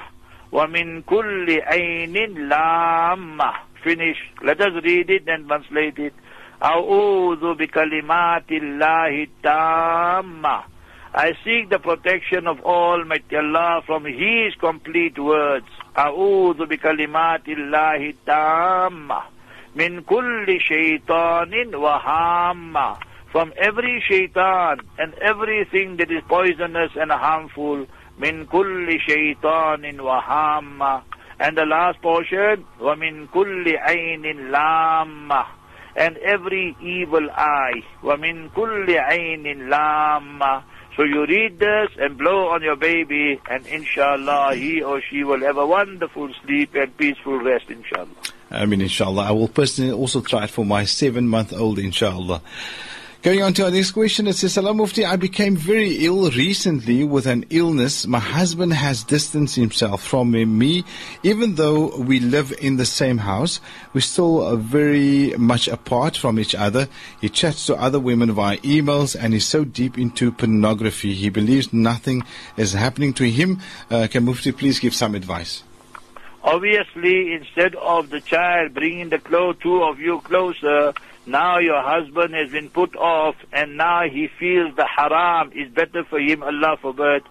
ومن 0.51 1.01
كل 1.01 1.61
عين 1.61 2.49
لامة 2.49 3.53
Finish. 3.83 4.17
Let 4.43 4.59
us 4.59 4.73
read 4.83 5.09
it 5.09 5.23
and 5.27 5.47
translate 5.47 5.97
it. 5.99 6.13
أعوذ 6.63 7.53
بكلمات 7.53 8.51
الله 8.51 9.23
التامة 9.23 10.63
I 11.15 11.33
seek 11.43 11.69
the 11.69 11.79
protection 11.79 12.45
of 12.47 12.59
Almighty 12.61 13.35
Allah 13.35 13.81
from 13.85 14.05
His 14.05 14.53
complete 14.59 15.17
words. 15.17 15.65
أعوذ 15.97 16.65
بكلمات 16.65 17.47
الله 17.49 17.95
التامة 18.13 19.21
من 19.75 20.01
كل 20.01 20.61
شيطان 20.61 21.75
وهامة 21.75 22.95
from 23.31 23.53
every 23.57 24.01
shaitan 24.09 24.79
and 24.97 25.13
everything 25.15 25.97
that 25.97 26.11
is 26.11 26.23
poisonous 26.27 26.91
and 26.95 27.11
harmful 27.11 27.85
من 28.19 28.45
كل 28.45 28.99
شيطان 29.01 29.99
وهامة 29.99 31.01
and 31.39 31.57
the 31.57 31.65
last 31.65 32.01
portion 32.01 32.63
ومن 32.79 33.27
كل 33.27 33.77
عين 33.77 34.51
لامة 34.51 35.45
and 35.95 36.17
every 36.17 36.75
evil 36.81 37.29
eye 37.31 37.83
ومن 38.03 38.49
كل 38.49 38.97
عين 38.97 39.69
لامة 39.69 40.63
so 40.95 41.03
you 41.03 41.25
read 41.25 41.59
this 41.59 41.89
and 41.97 42.17
blow 42.17 42.49
on 42.49 42.61
your 42.61 42.75
baby 42.75 43.39
and 43.49 43.65
inshallah 43.67 44.55
he 44.55 44.81
or 44.81 45.01
she 45.01 45.23
will 45.23 45.41
have 45.41 45.57
a 45.57 45.65
wonderful 45.65 46.29
sleep 46.43 46.75
and 46.75 46.95
peaceful 46.97 47.39
rest 47.39 47.65
inshallah 47.69 48.15
I 48.51 48.65
mean, 48.65 48.81
inshallah. 48.81 49.25
I 49.25 49.31
will 49.31 49.47
personally 49.47 49.91
also 49.91 50.21
try 50.21 50.45
it 50.45 50.49
for 50.49 50.65
my 50.65 50.83
seven 50.83 51.27
month 51.27 51.53
old, 51.53 51.77
inshallah. 51.77 52.41
Going 53.24 53.42
on 53.42 53.54
to 53.54 53.64
our 53.64 53.70
next 53.70 53.92
question, 53.92 54.26
it 54.26 54.34
says, 54.34 54.52
Salam 54.52 54.76
Mufti, 54.76 55.02
I 55.02 55.16
became 55.16 55.56
very 55.56 56.04
ill 56.04 56.30
recently 56.32 57.04
with 57.04 57.24
an 57.24 57.46
illness. 57.48 58.06
My 58.06 58.18
husband 58.18 58.74
has 58.74 59.02
distanced 59.02 59.56
himself 59.56 60.02
from 60.02 60.32
me. 60.32 60.84
Even 61.22 61.54
though 61.54 61.96
we 61.96 62.20
live 62.20 62.52
in 62.60 62.76
the 62.76 62.84
same 62.84 63.16
house, 63.16 63.60
we're 63.94 64.02
still 64.02 64.54
very 64.58 65.34
much 65.38 65.68
apart 65.68 66.18
from 66.18 66.38
each 66.38 66.54
other. 66.54 66.86
He 67.18 67.30
chats 67.30 67.64
to 67.64 67.76
other 67.76 67.98
women 67.98 68.30
via 68.32 68.58
emails 68.58 69.16
and 69.18 69.32
is 69.32 69.46
so 69.46 69.64
deep 69.64 69.96
into 69.96 70.30
pornography. 70.30 71.14
He 71.14 71.30
believes 71.30 71.72
nothing 71.72 72.24
is 72.58 72.74
happening 72.74 73.14
to 73.14 73.24
him. 73.24 73.58
Uh, 73.90 74.06
can 74.06 74.26
Mufti 74.26 74.52
please 74.52 74.78
give 74.78 74.94
some 74.94 75.14
advice? 75.14 75.62
Obviously, 76.42 77.32
instead 77.32 77.74
of 77.76 78.10
the 78.10 78.20
child 78.20 78.74
bringing 78.74 79.08
the 79.08 79.18
close 79.18 79.56
two 79.62 79.82
of 79.82 79.98
you 79.98 80.20
closer, 80.20 80.92
now 81.25 81.59
your 81.59 81.81
husband 81.81 82.33
has 82.33 82.51
been 82.51 82.69
put 82.69 82.95
off 82.95 83.35
and 83.53 83.77
now 83.77 84.03
he 84.09 84.27
feels 84.39 84.75
the 84.75 84.87
haram 84.87 85.51
is 85.53 85.71
better 85.71 86.03
for 86.03 86.19
him, 86.19 86.41
Allah 86.43 86.77
forbid. 86.81 87.23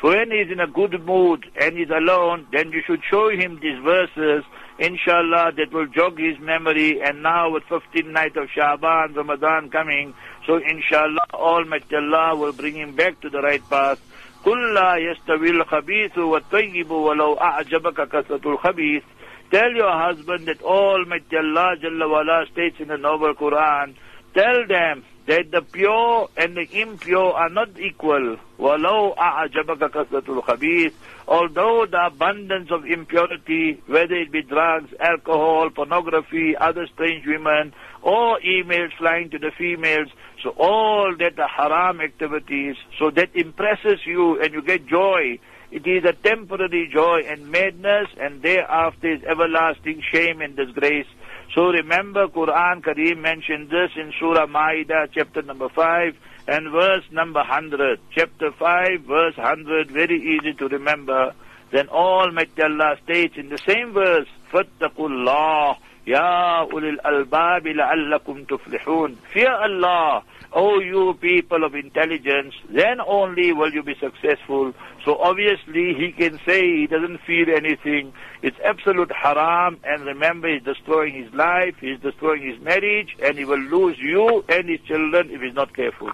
For 0.00 0.10
when 0.10 0.30
he's 0.30 0.50
in 0.50 0.60
a 0.60 0.66
good 0.66 1.00
mood 1.04 1.46
and 1.60 1.78
he's 1.78 1.90
alone, 1.90 2.46
then 2.52 2.72
you 2.72 2.82
should 2.86 3.00
show 3.08 3.30
him 3.30 3.60
these 3.62 3.78
verses, 3.82 4.44
inshallah, 4.78 5.52
that 5.56 5.72
will 5.72 5.86
jog 5.86 6.18
his 6.18 6.38
memory. 6.40 7.00
And 7.00 7.22
now 7.22 7.50
with 7.50 7.62
15 7.64 8.12
night 8.12 8.36
of 8.36 8.50
Shaban, 8.50 9.14
Ramadan 9.14 9.70
coming, 9.70 10.14
so 10.46 10.56
inshallah, 10.56 11.24
Almighty 11.32 11.96
Allah 11.96 12.36
will 12.36 12.52
bring 12.52 12.74
him 12.74 12.94
back 12.96 13.20
to 13.20 13.30
the 13.30 13.40
right 13.40 13.62
path. 13.70 14.00
قل 14.44 14.74
لا 14.74 14.96
يستوي 14.96 15.50
الخبيث 15.50 16.18
والطيب 16.18 16.90
ولو 16.90 17.34
أعجبك 17.34 18.08
كثرة 18.08 18.40
الخبيث 18.52 19.02
Tell 19.50 19.70
your 19.72 19.92
husband 19.92 20.46
that 20.46 20.62
Almighty 20.62 21.36
Allah 21.36 21.76
Jalla 21.80 22.10
wala 22.10 22.46
states 22.52 22.76
in 22.80 22.88
the 22.88 22.96
Noble 22.96 23.34
Quran, 23.34 23.94
tell 24.34 24.66
them 24.66 25.04
that 25.26 25.50
the 25.50 25.62
pure 25.62 26.28
and 26.36 26.56
the 26.56 26.68
impure 26.80 27.32
are 27.32 27.48
not 27.48 27.78
equal. 27.78 28.36
وَلَوْ 28.58 29.16
أَعْجَبَكَ 29.16 29.78
كَثْرَةُ 29.78 30.42
الْخَبِيثِ 30.42 30.92
Although 31.26 31.86
the 31.90 32.06
abundance 32.06 32.70
of 32.70 32.84
impurity, 32.84 33.80
whether 33.86 34.14
it 34.14 34.30
be 34.30 34.42
drugs, 34.42 34.92
alcohol, 35.00 35.70
pornography, 35.70 36.54
other 36.56 36.86
strange 36.94 37.24
women, 37.26 37.72
or 38.02 38.38
emails 38.40 38.92
flying 38.98 39.30
to 39.30 39.38
the 39.38 39.50
females, 39.56 40.08
so 40.42 40.50
all 40.58 41.14
that 41.18 41.38
are 41.38 41.48
haram 41.48 42.02
activities, 42.02 42.76
so 42.98 43.10
that 43.10 43.34
impresses 43.34 44.00
you 44.04 44.40
and 44.42 44.52
you 44.52 44.60
get 44.60 44.86
joy. 44.86 45.38
It 45.70 45.86
is 45.86 46.04
a 46.04 46.12
temporary 46.12 46.88
joy 46.92 47.22
and 47.26 47.50
madness 47.50 48.08
and 48.20 48.42
thereafter 48.42 49.14
is 49.14 49.24
everlasting 49.24 50.02
shame 50.12 50.40
and 50.40 50.54
disgrace. 50.54 51.06
So 51.54 51.70
remember 51.70 52.28
Quran 52.28 52.82
Kareem 52.82 53.18
mentioned 53.18 53.70
this 53.70 53.90
in 53.96 54.12
Surah 54.18 54.46
Ma'idah 54.46 55.08
chapter 55.12 55.42
number 55.42 55.68
5 55.68 56.16
and 56.46 56.70
verse 56.70 57.04
number 57.10 57.40
100. 57.40 57.98
Chapter 58.14 58.52
5 58.52 59.00
verse 59.02 59.36
100, 59.36 59.90
very 59.90 60.20
easy 60.20 60.52
to 60.54 60.68
remember. 60.68 61.34
Then 61.72 61.88
Almighty 61.88 62.62
Allah 62.62 62.96
states 63.02 63.34
in 63.36 63.48
the 63.48 63.58
same 63.58 63.92
verse, 63.92 64.28
فَاتَّقُوا 64.52 65.08
اللَّهِ 65.08 65.76
يَا 66.07 66.61
أُولِي 66.71 66.89
الْأَلْبَابِ 66.89 67.67
لَعَلَّكُمْ 67.67 68.45
تُفْلِحُونَ 68.45 69.15
Fear 69.33 69.51
Allah, 69.51 70.23
O 70.53 70.79
you 70.79 71.13
people 71.21 71.63
of 71.63 71.75
intelligence, 71.75 72.55
then 72.69 72.99
only 73.05 73.53
will 73.53 73.71
you 73.71 73.83
be 73.83 73.95
successful. 73.99 74.73
So 75.05 75.17
obviously 75.21 75.93
he 75.93 76.11
can 76.11 76.39
say 76.45 76.61
he 76.61 76.87
doesn't 76.87 77.19
feel 77.27 77.49
anything. 77.55 78.13
It's 78.41 78.57
absolute 78.63 79.11
haram 79.11 79.79
and 79.83 80.05
remember 80.05 80.47
he's 80.47 80.63
destroying 80.63 81.13
his 81.13 81.33
life, 81.33 81.75
he's 81.81 81.99
destroying 81.99 82.41
his 82.41 82.57
marriage 82.61 83.17
and 83.21 83.37
he 83.37 83.43
will 83.43 83.59
lose 83.59 83.99
you 83.99 84.45
and 84.47 84.69
his 84.69 84.79
children 84.81 85.29
if 85.29 85.41
he's 85.41 85.53
not 85.53 85.75
careful. 85.75 86.09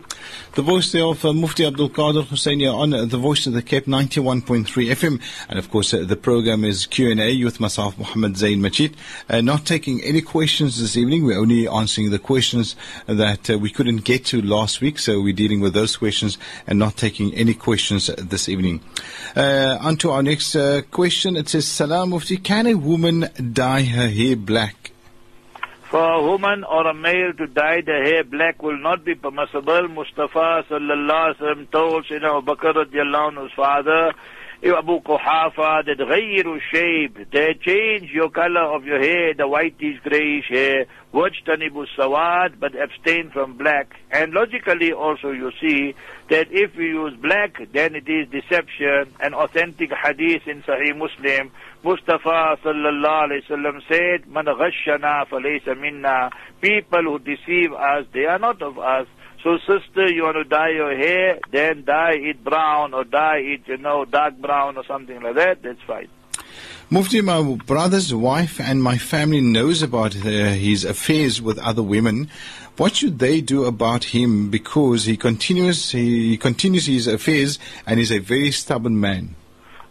The 0.55 0.63
voice 0.63 0.95
of 0.95 1.23
uh, 1.23 1.33
Mufti 1.33 1.65
Abdul 1.65 1.89
Kader 1.89 2.23
Hoosain 2.23 2.73
on 2.73 2.93
uh, 2.95 3.05
the 3.05 3.19
voice 3.19 3.45
of 3.45 3.53
the 3.53 3.61
Cape 3.61 3.85
91.3 3.85 4.65
FM 4.65 5.21
and 5.49 5.59
of 5.59 5.69
course 5.69 5.93
uh, 5.93 6.03
the 6.03 6.15
program 6.15 6.63
is 6.63 6.87
Q&A 6.87 7.43
with 7.43 7.59
myself 7.59 7.95
Muhammad 7.99 8.37
Zain 8.37 8.59
Majid. 8.59 8.97
Uh, 9.29 9.41
not 9.41 9.65
taking 9.65 10.01
any 10.01 10.21
questions 10.21 10.81
this 10.81 10.97
evening, 10.97 11.25
we're 11.25 11.39
only 11.39 11.67
answering 11.67 12.09
the 12.09 12.17
questions 12.17 12.75
that 13.05 13.51
uh, 13.51 13.59
we 13.59 13.69
couldn't 13.69 14.03
get 14.03 14.25
to 14.25 14.41
last 14.41 14.81
week 14.81 14.97
so 14.97 15.21
we're 15.21 15.31
dealing 15.31 15.61
with 15.61 15.75
those 15.75 15.95
questions 15.95 16.39
and 16.65 16.79
not 16.79 16.97
taking 16.97 17.35
any 17.35 17.53
questions 17.53 18.07
this 18.07 18.49
evening. 18.49 18.81
Uh, 19.35 19.77
on 19.79 19.95
to 19.97 20.09
our 20.09 20.23
next 20.23 20.55
question. 20.89 21.35
It 21.35 21.49
says, 21.49 21.67
Salam 21.67 22.14
Mufti, 22.15 22.37
can 22.37 22.65
a 22.65 22.75
woman 22.75 23.27
dye 23.51 23.83
her 23.83 24.07
hair 24.07 24.37
black? 24.37 24.91
For 25.91 25.99
a 26.01 26.23
woman 26.23 26.63
or 26.63 26.87
a 26.87 26.93
male 26.93 27.33
to 27.33 27.45
dye 27.45 27.81
the 27.81 27.91
hair 27.91 28.23
black 28.23 28.63
will 28.63 28.77
not 28.77 29.03
be 29.03 29.15
permissible. 29.15 29.89
Mustafa 29.89 30.63
sallallahu 30.69 31.35
alaihi 31.35 31.39
wasallam 31.41 31.71
told 31.71 32.05
Sayyidina 32.05 32.37
Abu 32.37 32.55
Bakr 32.55 32.73
radiallahu 32.73 33.51
father, 33.53 34.13
Abu 34.64 35.00
Quhafa, 35.00 35.84
that 35.86 35.98
غير 35.98 36.60
shape, 36.72 37.30
that 37.32 37.60
change 37.62 38.10
your 38.10 38.30
color 38.30 38.74
of 38.74 38.84
your 38.84 39.00
hair, 39.00 39.34
the 39.34 39.48
whitish 39.48 39.98
grayish 40.02 40.48
hair, 40.48 40.86
wajtanibu 41.14 41.86
sawad, 41.96 42.60
but 42.60 42.74
abstain 42.74 43.30
from 43.30 43.56
black. 43.56 43.94
And 44.10 44.32
logically 44.32 44.92
also 44.92 45.30
you 45.30 45.50
see 45.60 45.94
that 46.28 46.48
if 46.50 46.76
we 46.76 46.86
use 46.86 47.14
black, 47.16 47.60
then 47.72 47.94
it 47.94 48.08
is 48.08 48.28
deception. 48.28 49.12
An 49.20 49.34
authentic 49.34 49.90
hadith 49.92 50.46
in 50.46 50.62
Sahih 50.62 50.96
Muslim, 50.96 51.50
Mustafa 51.82 52.58
sallallahu 52.62 53.30
alayhi 53.30 53.46
wasallam 53.48 53.80
said, 53.88 54.28
Man 54.28 54.44
ghashana 54.44 55.26
falaysa 55.26 55.80
minna. 55.80 56.30
People 56.60 57.02
who 57.02 57.18
deceive 57.18 57.72
us, 57.72 58.06
they 58.12 58.26
are 58.26 58.38
not 58.38 58.60
of 58.60 58.78
us. 58.78 59.06
So 59.45 59.59
sister, 59.59 60.11
you 60.11 60.23
want 60.23 60.37
to 60.37 60.43
dye 60.43 60.69
your 60.69 60.97
hair, 60.97 61.37
then 61.51 61.83
dye 61.85 62.15
it 62.15 62.43
brown 62.43 62.95
or 62.95 63.03
dye 63.03 63.37
it, 63.37 63.67
you 63.67 63.77
know, 63.77 64.03
dark 64.03 64.39
brown 64.39 64.75
or 64.75 64.83
something 64.85 65.21
like 65.21 65.35
that, 65.35 65.61
that's 65.61 65.79
fine. 65.85 66.07
Mufti, 66.89 67.21
my 67.21 67.43
brother's 67.67 68.11
wife 68.11 68.59
and 68.59 68.81
my 68.81 68.97
family 68.97 69.41
knows 69.41 69.83
about 69.83 70.13
his 70.13 70.83
affairs 70.83 71.43
with 71.43 71.59
other 71.59 71.83
women. 71.83 72.27
What 72.77 72.95
should 72.95 73.19
they 73.19 73.39
do 73.39 73.65
about 73.65 74.05
him 74.05 74.49
because 74.49 75.05
he 75.05 75.15
continues 75.15 75.91
he 75.91 76.37
continues 76.37 76.87
his 76.87 77.05
affairs 77.05 77.59
and 77.85 77.99
is 77.99 78.11
a 78.11 78.17
very 78.17 78.49
stubborn 78.49 78.99
man? 78.99 79.35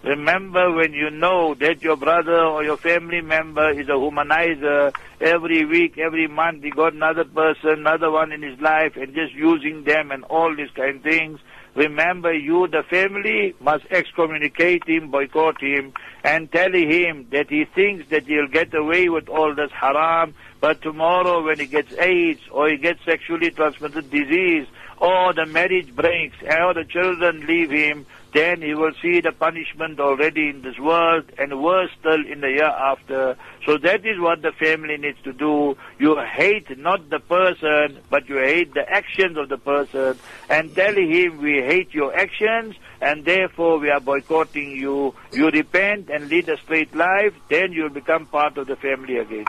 Remember 0.04 0.70
when 0.70 0.92
you 0.92 1.08
know 1.08 1.54
that 1.54 1.82
your 1.82 1.96
brother 1.96 2.38
or 2.38 2.62
your 2.62 2.76
family 2.76 3.22
member 3.22 3.70
is 3.70 3.88
a 3.88 3.92
humanizer, 3.92 4.94
every 5.18 5.64
week, 5.64 5.96
every 5.96 6.26
month 6.26 6.62
he 6.62 6.68
got 6.68 6.92
another 6.92 7.24
person, 7.24 7.70
another 7.70 8.10
one 8.10 8.30
in 8.30 8.42
his 8.42 8.60
life 8.60 8.96
and 8.96 9.14
just 9.14 9.32
using 9.32 9.84
them 9.84 10.10
and 10.10 10.22
all 10.24 10.54
these 10.54 10.70
kind 10.76 10.96
of 10.96 11.02
things. 11.02 11.40
Remember 11.74 12.34
you, 12.34 12.68
the 12.68 12.82
family, 12.82 13.54
must 13.60 13.86
excommunicate 13.90 14.86
him, 14.86 15.10
boycott 15.10 15.62
him, 15.62 15.94
and 16.22 16.52
tell 16.52 16.72
him 16.72 17.26
that 17.30 17.48
he 17.48 17.64
thinks 17.64 18.06
that 18.10 18.26
he'll 18.26 18.46
get 18.46 18.74
away 18.74 19.08
with 19.08 19.30
all 19.30 19.54
this 19.54 19.72
haram, 19.72 20.34
but 20.60 20.82
tomorrow 20.82 21.42
when 21.42 21.58
he 21.58 21.66
gets 21.66 21.94
AIDS 21.94 22.42
or 22.50 22.68
he 22.68 22.76
gets 22.76 23.02
sexually 23.06 23.50
transmitted 23.50 24.10
disease 24.10 24.66
or 24.98 25.32
the 25.32 25.46
marriage 25.46 25.94
breaks, 25.96 26.36
or 26.42 26.74
the 26.74 26.84
children 26.84 27.46
leave 27.46 27.70
him, 27.70 28.06
then 28.34 28.60
he 28.60 28.74
will 28.74 28.92
see 29.00 29.20
the 29.20 29.30
punishment 29.30 30.00
already 30.00 30.48
in 30.48 30.62
this 30.62 30.76
world 30.78 31.24
and 31.38 31.62
worse 31.62 31.88
still 32.00 32.26
in 32.26 32.40
the 32.40 32.48
year 32.48 32.64
after. 32.64 33.36
So 33.64 33.78
that 33.78 34.04
is 34.04 34.18
what 34.18 34.42
the 34.42 34.50
family 34.50 34.96
needs 34.96 35.18
to 35.22 35.32
do. 35.32 35.76
You 36.00 36.18
hate 36.18 36.76
not 36.76 37.08
the 37.10 37.20
person, 37.20 38.00
but 38.10 38.28
you 38.28 38.38
hate 38.38 38.74
the 38.74 38.90
actions 38.90 39.38
of 39.38 39.48
the 39.48 39.56
person 39.56 40.18
and 40.50 40.74
tell 40.74 40.94
him 40.96 41.38
we 41.40 41.62
hate 41.62 41.94
your 41.94 42.12
actions 42.14 42.74
and 43.00 43.24
therefore 43.24 43.78
we 43.78 43.88
are 43.88 44.00
boycotting 44.00 44.72
you. 44.72 45.14
You 45.32 45.50
repent 45.50 46.10
and 46.10 46.28
lead 46.28 46.48
a 46.48 46.56
straight 46.58 46.92
life, 46.92 47.34
then 47.48 47.70
you'll 47.70 47.88
become 47.88 48.26
part 48.26 48.58
of 48.58 48.66
the 48.66 48.74
family 48.74 49.18
again. 49.18 49.44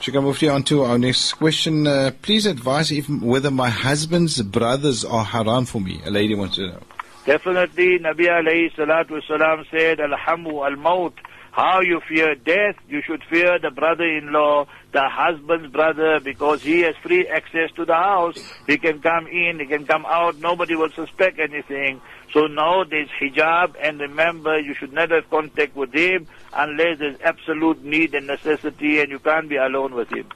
Shukran 0.00 0.22
Mufti, 0.22 0.48
on 0.48 0.62
to 0.64 0.84
our 0.84 0.98
next 0.98 1.32
question. 1.32 1.88
Uh, 1.88 2.12
please 2.22 2.46
advise 2.46 2.92
if, 2.92 3.08
whether 3.08 3.50
my 3.50 3.70
husband's 3.70 4.40
brothers 4.42 5.04
are 5.04 5.24
haram 5.24 5.64
for 5.64 5.80
me. 5.80 6.00
A 6.04 6.10
lady 6.10 6.36
wants 6.36 6.56
to 6.56 6.68
know. 6.68 6.78
Definitely, 7.26 7.98
Nabi 7.98 8.28
alayhi 8.28 8.72
salatu 8.76 9.20
wasalam 9.20 9.68
said, 9.68 9.98
Alhamu 9.98 10.64
al-maut. 10.64 11.14
How 11.50 11.80
you 11.80 12.00
fear 12.06 12.36
death, 12.36 12.76
you 12.88 13.02
should 13.02 13.24
fear 13.24 13.58
the 13.58 13.70
brother-in-law, 13.70 14.66
the 14.92 15.08
husband's 15.08 15.72
brother, 15.72 16.20
because 16.20 16.62
he 16.62 16.82
has 16.82 16.94
free 17.02 17.26
access 17.26 17.72
to 17.76 17.84
the 17.84 17.94
house. 17.94 18.38
He 18.68 18.76
can 18.78 19.00
come 19.00 19.26
in, 19.26 19.58
he 19.58 19.66
can 19.66 19.86
come 19.86 20.06
out, 20.06 20.38
nobody 20.38 20.76
will 20.76 20.90
suspect 20.90 21.40
anything. 21.40 22.00
So 22.32 22.46
now 22.46 22.84
there's 22.84 23.08
hijab, 23.20 23.74
and 23.82 23.98
remember, 24.00 24.60
you 24.60 24.74
should 24.74 24.92
never 24.92 25.16
have 25.16 25.28
contact 25.28 25.74
with 25.74 25.92
him 25.92 26.28
unless 26.52 26.98
there's 27.00 27.18
absolute 27.22 27.82
need 27.82 28.14
and 28.14 28.28
necessity, 28.28 29.00
and 29.00 29.10
you 29.10 29.18
can't 29.18 29.48
be 29.48 29.56
alone 29.56 29.94
with 29.94 30.10
him. 30.10 30.28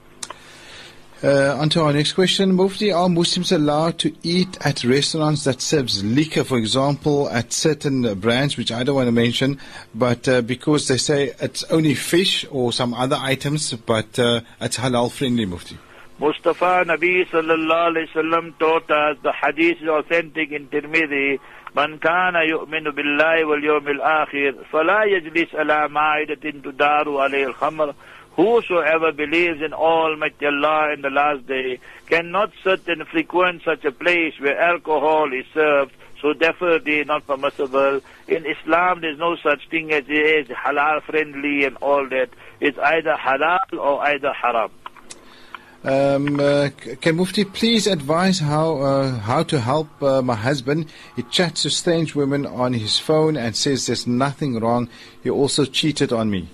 Uh, 1.24 1.58
on 1.58 1.70
to 1.70 1.82
our 1.82 1.94
next 1.94 2.14
question. 2.14 2.54
Mufti, 2.54 2.92
are 2.92 3.08
Muslims 3.08 3.52
allowed 3.52 3.98
to 4.00 4.14
eat 4.22 4.58
at 4.66 4.84
restaurants 4.84 5.46
that 5.46 5.62
serves 5.62 6.04
liquor, 6.04 6.44
for 6.44 6.58
example, 6.58 7.30
at 7.30 7.54
certain 7.54 8.20
brands, 8.20 8.58
which 8.58 8.72
I 8.72 8.84
don't 8.84 8.96
want 8.96 9.08
to 9.08 9.14
mention, 9.14 9.60
but 9.96 10.28
uh, 10.28 10.42
because 10.42 10.88
they 10.88 10.98
say 10.98 11.34
it's 11.40 11.64
only 11.72 11.96
fish 11.96 12.46
or 12.52 12.74
some 12.74 12.94
other 12.94 13.16
items, 13.16 13.74
but 13.74 14.20
uh, 14.20 14.42
it's 14.60 14.78
halal 14.78 15.10
friendly, 15.12 15.46
Mufti? 15.46 15.78
Mustafa 16.20 16.84
Nabi 16.86 17.28
sallallahu 17.28 17.96
alayhi 17.96 18.10
wasallam 18.10 18.60
taught 18.60 18.92
us 18.92 19.18
the 19.24 19.34
hadith 19.34 19.82
is 19.82 19.88
authentic 19.88 20.52
in 20.52 20.68
Tirmidhi. 20.68 21.40
من 21.76 21.98
كان 21.98 22.36
يؤمن 22.36 22.84
بالله 22.84 23.46
واليوم 23.46 23.88
الآخر 23.88 24.56
فلا 24.72 25.04
يجلس 25.04 25.56
على 25.56 25.88
مائدة 25.90 26.50
تدار 26.52 27.18
عليه 27.18 27.46
الخمر 27.46 27.94
Whosoever 28.37 29.13
believes 29.13 29.61
in 29.61 29.73
Almighty 29.73 30.47
Allah 30.47 30.93
in 30.93 31.03
the 31.03 31.11
last 31.11 31.47
day 31.47 31.79
cannot 32.07 32.53
sit 32.63 32.87
and 32.89 33.07
frequent 33.07 33.63
such 33.65 33.85
a 33.85 33.93
place 33.93 34.35
where 34.39 34.59
alcohol 34.59 35.33
is 35.33 35.45
served, 35.53 35.93
so 36.23 36.33
definitely 36.33 37.05
not 37.05 37.27
permissible. 37.27 38.01
In 38.29 38.47
Islam, 38.47 39.01
there's 39.01 39.19
no 39.19 39.37
such 39.37 39.69
thing 39.69 39.93
as 39.93 40.05
it 40.09 40.13
is 40.13 40.47
halal 40.49 41.03
friendly 41.03 41.65
and 41.65 41.77
all 41.79 42.09
that. 42.09 42.31
It's 42.61 42.79
either 42.79 43.15
halal 43.15 43.59
or 43.73 44.03
either 44.03 44.33
haram. 44.33 44.71
Um, 45.83 46.39
uh, 46.39 46.69
can 47.01 47.17
Mufti 47.17 47.45
please 47.45 47.87
advise 47.87 48.39
how 48.39 48.83
uh, 48.83 49.19
how 49.19 49.43
to 49.45 49.59
help 49.59 49.89
uh, 50.03 50.21
my 50.21 50.35
husband? 50.35 50.93
He 51.17 51.23
chats 51.23 51.63
to 51.63 51.71
strange 51.71 52.15
women 52.15 52.45
on 52.45 52.75
his 52.75 52.99
phone 52.99 53.37
and 53.39 53.57
says 53.57 53.87
there's 53.87 54.07
nothing 54.07 54.61
wrong. 54.61 54.91
He 55.23 55.31
also 55.31 55.65
cheated 55.65 56.13
on 56.13 56.31
me. 56.31 56.49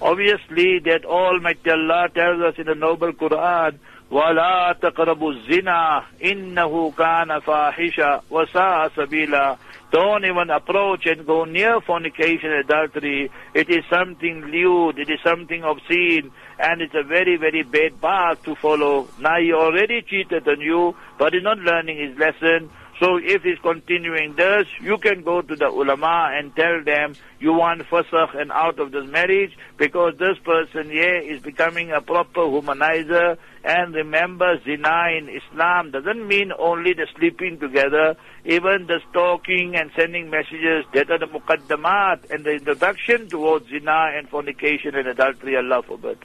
Obviously, 0.00 0.78
that 0.80 1.04
Almighty 1.04 1.70
Allah 1.70 2.08
tells 2.14 2.42
us 2.42 2.54
in 2.58 2.66
the 2.66 2.74
Noble 2.74 3.12
Quran, 3.12 3.78
وَلَا 4.10 4.78
تَقْرَبُوا 4.80 5.32
الزِّنَا 5.32 6.02
إِنَّهُ 6.22 6.94
كَانَ 6.94 7.40
فَاحِشًا 7.40 8.22
وَسَاءَ 8.30 8.88
سَبِيلًا 8.94 9.58
Don't 9.90 10.24
even 10.24 10.50
approach 10.50 11.06
and 11.06 11.26
go 11.26 11.44
near 11.44 11.80
fornication 11.80 12.52
and 12.52 12.70
adultery. 12.70 13.30
It 13.54 13.68
is 13.68 13.84
something 13.90 14.42
lewd, 14.42 14.98
it 14.98 15.10
is 15.10 15.18
something 15.24 15.64
obscene, 15.64 16.30
and 16.58 16.82
it's 16.82 16.94
a 16.94 17.02
very, 17.02 17.36
very 17.36 17.62
bad 17.62 18.00
path 18.00 18.44
to 18.44 18.54
follow. 18.54 19.08
Now 19.18 19.40
he 19.40 19.52
already 19.52 20.02
cheated 20.02 20.46
on 20.46 20.60
you, 20.60 20.94
but 21.18 21.32
he's 21.32 21.42
not 21.42 21.58
learning 21.58 21.98
his 21.98 22.16
lesson. 22.18 22.70
So 23.01 23.17
if 23.17 23.41
he's 23.41 23.57
continuing 23.63 24.35
this, 24.35 24.67
you 24.79 24.99
can 24.99 25.23
go 25.23 25.41
to 25.41 25.55
the 25.55 25.67
ulama 25.69 26.29
and 26.33 26.55
tell 26.55 26.83
them 26.83 27.15
you 27.39 27.51
want 27.51 27.81
fasakh 27.89 28.39
and 28.39 28.51
out 28.51 28.77
of 28.77 28.91
this 28.91 29.07
marriage 29.09 29.57
because 29.77 30.13
this 30.19 30.37
person 30.45 30.91
here 30.91 31.17
is 31.17 31.41
becoming 31.41 31.89
a 31.89 31.99
proper 31.99 32.41
humanizer. 32.41 33.37
And 33.63 33.95
remember, 33.95 34.61
zina 34.63 35.07
in 35.17 35.29
Islam 35.29 35.89
doesn't 35.89 36.27
mean 36.27 36.51
only 36.59 36.93
the 36.93 37.07
sleeping 37.17 37.57
together, 37.57 38.17
even 38.45 38.85
the 38.85 38.99
stalking 39.09 39.75
and 39.75 39.89
sending 39.95 40.29
messages 40.29 40.85
that 40.93 41.09
are 41.09 41.17
the 41.17 41.25
muqaddamat 41.25 42.29
and 42.29 42.45
the 42.45 42.51
introduction 42.51 43.27
towards 43.27 43.67
zina 43.69 44.11
and 44.15 44.29
fornication 44.29 44.93
and 44.93 45.07
adultery, 45.07 45.57
Allah 45.57 45.81
forbid. 45.81 46.19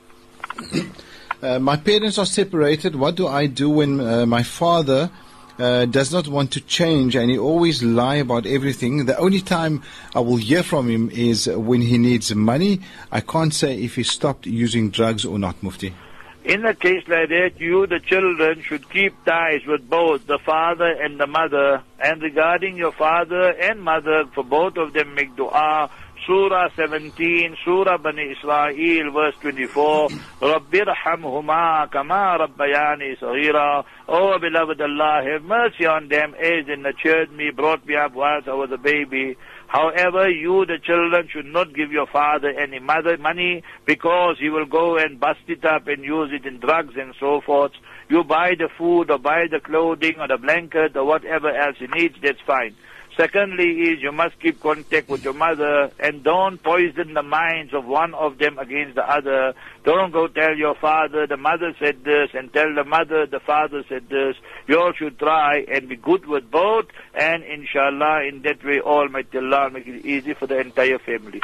Uh, 1.40 1.58
my 1.58 1.76
parents 1.76 2.18
are 2.18 2.26
separated. 2.26 2.96
What 2.96 3.14
do 3.14 3.26
I 3.26 3.46
do 3.46 3.70
when 3.70 3.98
uh, 4.00 4.26
my 4.26 4.42
father 4.42 5.10
uh, 5.58 5.86
does 5.86 6.12
not 6.12 6.28
want 6.28 6.52
to 6.52 6.60
change 6.60 7.16
and 7.16 7.30
he 7.30 7.38
always 7.38 7.82
lie 7.82 8.16
about 8.16 8.46
everything. 8.46 9.06
The 9.06 9.16
only 9.18 9.40
time 9.40 9.82
I 10.14 10.20
will 10.20 10.36
hear 10.36 10.62
from 10.62 10.88
him 10.88 11.10
is 11.10 11.46
when 11.48 11.80
he 11.82 11.98
needs 11.98 12.34
money. 12.34 12.80
I 13.10 13.20
can't 13.20 13.54
say 13.54 13.78
if 13.82 13.96
he 13.96 14.02
stopped 14.02 14.46
using 14.46 14.90
drugs 14.90 15.24
or 15.24 15.38
not, 15.38 15.62
Mufti. 15.62 15.94
In 16.44 16.64
a 16.64 16.74
case 16.74 17.02
like 17.08 17.28
that, 17.30 17.54
you, 17.58 17.88
the 17.88 17.98
children, 17.98 18.62
should 18.62 18.88
keep 18.88 19.12
ties 19.24 19.66
with 19.66 19.90
both 19.90 20.28
the 20.28 20.38
father 20.38 20.86
and 20.86 21.18
the 21.18 21.26
mother. 21.26 21.82
And 21.98 22.22
regarding 22.22 22.76
your 22.76 22.92
father 22.92 23.50
and 23.50 23.82
mother, 23.82 24.26
for 24.32 24.44
both 24.44 24.76
of 24.76 24.92
them, 24.92 25.16
make 25.16 25.34
dua 25.34 25.90
Surah 26.26 26.70
17, 26.74 27.56
Surah 27.64 27.98
Bani 27.98 28.32
Israel, 28.32 29.12
verse 29.12 29.36
24, 29.42 30.08
Rabbi 30.42 30.78
Rahamhuma 30.78 31.88
Kama 31.92 32.38
Rabbayani 32.40 33.16
Sahira, 33.20 33.84
O 34.08 34.36
beloved 34.40 34.80
Allah, 34.80 35.22
have 35.24 35.44
mercy 35.44 35.86
on 35.86 36.08
them 36.08 36.34
as 36.34 36.66
they 36.66 36.74
nurtured 36.74 37.30
me, 37.30 37.52
brought 37.54 37.86
me 37.86 37.94
up 37.94 38.14
whilst 38.14 38.48
I 38.48 38.54
was 38.54 38.70
a 38.72 38.76
baby. 38.76 39.36
However, 39.68 40.28
you, 40.28 40.66
the 40.66 40.78
children, 40.82 41.28
should 41.30 41.46
not 41.46 41.72
give 41.72 41.92
your 41.92 42.06
father 42.08 42.48
any 42.48 42.80
mother 42.80 43.16
money 43.18 43.62
because 43.84 44.36
he 44.40 44.48
will 44.48 44.66
go 44.66 44.96
and 44.96 45.20
bust 45.20 45.46
it 45.46 45.64
up 45.64 45.86
and 45.86 46.02
use 46.02 46.30
it 46.32 46.44
in 46.44 46.58
drugs 46.58 46.94
and 46.96 47.14
so 47.20 47.40
forth. 47.40 47.72
You 48.08 48.24
buy 48.24 48.54
the 48.58 48.68
food 48.76 49.12
or 49.12 49.18
buy 49.18 49.46
the 49.48 49.60
clothing 49.60 50.14
or 50.18 50.26
the 50.26 50.38
blanket 50.38 50.96
or 50.96 51.04
whatever 51.04 51.50
else 51.50 51.76
he 51.78 51.86
needs, 51.86 52.16
that's 52.20 52.40
fine. 52.44 52.74
Secondly 53.16 53.64
is 53.88 54.02
you 54.02 54.12
must 54.12 54.38
keep 54.40 54.60
contact 54.60 55.08
with 55.08 55.24
your 55.24 55.32
mother 55.32 55.90
and 55.98 56.22
don't 56.22 56.62
poison 56.62 57.14
the 57.14 57.22
minds 57.22 57.72
of 57.72 57.86
one 57.86 58.12
of 58.12 58.36
them 58.36 58.58
against 58.58 58.94
the 58.94 59.10
other. 59.10 59.54
Don't 59.84 60.12
go 60.12 60.26
tell 60.28 60.54
your 60.54 60.74
father 60.74 61.26
the 61.26 61.38
mother 61.38 61.74
said 61.78 62.04
this 62.04 62.30
and 62.34 62.52
tell 62.52 62.74
the 62.74 62.84
mother 62.84 63.24
the 63.24 63.40
father 63.40 63.84
said 63.88 64.10
this. 64.10 64.36
You 64.68 64.78
all 64.78 64.92
should 64.92 65.18
try 65.18 65.64
and 65.72 65.88
be 65.88 65.96
good 65.96 66.26
with 66.26 66.50
both 66.50 66.86
and 67.14 67.42
inshallah 67.42 68.24
in 68.28 68.42
that 68.42 68.62
way 68.62 68.80
Almighty 68.80 69.38
Allah 69.38 69.70
make 69.70 69.86
it 69.86 70.04
easy 70.04 70.34
for 70.34 70.46
the 70.46 70.58
entire 70.60 70.98
family. 70.98 71.40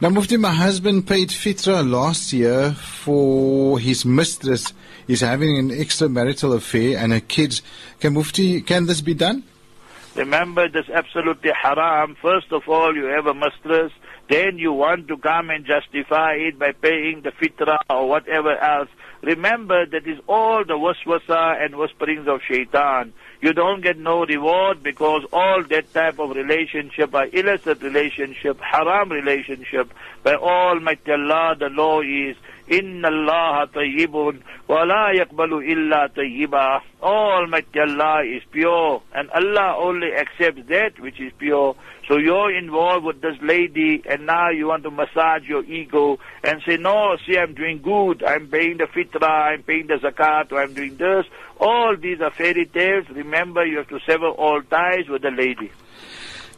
Now, 0.00 0.08
Mufti, 0.08 0.36
my 0.36 0.52
husband 0.52 1.06
paid 1.06 1.28
fitra 1.28 1.88
last 1.88 2.32
year 2.32 2.72
for 2.72 3.78
his 3.78 4.04
mistress. 4.04 4.72
He's 5.06 5.20
having 5.20 5.56
an 5.58 5.70
extramarital 5.70 6.56
affair 6.56 6.98
and 6.98 7.12
her 7.12 7.20
kids. 7.20 7.62
Can 8.00 8.14
Mufti, 8.14 8.62
can 8.62 8.86
this 8.86 9.00
be 9.00 9.14
done? 9.14 9.44
Remember, 10.14 10.68
this 10.68 10.88
absolutely 10.92 11.50
haram. 11.50 12.16
First 12.20 12.52
of 12.52 12.68
all, 12.68 12.94
you 12.94 13.06
have 13.06 13.26
a 13.26 13.34
mistress. 13.34 13.92
Then 14.28 14.58
you 14.58 14.72
want 14.72 15.08
to 15.08 15.16
come 15.16 15.50
and 15.50 15.64
justify 15.64 16.34
it 16.34 16.58
by 16.58 16.72
paying 16.72 17.22
the 17.22 17.30
fitra 17.30 17.78
or 17.88 18.08
whatever 18.08 18.56
else. 18.56 18.88
Remember, 19.22 19.86
that 19.86 20.06
is 20.06 20.18
all 20.28 20.64
the 20.64 20.74
waswasa 20.74 21.64
and 21.64 21.76
whisperings 21.76 22.26
of 22.28 22.40
shaitan. 22.46 23.12
You 23.40 23.52
don't 23.52 23.82
get 23.82 23.98
no 23.98 24.24
reward 24.24 24.82
because 24.82 25.22
all 25.32 25.62
that 25.70 25.92
type 25.92 26.18
of 26.18 26.30
relationship 26.30 27.14
are 27.14 27.26
illicit 27.32 27.82
relationship, 27.82 28.60
haram 28.60 29.10
relationship. 29.10 29.92
By 30.22 30.34
Almighty 30.34 31.12
Allah, 31.12 31.56
the 31.58 31.68
law 31.68 32.00
is 32.00 32.36
Inna 32.72 33.10
tayyibun 33.68 34.40
wa 34.66 34.82
la 34.84 35.12
yakbalu 35.12 35.60
illa 35.72 36.08
tayyiba. 36.08 36.80
Almighty 37.02 37.80
Allah 37.80 38.22
is 38.24 38.42
pure 38.50 39.02
and 39.14 39.28
Allah 39.30 39.76
only 39.76 40.14
accepts 40.14 40.66
that 40.68 40.98
which 40.98 41.20
is 41.20 41.32
pure. 41.38 41.76
So 42.08 42.16
you're 42.16 42.56
involved 42.56 43.04
with 43.04 43.20
this 43.20 43.36
lady 43.42 44.02
and 44.08 44.24
now 44.24 44.48
you 44.50 44.68
want 44.68 44.84
to 44.84 44.90
massage 44.90 45.42
your 45.44 45.64
ego 45.64 46.18
and 46.42 46.62
say, 46.66 46.78
no, 46.78 47.16
see, 47.26 47.36
I'm 47.36 47.54
doing 47.54 47.82
good. 47.82 48.22
I'm 48.22 48.48
paying 48.48 48.78
the 48.78 48.84
fitra, 48.84 49.52
I'm 49.52 49.62
paying 49.64 49.88
the 49.88 49.94
zakat, 49.94 50.52
I'm 50.56 50.72
doing 50.72 50.96
this. 50.96 51.26
All 51.60 51.94
these 51.96 52.20
are 52.22 52.30
fairy 52.30 52.66
tales. 52.66 53.06
Remember, 53.10 53.66
you 53.66 53.78
have 53.78 53.88
to 53.88 54.00
sever 54.06 54.30
all 54.30 54.62
ties 54.62 55.08
with 55.08 55.22
the 55.22 55.30
lady. 55.30 55.70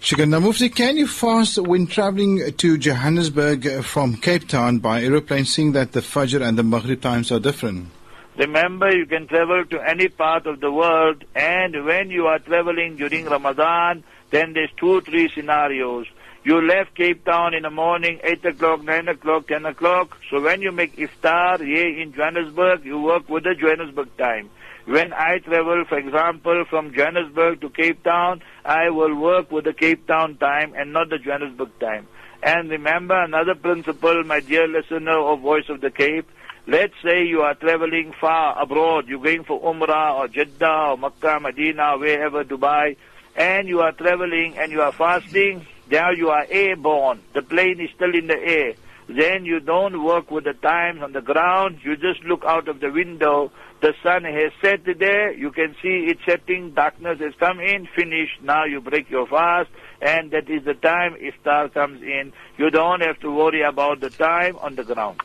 Shukran. 0.04 0.28
Now, 0.28 0.40
Mufti, 0.40 0.68
can 0.68 0.98
you 0.98 1.06
fast 1.06 1.56
when 1.56 1.86
traveling 1.86 2.52
to 2.52 2.76
Johannesburg 2.76 3.82
from 3.84 4.16
Cape 4.18 4.46
Town 4.46 4.76
by 4.76 5.02
aeroplane, 5.02 5.46
seeing 5.46 5.72
that 5.72 5.92
the 5.92 6.00
Fajr 6.00 6.46
and 6.46 6.58
the 6.58 6.62
Maghrib 6.62 7.00
times 7.00 7.32
are 7.32 7.40
different? 7.40 7.88
Remember, 8.36 8.94
you 8.94 9.06
can 9.06 9.26
travel 9.26 9.64
to 9.64 9.80
any 9.80 10.08
part 10.08 10.46
of 10.46 10.60
the 10.60 10.70
world, 10.70 11.24
and 11.34 11.86
when 11.86 12.10
you 12.10 12.26
are 12.26 12.38
traveling 12.38 12.96
during 12.96 13.24
Ramadan, 13.24 14.04
then 14.30 14.52
there's 14.52 14.68
two, 14.76 15.00
three 15.00 15.30
scenarios. 15.34 16.06
You 16.44 16.60
left 16.60 16.94
Cape 16.94 17.24
Town 17.24 17.54
in 17.54 17.62
the 17.62 17.70
morning, 17.70 18.20
8 18.22 18.44
o'clock, 18.44 18.84
9 18.84 19.08
o'clock, 19.08 19.48
10 19.48 19.64
o'clock. 19.64 20.18
So 20.28 20.38
when 20.38 20.60
you 20.60 20.70
make 20.70 20.96
iftar 20.96 21.64
here 21.64 21.98
in 21.98 22.12
Johannesburg, 22.12 22.84
you 22.84 23.00
work 23.00 23.30
with 23.30 23.44
the 23.44 23.54
Johannesburg 23.54 24.14
time. 24.18 24.50
When 24.84 25.14
I 25.14 25.38
travel, 25.38 25.86
for 25.88 25.96
example, 25.96 26.66
from 26.68 26.92
Johannesburg 26.92 27.62
to 27.62 27.70
Cape 27.70 28.02
Town, 28.04 28.42
I 28.64 28.88
will 28.90 29.14
work 29.14 29.52
with 29.52 29.64
the 29.64 29.74
Cape 29.74 30.06
Town 30.06 30.36
time 30.38 30.72
and 30.74 30.92
not 30.92 31.10
the 31.10 31.18
Johannesburg 31.18 31.78
time. 31.80 32.08
And 32.42 32.70
remember 32.70 33.14
another 33.22 33.54
principle, 33.54 34.24
my 34.24 34.40
dear 34.40 34.66
listener 34.66 35.18
of 35.18 35.40
Voice 35.40 35.68
of 35.68 35.80
the 35.80 35.90
Cape. 35.90 36.26
Let's 36.66 36.94
say 37.02 37.24
you 37.24 37.42
are 37.42 37.54
traveling 37.54 38.14
far 38.18 38.60
abroad. 38.60 39.06
You're 39.06 39.22
going 39.22 39.44
for 39.44 39.60
Umrah 39.60 40.14
or 40.14 40.28
Jeddah 40.28 40.92
or 40.92 40.96
Makkah, 40.96 41.40
Medina, 41.40 41.98
wherever, 41.98 42.42
Dubai. 42.42 42.96
And 43.36 43.68
you 43.68 43.80
are 43.80 43.92
traveling 43.92 44.56
and 44.58 44.72
you 44.72 44.80
are 44.80 44.92
fasting. 44.92 45.66
Now 45.90 46.10
you 46.12 46.30
are 46.30 46.46
airborne. 46.48 47.20
The 47.34 47.42
plane 47.42 47.80
is 47.80 47.90
still 47.94 48.14
in 48.14 48.28
the 48.28 48.38
air. 48.38 48.74
Then 49.08 49.44
you 49.44 49.60
don't 49.60 50.02
work 50.02 50.30
with 50.30 50.44
the 50.44 50.54
times 50.54 51.02
on 51.02 51.12
the 51.12 51.20
ground. 51.20 51.80
You 51.82 51.96
just 51.96 52.24
look 52.24 52.42
out 52.44 52.68
of 52.68 52.80
the 52.80 52.90
window. 52.90 53.52
The 53.82 53.92
sun 54.02 54.24
has 54.24 54.52
set 54.62 54.80
there. 54.98 55.32
You 55.32 55.50
can 55.50 55.76
see 55.82 56.06
it 56.08 56.18
setting. 56.26 56.70
Darkness 56.70 57.20
has 57.20 57.34
come 57.38 57.60
in. 57.60 57.86
Finished. 57.94 58.42
Now 58.42 58.64
you 58.64 58.80
break 58.80 59.10
your 59.10 59.26
fast. 59.26 59.68
And 60.00 60.30
that 60.30 60.48
is 60.48 60.64
the 60.64 60.74
time 60.74 61.16
iftar 61.16 61.72
comes 61.72 62.02
in. 62.02 62.32
You 62.56 62.70
don't 62.70 63.02
have 63.02 63.20
to 63.20 63.30
worry 63.30 63.62
about 63.62 64.00
the 64.00 64.10
time 64.10 64.56
on 64.56 64.74
the 64.76 64.84
ground. 64.84 65.20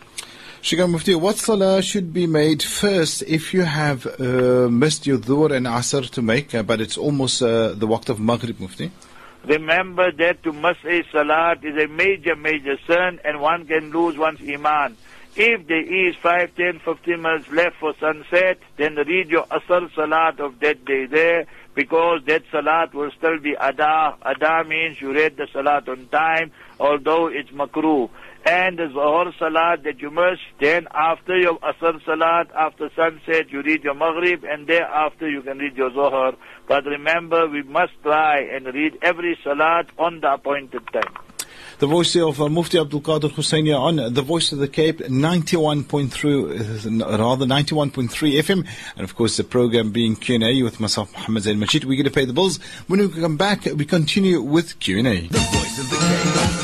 Shikha 0.62 0.90
Mufti, 0.90 1.16
what 1.16 1.38
salah 1.38 1.82
should 1.82 2.14
be 2.14 2.28
made 2.28 2.62
first 2.62 3.22
if 3.22 3.54
you 3.54 3.62
have 3.62 4.06
uh, 4.06 4.68
missed 4.70 5.08
your 5.08 5.18
dhuhr 5.18 5.56
and 5.56 5.66
asr 5.66 6.10
to 6.10 6.22
make, 6.22 6.54
uh, 6.54 6.64
but 6.64 6.82
it's 6.82 6.98
almost 6.98 7.42
uh, 7.42 7.70
the 7.70 7.88
waqt 7.88 8.10
of 8.10 8.20
maghrib, 8.20 8.60
Mufti? 8.60 8.92
Remember 9.50 10.12
that 10.12 10.44
to 10.44 10.54
miss 10.54 10.78
a 10.86 11.02
salat 11.12 11.66
is 11.66 11.76
a 11.76 11.88
major, 11.88 12.36
major 12.36 12.78
sin 12.86 13.20
and 13.26 13.42
one 13.42 13.66
can 13.66 13.90
lose 13.90 14.16
one's 14.16 14.40
iman. 14.48 14.96
If 15.36 15.66
there 15.66 16.08
is 16.08 16.16
5, 16.18 16.56
10, 16.56 16.82
15 16.86 17.20
minutes 17.20 17.50
left 17.50 17.78
for 17.80 17.96
sunset, 18.00 18.60
then 18.78 18.94
read 18.94 19.32
your 19.32 19.46
asr 19.46 19.92
salat 19.96 20.40
of 20.40 20.60
that 20.60 20.86
day 20.86 21.08
there 21.08 21.48
because 21.74 22.22
that 22.28 22.44
salat 22.52 22.94
will 22.94 23.10
still 23.18 23.40
be 23.40 23.56
ada. 23.60 24.16
Ada 24.24 24.66
means 24.68 25.02
you 25.02 25.14
read 25.14 25.36
the 25.36 25.48
salat 25.52 25.90
on 25.90 26.08
time, 26.10 26.52
although 26.80 27.26
it's 27.26 27.50
makruh. 27.50 28.08
And 28.46 28.80
the 28.80 28.90
Zohar 28.94 29.34
Salat 29.38 29.84
that 29.84 30.00
you 30.00 30.12
must, 30.12 30.42
then 30.60 30.88
after 30.94 31.38
your 31.38 31.60
Asr 31.60 32.04
Salat, 32.06 32.48
after 32.56 32.90
sunset, 32.96 33.52
you 33.52 33.62
read 33.62 33.84
your 33.84 33.94
Maghrib, 33.94 34.44
and 34.44 34.66
thereafter 34.66 35.30
you 35.30 35.42
can 35.42 35.58
read 35.58 35.76
your 35.76 35.94
Zohar. 35.94 36.34
But 36.68 36.86
remember, 36.86 37.48
we 37.48 37.64
must 37.64 37.94
try 38.02 38.40
and 38.40 38.66
read 38.66 38.98
every 39.02 39.38
Salat 39.44 39.88
on 39.98 40.22
the 40.22 40.34
appointed 40.34 40.82
time. 40.94 41.14
The 41.80 41.88
voice 41.88 42.16
of 42.18 42.42
uh, 42.42 42.50
Mufti 42.50 42.78
Abdul 42.78 43.02
Kader 43.02 43.30
Hoosain 43.30 43.78
on 43.78 44.14
the 44.14 44.22
voice 44.22 44.52
of 44.52 44.60
the 44.60 44.68
Cape, 44.68 45.00
91.3, 45.00 47.02
uh, 47.02 47.18
rather 47.18 47.46
91.3 47.46 48.10
FM, 48.10 48.68
and 48.96 49.04
of 49.04 49.16
course 49.16 49.38
the 49.38 49.46
program 49.46 49.92
being 49.92 50.18
Q&A 50.18 50.62
with 50.62 50.80
myself, 50.80 51.12
Muhammad 51.14 51.44
Zain 51.44 51.58
Majid. 51.58 51.86
We're 51.86 51.96
going 51.96 52.04
to 52.04 52.12
pay 52.12 52.26
the 52.26 52.34
bills. 52.34 52.58
When 52.88 53.00
we 53.00 53.10
come 53.10 53.38
back, 53.38 53.66
we 53.66 53.86
continue 53.86 54.42
with 54.42 54.80
Q&A. 54.80 55.28
The 55.28 55.38
voice 55.38 55.80
of 55.80 55.90
the 55.90 55.96
Cape. 55.96 56.59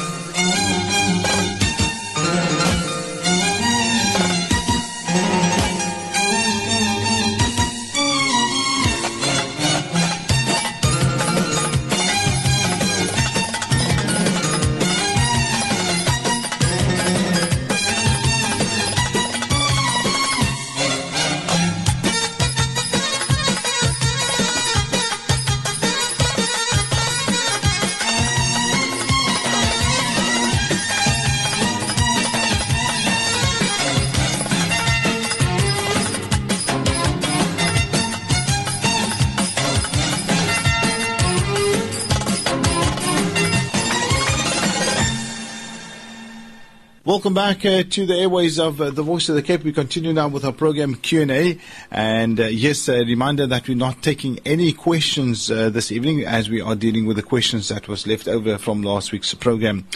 Welcome 47.16 47.34
back 47.34 47.66
uh, 47.66 47.84
to 47.92 48.06
the 48.06 48.14
airways 48.14 48.60
of 48.60 48.82
uh, 48.82 48.90
the 48.90 49.02
Voice 49.02 49.30
of 49.30 49.36
the 49.36 49.42
Cape. 49.42 49.64
We 49.64 49.72
continue 49.72 50.12
now 50.12 50.28
with 50.28 50.44
our 50.44 50.52
program 50.52 50.96
Q&A. 50.96 51.58
And 51.90 52.38
uh, 52.38 52.48
yes, 52.48 52.90
a 52.90 53.06
reminder 53.06 53.48
that 53.48 53.70
we're 53.70 53.78
not 53.78 54.04
taking 54.04 54.40
any 54.40 54.74
questions 54.74 55.50
uh, 55.50 55.70
this 55.70 55.94
evening 55.94 56.26
as 56.26 56.50
we 56.50 56.60
are 56.60 56.76
dealing 56.76 57.06
with 57.06 57.16
the 57.16 57.24
questions 57.24 57.70
that 57.70 57.88
was 57.88 58.06
left 58.06 58.28
over 58.28 58.58
from 58.58 58.82
last 58.82 59.14
week's 59.14 59.34
program. 59.34 59.88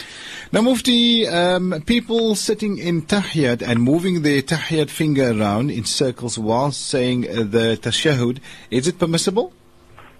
Now, 0.50 0.62
Mufti, 0.62 1.28
um, 1.28 1.82
people 1.84 2.36
sitting 2.36 2.78
in 2.78 3.02
Tahiyat 3.02 3.60
and 3.60 3.82
moving 3.82 4.22
their 4.22 4.40
Tahiyat 4.40 4.88
finger 4.88 5.38
around 5.38 5.70
in 5.70 5.84
circles 5.84 6.38
while 6.38 6.72
saying 6.72 7.28
uh, 7.28 7.42
the 7.42 7.78
Tashahud, 7.82 8.38
is 8.70 8.88
it 8.88 8.98
permissible? 8.98 9.52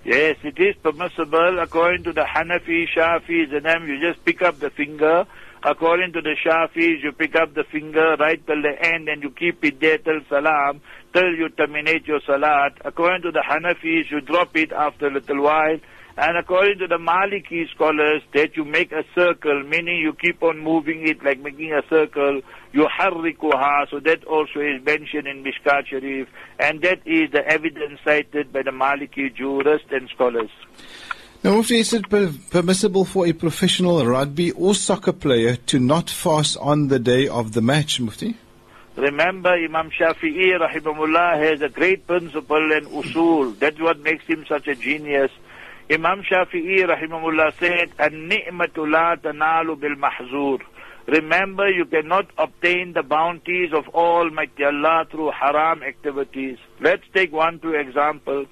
Yes, 0.05 0.37
it 0.43 0.59
is 0.59 0.77
permissible 0.77 1.61
according 1.61 2.05
to 2.05 2.13
the 2.13 2.25
Hanafi, 2.25 2.87
Shafi, 2.91 3.51
and 3.55 3.65
them. 3.65 3.89
You 3.89 3.99
just 3.99 4.23
pick 4.23 4.43
up 4.43 4.59
the 4.59 4.69
finger 4.69 5.27
According 5.63 6.15
to 6.15 6.23
the 6.23 6.37
Shafis, 6.43 7.03
you 7.03 7.13
pick 7.13 7.37
up 7.37 7.53
the 7.55 7.65
finger 7.65 8.17
right 8.19 8.41
till 8.47 8.63
the 8.63 8.75
end 8.81 9.11
and 9.11 9.23
you 9.23 9.31
keep 9.31 9.63
it 9.63 9.79
there 9.79 9.99
till 9.99 10.21
salam, 10.31 10.81
till 11.13 11.35
you 11.35 11.51
terminate 11.51 12.07
your 12.07 12.21
salat. 12.27 12.79
According 12.83 13.23
to 13.23 13.31
the 13.31 13.45
Hanafis, 13.47 14.11
you 14.11 14.23
drop 14.23 14.57
it 14.57 14.73
after 14.73 15.09
a 15.09 15.13
little 15.13 15.43
while. 15.43 15.77
And 16.17 16.39
according 16.39 16.79
to 16.79 16.87
the 16.87 16.97
Maliki 16.97 17.69
scholars, 17.75 18.23
that 18.35 18.57
you 18.57 18.65
make 18.65 18.91
a 18.93 19.05
circle, 19.15 19.63
meaning 19.65 19.99
you 19.99 20.15
keep 20.15 20.43
on 20.43 20.59
moving 20.59 21.07
it 21.07 21.23
like 21.23 21.41
making 21.41 21.73
a 21.73 21.83
circle, 21.89 22.41
you 22.73 22.87
harrikuha, 22.99 23.89
so 23.91 24.01
that 24.01 24.25
also 24.25 24.61
is 24.61 24.83
mentioned 24.85 25.27
in 25.27 25.45
Mishkat 25.45 25.87
Sharif, 25.89 26.29
and 26.59 26.83
that 26.83 27.01
is 27.07 27.31
the 27.33 27.47
evidence 27.47 28.01
cited 28.05 28.53
by 28.53 28.63
the 28.63 28.71
Maliki 28.71 29.35
jurists 29.35 29.89
and 29.91 30.09
scholars. 30.09 30.51
Now, 31.43 31.57
Mufti, 31.57 31.79
is 31.79 31.95
it 31.95 32.11
per- 32.11 32.35
permissible 32.51 33.07
for 33.07 33.27
a 33.27 33.33
professional 33.33 34.05
rugby 34.05 34.51
or 34.51 34.75
soccer 34.75 35.15
player 35.15 35.57
to 35.57 35.79
not 35.79 36.11
fast 36.11 36.59
on 36.61 36.89
the 36.89 36.99
day 36.99 37.29
of 37.29 37.55
the 37.55 37.63
match, 37.63 37.99
Mufti? 37.99 38.37
Remember, 38.95 39.49
Imam 39.55 39.89
Shafi'i, 39.91 40.59
rahimahullah, 40.61 41.39
has 41.39 41.63
a 41.63 41.71
great 41.71 42.07
principle 42.07 42.73
and 42.73 42.87
usul. 42.89 43.59
That's 43.59 43.81
what 43.81 44.01
makes 44.01 44.27
him 44.27 44.45
such 44.47 44.69
a 44.69 44.75
genius. 44.75 45.31
Imam 45.91 46.23
Shafi'i, 46.23 46.85
rahimahullah, 46.85 47.59
said, 47.59 47.93
"An-ni'matu 47.99 48.91
la 48.91 49.17
tanalu 49.17 49.81
bil 49.81 49.97
mahzur." 49.97 50.61
Remember, 51.07 51.71
you 51.71 51.87
cannot 51.87 52.27
obtain 52.37 52.93
the 52.93 53.03
bounties 53.03 53.73
of 53.73 53.89
Almighty 53.89 54.63
Allah 54.63 55.07
through 55.11 55.31
haram 55.31 55.83
activities. 55.83 56.59
Let's 56.81 57.05
take 57.15 57.33
one, 57.33 57.61
two 57.61 57.73
examples. 57.73 58.47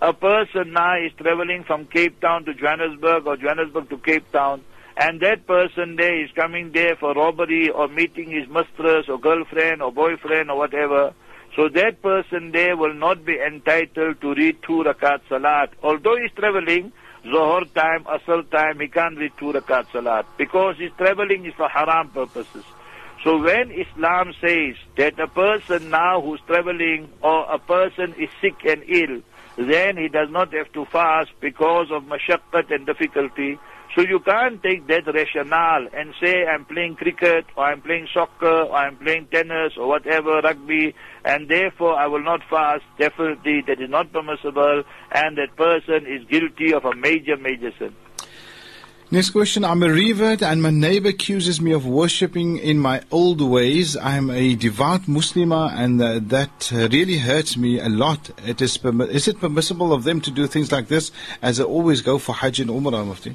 A 0.00 0.12
person 0.12 0.74
now 0.74 0.96
is 0.96 1.10
traveling 1.18 1.64
from 1.64 1.86
Cape 1.86 2.20
Town 2.20 2.44
to 2.44 2.54
Johannesburg 2.54 3.26
or 3.26 3.36
Johannesburg 3.36 3.90
to 3.90 3.98
Cape 3.98 4.30
Town, 4.30 4.62
and 4.96 5.20
that 5.22 5.44
person 5.44 5.96
there 5.96 6.22
is 6.22 6.30
coming 6.36 6.70
there 6.70 6.94
for 6.94 7.14
robbery 7.14 7.68
or 7.68 7.88
meeting 7.88 8.30
his 8.30 8.48
mistress 8.48 9.06
or 9.08 9.18
girlfriend 9.18 9.82
or 9.82 9.90
boyfriend 9.90 10.52
or 10.52 10.56
whatever. 10.56 11.12
So 11.56 11.68
that 11.70 12.00
person 12.00 12.52
there 12.52 12.76
will 12.76 12.94
not 12.94 13.24
be 13.24 13.40
entitled 13.40 14.20
to 14.20 14.34
read 14.34 14.62
two 14.62 14.84
rakat 14.84 15.20
salat. 15.28 15.70
Although 15.82 16.16
he's 16.22 16.30
traveling, 16.30 16.92
Zohar 17.24 17.64
time, 17.74 18.04
Asr 18.04 18.48
time, 18.50 18.78
he 18.78 18.86
can't 18.86 19.18
read 19.18 19.32
two 19.36 19.52
rakat 19.52 19.90
salat 19.90 20.26
because 20.36 20.76
he's 20.78 20.92
traveling 20.96 21.44
is 21.44 21.54
for 21.54 21.68
haram 21.68 22.10
purposes. 22.10 22.64
So 23.24 23.42
when 23.42 23.72
Islam 23.72 24.32
says 24.40 24.76
that 24.96 25.18
a 25.18 25.26
person 25.26 25.90
now 25.90 26.20
who's 26.20 26.40
traveling 26.46 27.10
or 27.20 27.52
a 27.52 27.58
person 27.58 28.14
is 28.16 28.28
sick 28.40 28.64
and 28.64 28.84
ill, 28.86 29.22
then 29.58 29.96
he 29.96 30.08
does 30.08 30.28
not 30.30 30.52
have 30.54 30.72
to 30.72 30.84
fast 30.86 31.30
because 31.40 31.88
of 31.90 32.04
mashaqqat 32.04 32.72
and 32.72 32.86
difficulty. 32.86 33.58
So 33.96 34.02
you 34.02 34.20
can't 34.20 34.62
take 34.62 34.86
that 34.86 35.06
rationale 35.12 35.88
and 35.92 36.14
say 36.22 36.46
I'm 36.46 36.64
playing 36.64 36.96
cricket 36.96 37.46
or 37.56 37.64
I'm 37.64 37.80
playing 37.80 38.06
soccer 38.14 38.62
or 38.62 38.76
I'm 38.76 38.96
playing 38.96 39.26
tennis 39.32 39.72
or 39.76 39.88
whatever, 39.88 40.40
rugby, 40.42 40.94
and 41.24 41.48
therefore 41.48 41.94
I 41.98 42.06
will 42.06 42.22
not 42.22 42.40
fast. 42.48 42.84
Definitely 42.98 43.62
that 43.66 43.80
is 43.80 43.90
not 43.90 44.12
permissible 44.12 44.84
and 45.10 45.38
that 45.38 45.56
person 45.56 46.06
is 46.06 46.24
guilty 46.28 46.72
of 46.72 46.84
a 46.84 46.94
major, 46.94 47.36
major 47.36 47.72
sin. 47.78 47.94
Next 49.10 49.30
question. 49.30 49.64
I'm 49.64 49.82
a 49.82 49.88
revert 49.88 50.42
and 50.42 50.60
my 50.60 50.68
neighbor 50.68 51.08
accuses 51.08 51.62
me 51.62 51.72
of 51.72 51.86
worshipping 51.86 52.58
in 52.58 52.78
my 52.78 53.00
old 53.10 53.40
ways. 53.40 53.96
I'm 53.96 54.28
a 54.28 54.54
devout 54.54 55.04
Muslimah 55.04 55.72
and 55.72 56.02
uh, 56.02 56.20
that 56.24 56.70
uh, 56.70 56.88
really 56.92 57.16
hurts 57.16 57.56
me 57.56 57.80
a 57.80 57.88
lot. 57.88 58.28
It 58.44 58.60
is, 58.60 58.76
permi- 58.76 59.08
is 59.08 59.26
it 59.26 59.40
permissible 59.40 59.94
of 59.94 60.04
them 60.04 60.20
to 60.20 60.30
do 60.30 60.46
things 60.46 60.70
like 60.70 60.88
this 60.88 61.10
as 61.40 61.56
they 61.56 61.64
always 61.64 62.02
go 62.02 62.18
for 62.18 62.34
Hajj 62.34 62.60
and 62.60 62.68
Umrah, 62.68 63.06
Mufti? 63.06 63.34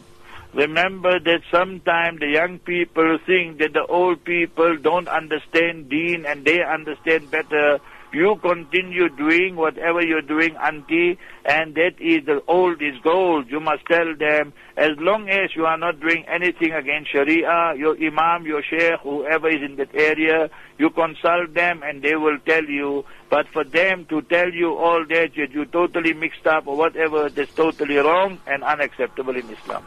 Remember 0.53 1.19
that 1.19 1.41
sometimes 1.49 2.19
the 2.19 2.28
young 2.28 2.59
people 2.59 3.17
think 3.26 3.57
that 3.57 3.74
the 3.74 3.88
old 3.88 4.24
people 4.24 4.78
don't 4.78 5.07
understand 5.07 5.89
deen 5.89 6.28
and 6.28 6.45
they 6.45 6.61
understand 6.61 7.32
better. 7.32 7.80
You 8.14 8.36
continue 8.41 9.09
doing 9.09 9.55
whatever 9.55 9.99
you're 10.05 10.22
doing, 10.22 10.55
auntie, 10.57 11.18
and 11.45 11.74
that 11.74 11.93
is 11.99 12.24
the 12.26 12.43
old 12.47 12.80
is 12.80 12.93
gold. 13.03 13.49
You 13.49 13.59
must 13.59 13.88
tell 13.88 14.16
them, 14.16 14.53
as 14.78 14.91
long 14.99 15.30
as 15.30 15.55
you 15.55 15.66
are 15.66 15.80
not 15.80 15.99
doing 15.99 16.24
anything 16.28 16.74
against 16.74 17.11
Sharia, 17.11 17.74
your 17.76 17.97
imam, 17.97 18.45
your 18.45 18.61
sheikh, 18.61 18.99
whoever 19.01 19.49
is 19.49 19.64
in 19.64 19.78
that 19.78 19.95
area, 19.95 20.51
you 20.78 20.91
consult 20.91 21.55
them 21.55 21.82
and 21.84 22.03
they 22.03 22.16
will 22.16 22.38
tell 22.45 22.64
you. 22.64 23.03
But 23.32 23.47
for 23.51 23.64
them 23.64 24.05
to 24.09 24.22
tell 24.22 24.51
you 24.51 24.78
all 24.78 25.03
that, 25.09 25.32
that 25.36 25.51
you 25.51 25.66
totally 25.66 26.14
mixed 26.14 26.45
up 26.45 26.68
or 26.68 26.78
whatever, 26.78 27.30
that's 27.30 27.53
totally 27.55 27.95
wrong 27.95 28.39
and 28.45 28.64
unacceptable 28.64 29.36
in 29.36 29.49
Islam. 29.49 29.84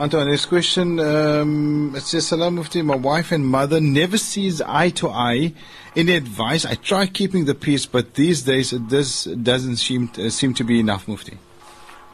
Anton, 0.00 0.28
next 0.28 0.46
question. 0.46 1.00
Um, 1.00 1.92
it 1.96 2.02
says, 2.02 2.28
Salam 2.28 2.54
Mufti, 2.54 2.82
my 2.82 2.94
wife 2.94 3.32
and 3.32 3.44
mother 3.44 3.80
never 3.80 4.16
sees 4.16 4.62
eye 4.62 4.90
to 4.90 5.08
eye. 5.08 5.52
Any 5.96 6.14
advice? 6.14 6.64
I 6.64 6.76
try 6.76 7.06
keeping 7.06 7.46
the 7.46 7.54
peace, 7.56 7.84
but 7.84 8.14
these 8.14 8.42
days 8.42 8.72
it 8.72 8.86
does, 8.86 9.24
doesn't 9.24 9.78
seem, 9.78 10.08
uh, 10.16 10.30
seem 10.30 10.54
to 10.54 10.62
be 10.62 10.78
enough, 10.78 11.08
Mufti. 11.08 11.36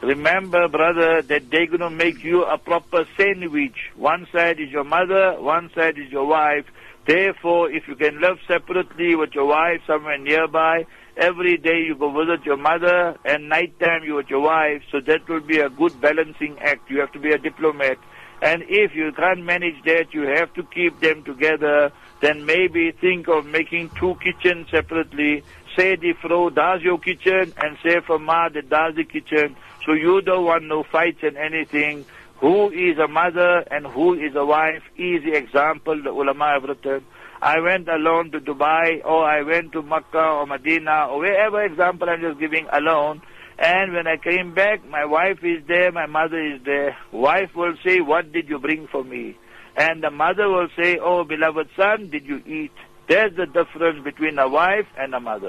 Remember, 0.01 0.66
brother, 0.66 1.20
that 1.20 1.51
they're 1.51 1.66
going 1.66 1.80
to 1.80 1.91
make 1.91 2.24
you 2.24 2.45
a 2.45 2.57
proper 2.57 3.07
sandwich. 3.18 3.91
One 3.97 4.26
side 4.32 4.61
is 4.61 4.70
your 4.70 4.85
mother, 4.85 5.39
one 5.39 5.70
side 5.74 5.99
is 5.99 6.11
your 6.11 6.26
wife. 6.26 6.64
Therefore, 7.07 7.70
if 7.70 7.87
you 7.87 7.97
can 7.97 8.18
live 8.18 8.39
separately 8.49 9.14
with 9.14 9.35
your 9.35 9.45
wife 9.45 9.82
somewhere 9.87 10.16
nearby, 10.16 10.87
every 11.16 11.56
day 11.56 11.82
you 11.86 11.94
go 11.96 12.10
visit 12.10 12.44
your 12.44 12.56
mother 12.56 13.16
and 13.24 13.48
night 13.48 13.78
time 13.80 14.04
you 14.04 14.16
with 14.16 14.28
your 14.28 14.40
wife, 14.40 14.82
so 14.90 15.00
that 15.00 15.28
will 15.28 15.40
be 15.40 15.58
a 15.58 15.68
good 15.68 16.00
balancing 16.00 16.58
act. 16.60 16.90
You 16.90 17.00
have 17.00 17.12
to 17.12 17.18
be 17.18 17.30
a 17.30 17.38
diplomat. 17.38 17.98
And 18.42 18.62
if 18.68 18.94
you 18.94 19.12
can't 19.12 19.44
manage 19.44 19.82
that, 19.84 20.12
you 20.12 20.22
have 20.22 20.52
to 20.54 20.62
keep 20.64 21.00
them 21.00 21.22
together, 21.24 21.92
then 22.20 22.44
maybe 22.44 22.90
think 22.92 23.28
of 23.28 23.46
making 23.46 23.90
two 23.98 24.16
kitchens 24.22 24.68
separately. 24.70 25.42
Say 25.76 25.96
the 25.96 26.12
fro 26.20 26.50
does 26.50 26.82
your 26.82 26.98
kitchen 26.98 27.52
and 27.62 27.76
say 27.82 28.00
for 28.00 28.18
ma 28.18 28.48
that 28.50 28.68
does 28.68 28.94
the 28.96 29.04
kitchen. 29.04 29.56
So 29.86 29.92
you 29.92 30.20
don't 30.20 30.44
want 30.44 30.64
no 30.64 30.82
fights 30.82 31.20
and 31.22 31.36
anything. 31.36 32.04
Who 32.40 32.70
is 32.70 32.98
a 32.98 33.08
mother 33.08 33.64
and 33.70 33.86
who 33.86 34.14
is 34.14 34.34
a 34.34 34.44
wife? 34.44 34.82
Easy 34.96 35.32
example 35.32 36.00
the 36.02 36.10
ulama 36.10 36.52
have 36.54 36.64
written. 36.64 37.04
I 37.45 37.61
went 37.61 37.88
alone 37.88 38.30
to 38.30 38.40
Dubai 38.40 39.05
or 39.05 39.22
I 39.22 39.42
went 39.42 39.72
to 39.72 39.82
Makkah 39.82 40.30
or 40.38 40.47
Medina 40.47 41.09
or 41.11 41.18
wherever 41.18 41.62
example 41.62 42.09
I'm 42.09 42.22
just 42.22 42.40
giving 42.40 42.66
alone. 42.72 43.20
And 43.59 43.92
when 43.92 44.07
I 44.07 44.16
came 44.16 44.55
back, 44.55 44.88
my 44.88 45.05
wife 45.05 45.45
is 45.45 45.62
there, 45.68 45.92
my 45.92 46.07
mother 46.07 46.40
is 46.40 46.62
there. 46.64 46.97
Wife 47.12 47.55
will 47.55 47.74
say, 47.84 48.01
what 48.01 48.32
did 48.32 48.49
you 48.49 48.59
bring 48.59 48.88
for 48.88 49.05
me? 49.05 49.36
And 49.76 50.03
the 50.03 50.11
mother 50.11 50.49
will 50.49 50.68
say, 50.74 50.99
oh 50.99 51.24
beloved 51.24 51.68
son, 51.76 52.09
did 52.09 52.24
you 52.24 52.42
eat? 52.47 52.72
There's 53.09 53.36
the 53.36 53.45
difference 53.45 54.03
between 54.03 54.38
a 54.38 54.49
wife 54.49 54.86
and 54.97 55.14
a 55.14 55.20
mother. 55.20 55.49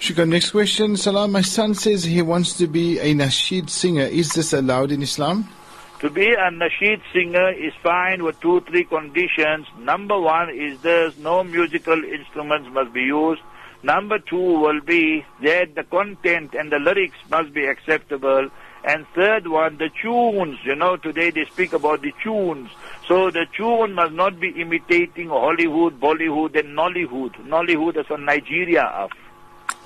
Shukran. 0.00 0.28
Next 0.28 0.50
question. 0.50 0.98
Salam, 0.98 1.32
my 1.32 1.40
son 1.40 1.74
says 1.74 2.04
he 2.04 2.20
wants 2.20 2.58
to 2.58 2.66
be 2.66 2.98
a 2.98 3.14
nasheed 3.14 3.70
singer. 3.70 4.02
Is 4.02 4.34
this 4.34 4.52
allowed 4.52 4.92
in 4.92 5.00
Islam? 5.00 5.48
To 6.04 6.10
be 6.10 6.34
a 6.34 6.50
nasheed 6.50 7.00
singer 7.14 7.52
is 7.52 7.72
fine 7.82 8.24
with 8.24 8.38
two, 8.38 8.60
three 8.68 8.84
conditions. 8.84 9.66
Number 9.78 10.20
one 10.20 10.50
is 10.50 10.78
there's 10.82 11.16
no 11.16 11.42
musical 11.42 12.04
instruments 12.04 12.68
must 12.70 12.92
be 12.92 13.04
used. 13.04 13.40
Number 13.82 14.18
two 14.18 14.36
will 14.36 14.82
be 14.82 15.24
that 15.42 15.74
the 15.74 15.82
content 15.84 16.52
and 16.52 16.70
the 16.70 16.78
lyrics 16.78 17.16
must 17.30 17.54
be 17.54 17.64
acceptable. 17.64 18.50
And 18.84 19.06
third 19.14 19.46
one, 19.46 19.78
the 19.78 19.88
tunes. 20.02 20.58
You 20.62 20.74
know, 20.74 20.98
today 20.98 21.30
they 21.30 21.46
speak 21.46 21.72
about 21.72 22.02
the 22.02 22.12
tunes. 22.22 22.68
So 23.08 23.30
the 23.30 23.46
tune 23.56 23.94
must 23.94 24.12
not 24.12 24.38
be 24.38 24.50
imitating 24.60 25.30
Hollywood, 25.30 25.98
Bollywood, 25.98 26.54
and 26.54 26.76
Nollywood. 26.76 27.34
Nollywood 27.46 27.96
is 27.98 28.06
from 28.06 28.26
Nigeria. 28.26 29.08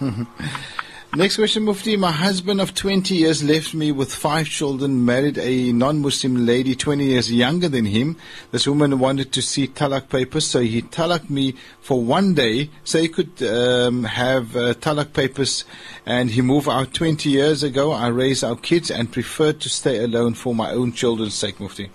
Next 1.16 1.36
question, 1.36 1.64
Mufti. 1.64 1.96
My 1.96 2.12
husband 2.12 2.61
of 2.61 2.74
20 2.74 3.14
years 3.14 3.42
left 3.42 3.72
me 3.72 3.90
with 3.92 4.14
five 4.14 4.46
children, 4.46 5.06
married 5.06 5.38
a 5.38 5.72
non-Muslim 5.72 6.44
lady 6.44 6.76
20 6.76 7.02
years 7.02 7.32
younger 7.32 7.66
than 7.66 7.86
him. 7.86 8.16
This 8.50 8.68
woman 8.68 8.98
wanted 8.98 9.32
to 9.32 9.40
see 9.40 9.68
talak 9.68 10.11
papers, 10.11 10.46
so 10.46 10.61
he 10.61 10.82
talaked 10.82 11.30
me 11.30 11.54
for 11.80 12.02
one 12.02 12.34
day 12.34 12.68
so 12.84 13.00
he 13.00 13.09
could 13.09 13.42
um, 13.42 14.04
have 14.04 14.54
uh, 14.54 14.74
talak 14.74 15.14
papers 15.14 15.64
and 16.04 16.28
he 16.28 16.42
moved 16.42 16.68
out 16.68 16.92
20 16.92 17.30
years 17.30 17.62
ago. 17.62 17.90
I 17.90 18.09
raised 18.09 18.44
our 18.44 18.56
kids 18.56 18.90
and 18.90 19.11
preferred 19.11 19.61
to 19.61 19.70
stay 19.70 20.04
alone 20.04 20.34
for 20.34 20.54
my 20.54 20.72
own 20.72 20.92
children's 20.92 21.34
sake, 21.34 21.59
Mufti. 21.59 21.90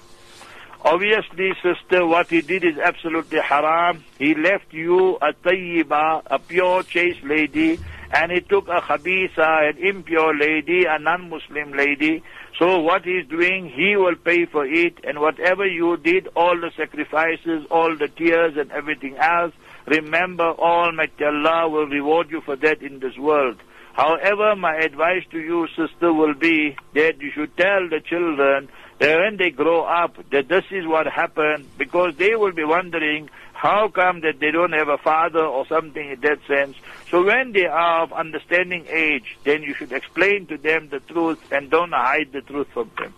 Obviously, 0.86 1.53
sister, 1.61 2.05
what 2.05 2.32
he 2.32 2.41
did 2.41 2.64
is 2.64 2.78
absolutely 2.80 3.39
haram. 3.39 4.03
He 4.18 4.34
left 4.34 4.74
you 4.74 5.18
a 5.18 5.34
tayyiba, 5.34 6.24
a 6.26 6.39
pure, 6.39 6.82
chaste 6.84 7.24
lady, 7.24 7.80
and 8.14 8.32
he 8.32 8.41
took 8.41 8.68
a 8.68 8.80
khabisa, 8.80 9.70
an 9.70 9.78
impure 9.78 10.38
lady, 10.38 10.86
a 10.86 10.99
non-Muslim 10.99 11.74
lady. 11.74 12.24
So 12.59 12.80
what 12.80 13.03
he's 13.03 13.28
doing, 13.28 13.70
he 13.70 13.95
will 13.97 14.16
pay 14.16 14.45
for 14.45 14.66
it, 14.66 14.99
and 15.03 15.20
whatever 15.20 15.66
you 15.66 15.97
did, 15.97 16.28
all 16.36 16.55
the 16.59 16.72
sacrifices, 16.78 17.66
all 17.72 17.97
the 17.97 18.07
tears 18.07 18.53
and 18.55 18.72
everything 18.72 19.18
else, 19.18 19.53
remember 19.88 20.43
Almighty 20.43 21.26
Allah 21.26 21.68
will 21.68 21.88
reward 21.88 22.30
you 22.30 22.41
for 22.41 22.55
that 22.57 22.82
in 22.84 22.99
this 22.99 23.18
world. 23.18 23.57
However, 23.93 24.55
my 24.55 24.76
advice 24.76 25.24
to 25.32 25.39
you, 25.39 25.68
sister, 25.76 26.14
will 26.14 26.34
be 26.34 26.76
that 26.93 27.20
you 27.20 27.32
should 27.32 27.55
tell 27.57 27.89
the 27.89 27.99
children 27.99 28.70
that 28.99 29.18
when 29.20 29.38
they 29.38 29.49
grow 29.49 29.84
up, 29.84 30.18
that 30.32 30.47
this 30.47 30.66
is 30.72 30.86
what 30.86 31.07
happened, 31.07 31.68
because 31.78 32.16
they 32.18 32.36
will 32.36 32.53
be 32.53 32.64
wondering 32.64 33.30
how 33.53 33.88
come 33.88 34.22
that 34.22 34.39
they 34.39 34.51
don't 34.51 34.74
have 34.74 34.89
a 34.89 34.97
father 34.97 35.45
or 35.45 35.66
something 35.68 36.11
in 36.11 36.20
that 36.22 36.39
sense. 36.47 36.76
So 37.14 37.24
when 37.24 37.51
they 37.51 37.68
are 37.68 38.01
of 38.01 38.11
understanding 38.11 38.88
age, 38.89 39.38
then 39.43 39.61
you 39.61 39.76
should 39.76 39.91
explain 39.91 40.47
to 40.47 40.57
them 40.57 40.89
the 40.89 40.99
truth 40.99 41.39
and 41.51 41.70
don't 41.70 41.91
hide 41.91 42.32
the 42.32 42.41
truth 42.41 42.66
from 42.74 42.89
them. 42.97 43.14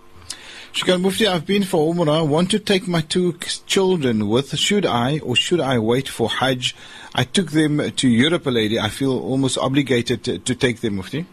Shukran 0.74 1.00
Mufti, 1.00 1.26
I've 1.26 1.46
been 1.46 1.64
for 1.64 1.94
Umrah. 1.94 2.18
I 2.18 2.22
want 2.22 2.52
to 2.52 2.60
take 2.60 2.90
my 2.90 3.00
two 3.00 3.38
children 3.68 4.28
with. 4.28 4.58
Should 4.60 4.86
I 4.86 5.20
or 5.20 5.38
should 5.38 5.62
I 5.62 5.80
wait 5.80 6.10
for 6.10 6.28
Hajj? 6.30 6.76
I 7.14 7.24
took 7.24 7.52
them 7.52 7.90
to 7.90 8.10
Europe, 8.10 8.48
lady. 8.48 8.78
I 8.78 8.90
feel 8.90 9.18
almost 9.18 9.58
obligated 9.58 10.26
to, 10.26 10.40
to 10.40 10.56
take 10.56 10.82
them, 10.82 10.98
Mufti. 10.98 11.26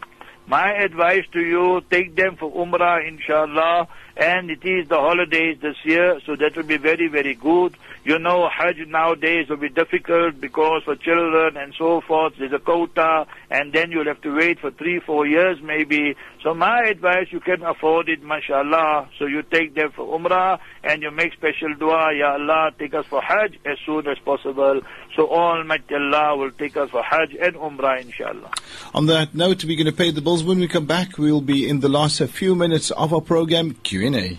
My 0.45 0.73
advice 0.73 1.23
to 1.31 1.39
you, 1.39 1.81
take 1.89 2.15
them 2.15 2.35
for 2.35 2.51
Umrah, 2.51 3.07
inshallah, 3.07 3.87
and 4.17 4.51
it 4.51 4.63
is 4.63 4.89
the 4.89 4.97
holidays 4.97 5.57
this 5.61 5.77
year, 5.85 6.19
so 6.25 6.35
that 6.35 6.55
will 6.55 6.63
be 6.63 6.77
very, 6.77 7.07
very 7.07 7.33
good. 7.33 7.75
You 8.03 8.19
know, 8.19 8.49
Hajj 8.49 8.85
nowadays 8.87 9.47
will 9.49 9.57
be 9.57 9.69
difficult 9.69 10.41
because 10.41 10.83
for 10.83 10.97
children 10.97 11.55
and 11.55 11.73
so 11.77 12.01
forth, 12.01 12.33
there's 12.37 12.51
a 12.51 12.59
quota, 12.59 13.25
and 13.49 13.71
then 13.71 13.91
you'll 13.91 14.05
have 14.05 14.21
to 14.21 14.35
wait 14.35 14.59
for 14.59 14.69
three, 14.71 14.99
four 14.99 15.25
years 15.25 15.59
maybe. 15.63 16.15
So 16.43 16.53
my 16.53 16.81
advice, 16.81 17.27
you 17.31 17.39
can 17.39 17.63
afford 17.63 18.09
it, 18.09 18.21
mashallah. 18.21 19.07
So 19.17 19.25
you 19.25 19.41
take 19.43 19.73
them 19.73 19.91
for 19.95 20.19
Umrah, 20.19 20.59
and 20.83 21.01
you 21.01 21.09
make 21.09 21.31
special 21.33 21.73
dua, 21.75 22.13
Ya 22.13 22.33
Allah, 22.33 22.71
take 22.77 22.93
us 22.93 23.05
for 23.05 23.21
Hajj 23.21 23.57
as 23.65 23.77
soon 23.85 24.07
as 24.07 24.19
possible. 24.19 24.81
So 25.15 25.29
Almighty 25.29 25.95
Allah 25.95 26.35
will 26.35 26.51
take 26.51 26.75
us 26.75 26.89
for 26.89 27.01
Hajj 27.01 27.35
and 27.41 27.55
Umrah, 27.55 28.01
inshallah. 28.01 28.51
On 28.93 29.05
that 29.05 29.33
note, 29.33 29.63
we're 29.63 29.77
going 29.77 29.85
to 29.85 29.93
pay 29.93 30.11
the 30.11 30.21
bills. 30.21 30.42
When 30.43 30.59
we 30.59 30.67
come 30.67 30.85
back, 30.85 31.17
we'll 31.17 31.39
be 31.39 31.69
in 31.69 31.79
the 31.79 31.87
last 31.87 32.21
few 32.23 32.53
minutes 32.53 32.91
of 32.91 33.13
our 33.13 33.21
program, 33.21 33.75
Q&A. 33.83 34.37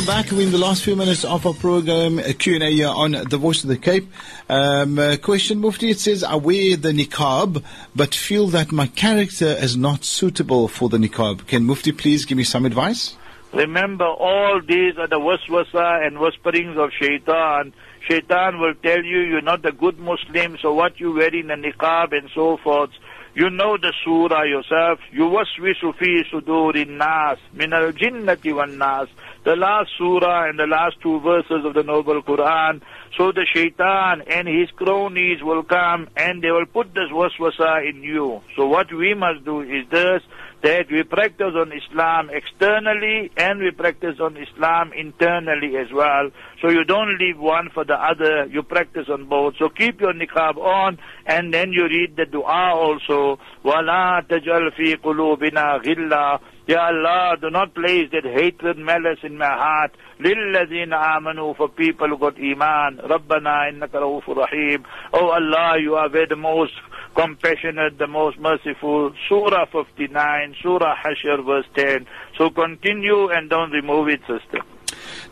Welcome 0.00 0.22
back. 0.24 0.32
We're 0.32 0.46
in 0.46 0.50
the 0.50 0.56
last 0.56 0.82
few 0.82 0.96
minutes 0.96 1.26
of 1.26 1.44
our 1.44 1.52
program, 1.52 2.18
a 2.20 2.32
Q&A 2.32 2.72
here 2.72 2.88
on 2.88 3.12
The 3.12 3.36
Voice 3.36 3.64
of 3.64 3.68
the 3.68 3.76
Cape. 3.76 4.08
Um, 4.48 4.98
uh, 4.98 5.18
question, 5.22 5.60
Mufti, 5.60 5.90
it 5.90 6.00
says, 6.00 6.24
I 6.24 6.36
wear 6.36 6.78
the 6.78 6.92
niqab, 6.92 7.62
but 7.94 8.14
feel 8.14 8.46
that 8.46 8.72
my 8.72 8.86
character 8.86 9.44
is 9.44 9.76
not 9.76 10.04
suitable 10.04 10.68
for 10.68 10.88
the 10.88 10.96
niqab. 10.96 11.46
Can 11.48 11.66
Mufti 11.66 11.92
please 11.92 12.24
give 12.24 12.38
me 12.38 12.44
some 12.44 12.64
advice? 12.64 13.14
Remember, 13.52 14.06
all 14.06 14.62
these 14.66 14.96
are 14.96 15.06
the 15.06 15.20
waswasa 15.20 16.06
and 16.06 16.16
whisperings 16.16 16.78
of 16.78 16.92
shaitan. 16.98 17.74
Shaitan 18.08 18.58
will 18.58 18.74
tell 18.82 19.04
you 19.04 19.18
you're 19.18 19.42
not 19.42 19.66
a 19.66 19.72
good 19.72 19.98
Muslim, 19.98 20.56
so 20.62 20.72
what 20.72 20.98
you 20.98 21.12
wear 21.12 21.34
in 21.34 21.48
the 21.48 21.56
niqab 21.56 22.16
and 22.16 22.30
so 22.34 22.56
forth. 22.56 22.90
You 23.34 23.48
know 23.48 23.76
the 23.76 23.92
surah 24.02 24.42
yourself. 24.42 24.98
You 25.12 25.22
waswisu 25.22 25.94
fi 25.96 26.24
sudurin 26.32 26.96
nas 26.96 27.38
min 27.52 27.72
al 27.72 27.92
jinnati 27.92 28.54
wan 28.54 28.76
nas. 28.78 29.08
The 29.44 29.56
last 29.56 29.90
surah 29.96 30.48
and 30.48 30.58
the 30.58 30.66
last 30.66 30.96
two 31.02 31.20
verses 31.20 31.64
of 31.64 31.74
the 31.74 31.82
Noble 31.82 32.22
Quran. 32.22 32.82
So 33.16 33.32
the 33.32 33.46
shaitan 33.52 34.22
and 34.22 34.46
his 34.46 34.70
cronies 34.70 35.42
will 35.42 35.62
come 35.62 36.08
and 36.16 36.42
they 36.42 36.50
will 36.50 36.66
put 36.66 36.94
this 36.94 37.10
waswasa 37.10 37.88
in 37.88 38.02
you. 38.02 38.42
So 38.56 38.66
what 38.66 38.92
we 38.92 39.14
must 39.14 39.44
do 39.44 39.62
is 39.62 39.88
this, 39.90 40.22
that 40.63 40.89
we 40.91 41.03
practice 41.03 41.53
on 41.55 41.71
Islam 41.71 42.29
externally 42.31 43.31
and 43.37 43.59
we 43.59 43.71
practice 43.71 44.19
on 44.19 44.35
Islam 44.37 44.93
internally 44.93 45.77
as 45.77 45.91
well. 45.93 46.29
So 46.61 46.69
you 46.69 46.83
don't 46.83 47.17
leave 47.19 47.37
one 47.39 47.69
for 47.73 47.85
the 47.85 47.93
other, 47.93 48.45
you 48.45 48.63
practice 48.63 49.07
on 49.09 49.25
both. 49.25 49.55
So 49.59 49.69
keep 49.69 50.01
your 50.01 50.13
niqab 50.13 50.57
on 50.57 50.97
and 51.25 51.53
then 51.53 51.71
you 51.71 51.83
read 51.83 52.15
the 52.15 52.25
dua 52.25 52.73
also. 52.73 53.39
وَلَا 53.63 54.27
تَجْعَلْ 54.27 54.73
فِي 54.75 54.95
قُلُوبِنَا 54.97 55.83
غِلَّا 55.83 56.39
Ya 56.67 56.87
Allah, 56.87 57.37
do 57.39 57.51
not 57.51 57.75
place 57.75 58.09
that 58.11 58.25
hatred, 58.25 58.79
malice 58.79 59.19
in 59.21 59.37
my 59.37 59.45
heart. 59.45 59.91
لِلَّذِينَ 60.19 60.93
آمَنُوا 60.93 61.55
For 61.57 61.69
people 61.69 62.07
who 62.07 62.17
got 62.17 62.39
iman. 62.39 62.97
رَبَّنَا 63.03 63.69
إِنَّكَ 63.69 63.91
رَؤُوفٌ 63.91 64.23
رَحِيمٌ 64.23 64.83
Oh 65.13 65.29
Allah, 65.29 65.77
you 65.79 65.93
are 65.93 66.09
the 66.09 66.35
most 66.35 66.73
compassionate, 67.14 67.98
the 67.98 68.06
most 68.06 68.38
merciful. 68.38 69.12
Surah 69.28 69.66
59, 69.66 70.54
Surah 70.62 70.96
Hashr, 70.96 71.44
verse 71.44 71.66
10. 71.74 72.06
So 72.36 72.50
continue 72.50 73.30
and 73.30 73.50
don't 73.50 73.70
remove 73.70 74.08
it, 74.08 74.20
sister. 74.20 74.60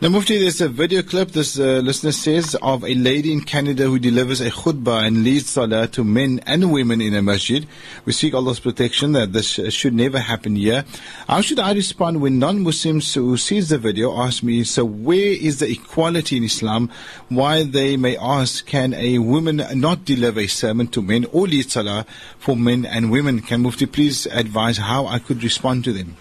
Now, 0.01 0.11
Mufti, 0.11 0.39
there's 0.39 0.61
a 0.61 0.69
video 0.69 1.03
clip, 1.03 1.33
this 1.33 1.59
uh, 1.59 1.81
listener 1.83 2.13
says, 2.13 2.55
of 2.63 2.85
a 2.85 2.95
lady 2.95 3.33
in 3.33 3.41
Canada 3.41 3.85
who 3.85 3.99
delivers 3.99 4.41
a 4.41 4.49
khutbah 4.49 5.05
and 5.05 5.25
leads 5.25 5.51
salah 5.51 5.89
to 5.89 6.05
men 6.05 6.41
and 6.47 6.73
women 6.73 7.01
in 7.01 7.15
a 7.15 7.23
masjid. 7.23 7.67
We 8.05 8.13
seek 8.13 8.33
Allah's 8.33 8.61
protection 8.61 9.11
that 9.13 9.33
this 9.33 9.55
should 9.71 9.95
never 9.95 10.21
happen 10.21 10.55
here. 10.55 10.85
How 11.27 11.41
should 11.41 11.59
I 11.59 11.73
respond 11.73 12.21
when 12.21 12.39
non-Muslims 12.39 13.13
who 13.15 13.37
sees 13.37 13.71
the 13.71 13.79
video 13.79 14.17
ask 14.17 14.45
me, 14.45 14.63
so 14.63 14.85
where 14.85 15.33
is 15.33 15.59
the 15.59 15.69
equality 15.69 16.37
in 16.37 16.45
Islam? 16.45 16.91
Why 17.29 17.65
they 17.65 17.97
may 17.97 18.17
ask, 18.17 18.65
can 18.67 18.95
a 18.95 19.19
woman 19.19 19.65
not 19.75 20.05
deliver 20.05 20.39
a 20.39 20.47
sermon 20.47 20.87
to 20.89 21.03
men 21.03 21.27
or 21.33 21.49
lead 21.49 21.73
salah 21.73 22.07
for 22.39 22.57
men 22.57 22.87
and 22.87 23.11
women? 23.11 23.41
Can 23.41 23.63
Mufti 23.63 23.87
please 23.87 24.27
advise 24.27 24.77
how 24.77 25.07
I 25.07 25.19
could 25.19 25.43
respond 25.43 25.83
to 25.85 25.93
them? 25.93 26.17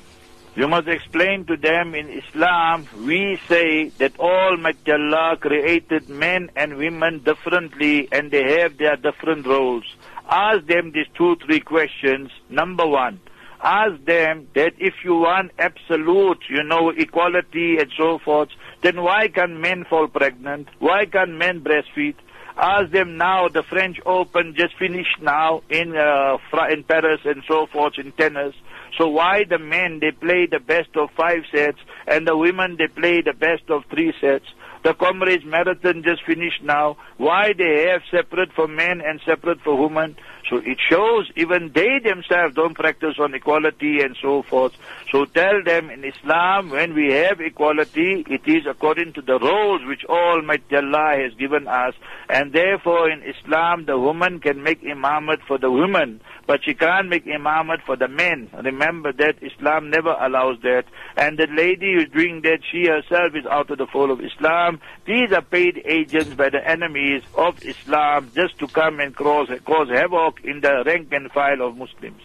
You 0.57 0.67
must 0.67 0.87
explain 0.87 1.45
to 1.45 1.55
them 1.55 1.93
in 1.93 2.09
Islam, 2.09 2.87
we 3.05 3.39
say 3.47 3.89
that 3.99 4.19
Almighty 4.19 4.91
Allah 4.91 5.37
created 5.39 6.09
men 6.09 6.49
and 6.55 6.77
women 6.77 7.19
differently 7.19 8.07
and 8.11 8.31
they 8.31 8.59
have 8.59 8.79
their 8.79 8.95
different 8.95 9.45
roles. 9.45 9.83
Ask 10.27 10.65
them 10.65 10.93
these 10.93 11.05
two, 11.15 11.35
three 11.45 11.59
questions. 11.59 12.31
Number 12.49 12.87
one, 12.87 13.19
ask 13.61 14.03
them 14.05 14.47
that 14.55 14.73
if 14.79 14.95
you 15.03 15.17
want 15.17 15.51
absolute, 15.59 16.39
you 16.49 16.63
know, 16.63 16.89
equality 16.89 17.77
and 17.77 17.91
so 17.95 18.17
forth, 18.17 18.49
then 18.81 19.03
why 19.03 19.27
can 19.27 19.61
men 19.61 19.85
fall 19.87 20.07
pregnant? 20.07 20.69
Why 20.79 21.05
can 21.05 21.37
men 21.37 21.61
breastfeed? 21.61 22.15
Ask 22.57 22.89
them 22.89 23.17
now, 23.17 23.47
the 23.47 23.61
French 23.61 23.99
Open 24.07 24.55
just 24.57 24.75
finished 24.79 25.21
now 25.21 25.61
in, 25.69 25.95
uh, 25.95 26.39
in 26.71 26.83
Paris 26.83 27.21
and 27.25 27.43
so 27.47 27.67
forth 27.67 27.99
in 27.99 28.11
tennis. 28.13 28.55
So 28.97 29.07
why 29.07 29.43
the 29.49 29.59
men, 29.59 29.99
they 29.99 30.11
play 30.11 30.47
the 30.49 30.59
best 30.59 30.89
of 30.95 31.09
five 31.17 31.43
sets 31.53 31.79
and 32.07 32.27
the 32.27 32.37
women, 32.37 32.77
they 32.77 32.87
play 32.87 33.21
the 33.21 33.33
best 33.33 33.69
of 33.69 33.83
three 33.89 34.13
sets? 34.21 34.45
The 34.83 34.93
Comrades 34.93 35.43
Marathon 35.45 36.03
just 36.03 36.23
finished 36.25 36.63
now. 36.63 36.97
Why 37.17 37.53
they 37.57 37.89
have 37.89 38.01
separate 38.09 38.53
for 38.55 38.67
men 38.67 39.01
and 39.01 39.19
separate 39.25 39.59
for 39.61 39.75
women? 39.75 40.15
So 40.49 40.57
it 40.57 40.77
shows 40.89 41.29
even 41.35 41.71
they 41.73 41.99
themselves 42.03 42.55
don't 42.55 42.73
practice 42.73 43.15
on 43.19 43.33
equality 43.33 43.99
and 44.01 44.15
so 44.21 44.43
forth. 44.43 44.73
So 45.11 45.25
tell 45.25 45.61
them 45.63 45.89
in 45.89 46.05
Islam, 46.05 46.69
when 46.69 46.93
we 46.93 47.11
have 47.13 47.41
equality, 47.41 48.25
it 48.29 48.41
is 48.45 48.65
according 48.65 49.13
to 49.13 49.21
the 49.21 49.39
roles 49.39 49.81
which 49.85 50.05
Almighty 50.05 50.75
Allah 50.75 51.17
has 51.21 51.33
given 51.33 51.67
us. 51.67 51.95
And 52.29 52.53
therefore 52.53 53.09
in 53.09 53.23
Islam, 53.23 53.85
the 53.85 53.99
woman 53.99 54.39
can 54.39 54.63
make 54.63 54.81
imamat 54.83 55.39
for 55.47 55.57
the 55.57 55.71
women, 55.71 56.21
but 56.45 56.61
she 56.63 56.73
can't 56.73 57.09
make 57.09 57.25
imamat 57.25 57.81
for 57.85 57.95
the 57.95 58.07
men. 58.07 58.49
Remember 58.63 59.11
that 59.13 59.35
Islam 59.41 59.89
never 59.89 60.15
allows 60.19 60.57
that. 60.63 60.85
And 61.17 61.37
the 61.37 61.47
lady 61.47 61.93
who 61.93 62.01
is 62.01 62.09
doing 62.09 62.41
that, 62.41 62.59
she 62.71 62.87
herself 62.87 63.35
is 63.35 63.45
out 63.45 63.69
of 63.69 63.77
the 63.77 63.87
fold 63.87 64.11
of 64.11 64.23
Islam. 64.23 64.79
These 65.05 65.31
are 65.33 65.41
paid 65.41 65.81
agents 65.85 66.35
by 66.35 66.49
the 66.49 66.65
enemies 66.65 67.23
of 67.35 67.63
Islam 67.65 68.31
just 68.33 68.57
to 68.59 68.67
come 68.67 68.99
and 68.99 69.15
cause, 69.15 69.49
cause 69.65 69.89
havoc 69.89 70.36
in 70.43 70.61
the 70.61 70.83
rank 70.85 71.11
and 71.11 71.31
file 71.31 71.61
of 71.61 71.77
Muslims. 71.77 72.21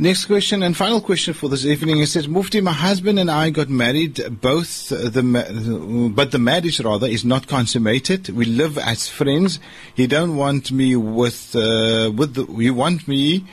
Next 0.00 0.26
question 0.26 0.62
and 0.62 0.76
final 0.76 1.00
question 1.00 1.34
for 1.34 1.48
this 1.48 1.64
evening. 1.64 1.98
It 1.98 2.06
says, 2.06 2.28
Mufti, 2.28 2.60
my 2.60 2.70
husband 2.72 3.18
and 3.18 3.28
I 3.28 3.50
got 3.50 3.68
married, 3.68 4.20
both 4.40 4.90
the, 4.90 6.12
but 6.14 6.30
the 6.30 6.38
marriage 6.38 6.78
rather 6.78 7.08
is 7.08 7.24
not 7.24 7.48
consummated. 7.48 8.28
We 8.28 8.44
live 8.44 8.78
as 8.78 9.08
friends. 9.08 9.58
He 9.96 10.06
don't 10.06 10.36
want 10.36 10.70
me 10.70 10.94
with, 10.94 11.56
uh, 11.56 12.12
with 12.14 12.34
the, 12.34 12.46
he 12.46 12.70
want 12.70 13.08
me, 13.08 13.44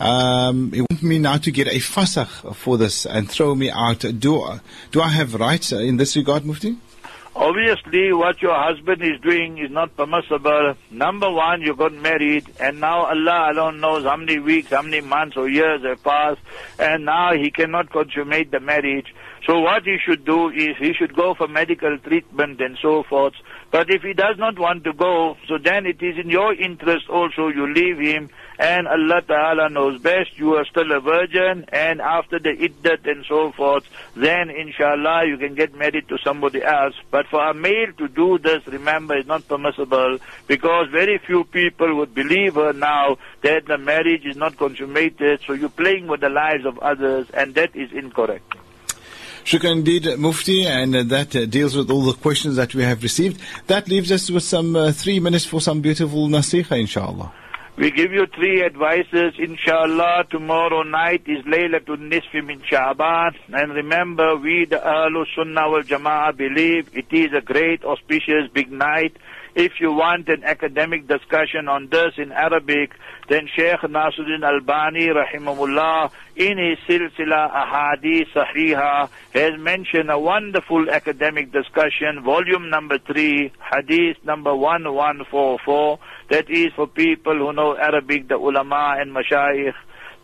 um, 0.00 0.72
he 0.72 0.80
want 0.80 1.04
me 1.04 1.20
now 1.20 1.36
to 1.36 1.52
get 1.52 1.68
a 1.68 1.78
fasakh 1.78 2.56
for 2.56 2.76
this 2.76 3.06
and 3.06 3.30
throw 3.30 3.54
me 3.54 3.70
out. 3.70 4.00
Do, 4.00 4.58
do 4.90 5.00
I 5.00 5.08
have 5.08 5.34
rights 5.34 5.70
in 5.70 5.98
this 5.98 6.16
regard, 6.16 6.44
Mufti? 6.44 6.78
Obviously, 7.34 8.12
what 8.12 8.42
your 8.42 8.54
husband 8.54 9.00
is 9.02 9.18
doing 9.22 9.56
is 9.56 9.70
not 9.70 9.96
permissible. 9.96 10.74
Number 10.90 11.30
one, 11.30 11.62
you 11.62 11.74
got 11.74 11.94
married, 11.94 12.52
and 12.60 12.78
now 12.78 13.06
Allah 13.06 13.52
alone 13.52 13.80
knows 13.80 14.04
how 14.04 14.16
many 14.16 14.38
weeks, 14.38 14.68
how 14.70 14.82
many 14.82 15.00
months 15.00 15.36
or 15.38 15.48
years 15.48 15.80
have 15.82 16.02
passed, 16.02 16.40
and 16.78 17.06
now 17.06 17.32
he 17.32 17.50
cannot 17.50 17.90
consummate 17.90 18.50
the 18.50 18.60
marriage. 18.60 19.06
So 19.46 19.60
what 19.60 19.84
he 19.84 19.96
should 20.04 20.26
do 20.26 20.50
is 20.50 20.76
he 20.78 20.92
should 20.92 21.16
go 21.16 21.34
for 21.34 21.48
medical 21.48 21.96
treatment 21.98 22.60
and 22.60 22.76
so 22.82 23.02
forth. 23.08 23.34
But 23.70 23.88
if 23.88 24.02
he 24.02 24.12
does 24.12 24.36
not 24.38 24.58
want 24.58 24.84
to 24.84 24.92
go, 24.92 25.36
so 25.48 25.56
then 25.56 25.86
it 25.86 26.02
is 26.02 26.18
in 26.22 26.28
your 26.28 26.54
interest 26.54 27.08
also 27.08 27.48
you 27.48 27.66
leave 27.72 27.98
him 27.98 28.28
and 28.58 28.86
Allah 28.86 29.22
Ta'ala 29.22 29.68
knows 29.68 30.00
best. 30.00 30.38
You 30.38 30.54
are 30.54 30.64
still 30.64 30.92
a 30.92 31.00
virgin 31.00 31.64
and 31.72 32.00
after 32.00 32.38
the 32.38 32.50
iddat 32.50 33.10
and 33.10 33.24
so 33.26 33.52
forth, 33.52 33.84
then 34.14 34.50
inshallah 34.50 35.26
you 35.26 35.38
can 35.38 35.54
get 35.54 35.74
married 35.74 36.08
to 36.08 36.18
somebody 36.18 36.62
else. 36.62 36.94
But 37.10 37.26
for 37.28 37.46
a 37.46 37.54
male 37.54 37.92
to 37.98 38.08
do 38.08 38.38
this, 38.38 38.66
remember, 38.66 39.16
is 39.16 39.26
not 39.26 39.48
permissible 39.48 40.18
because 40.46 40.88
very 40.90 41.18
few 41.18 41.44
people 41.44 41.96
would 41.96 42.14
believe 42.14 42.54
her 42.54 42.72
now 42.72 43.18
that 43.42 43.66
the 43.66 43.78
marriage 43.78 44.24
is 44.24 44.36
not 44.36 44.56
consummated. 44.56 45.40
So 45.46 45.52
you're 45.52 45.68
playing 45.68 46.06
with 46.06 46.20
the 46.20 46.28
lives 46.28 46.66
of 46.66 46.78
others 46.78 47.28
and 47.34 47.54
that 47.54 47.74
is 47.74 47.92
incorrect. 47.92 48.54
Shukran 49.44 49.78
indeed, 49.78 50.18
Mufti, 50.18 50.66
and 50.66 50.94
that 50.94 51.30
deals 51.50 51.74
with 51.74 51.90
all 51.90 52.02
the 52.02 52.12
questions 52.12 52.54
that 52.56 52.74
we 52.76 52.84
have 52.84 53.02
received. 53.02 53.40
That 53.66 53.88
leaves 53.88 54.12
us 54.12 54.30
with 54.30 54.44
some 54.44 54.76
uh, 54.76 54.92
three 54.92 55.18
minutes 55.18 55.44
for 55.44 55.60
some 55.60 55.80
beautiful 55.80 56.28
nasiha, 56.28 56.78
inshallah. 56.78 57.32
We 57.74 57.90
give 57.90 58.12
you 58.12 58.26
three 58.26 58.62
advices, 58.62 59.32
inshallah. 59.38 60.24
Tomorrow 60.30 60.82
night 60.82 61.22
is 61.26 61.42
Laylatul 61.46 62.06
Nisfi 62.06 62.44
min 62.44 62.60
Sha'ban. 62.60 63.34
And 63.50 63.72
remember, 63.72 64.36
we 64.36 64.66
the 64.66 64.76
Ahlul 64.76 65.24
Sunnah 65.34 65.70
wal 65.70 65.82
Jama'ah 65.82 66.36
believe 66.36 66.90
it 66.92 67.06
is 67.10 67.32
a 67.32 67.40
great, 67.40 67.82
auspicious, 67.82 68.48
big 68.52 68.70
night. 68.70 69.16
If 69.54 69.80
you 69.80 69.92
want 69.92 70.30
an 70.30 70.44
academic 70.44 71.06
discussion 71.06 71.68
on 71.68 71.88
this 71.90 72.14
in 72.16 72.32
Arabic, 72.32 72.92
then 73.28 73.48
Sheikh 73.54 73.80
Nasruddin 73.80 74.42
Albani, 74.44 75.08
rahimahullah, 75.08 76.10
in 76.36 76.56
his 76.56 76.78
Silsila 76.88 77.52
Ahadith 77.52 78.28
Sahiha, 78.34 79.10
has 79.34 79.60
mentioned 79.60 80.10
a 80.10 80.18
wonderful 80.18 80.88
academic 80.88 81.52
discussion, 81.52 82.22
volume 82.24 82.70
number 82.70 82.98
three, 82.98 83.52
Hadith 83.70 84.16
number 84.24 84.56
1144. 84.56 85.98
That 86.30 86.48
is 86.48 86.72
for 86.74 86.86
people 86.86 87.36
who 87.36 87.52
know 87.52 87.76
Arabic, 87.76 88.28
the 88.28 88.36
ulama 88.36 88.96
and 88.98 89.14
mashayikh. 89.14 89.74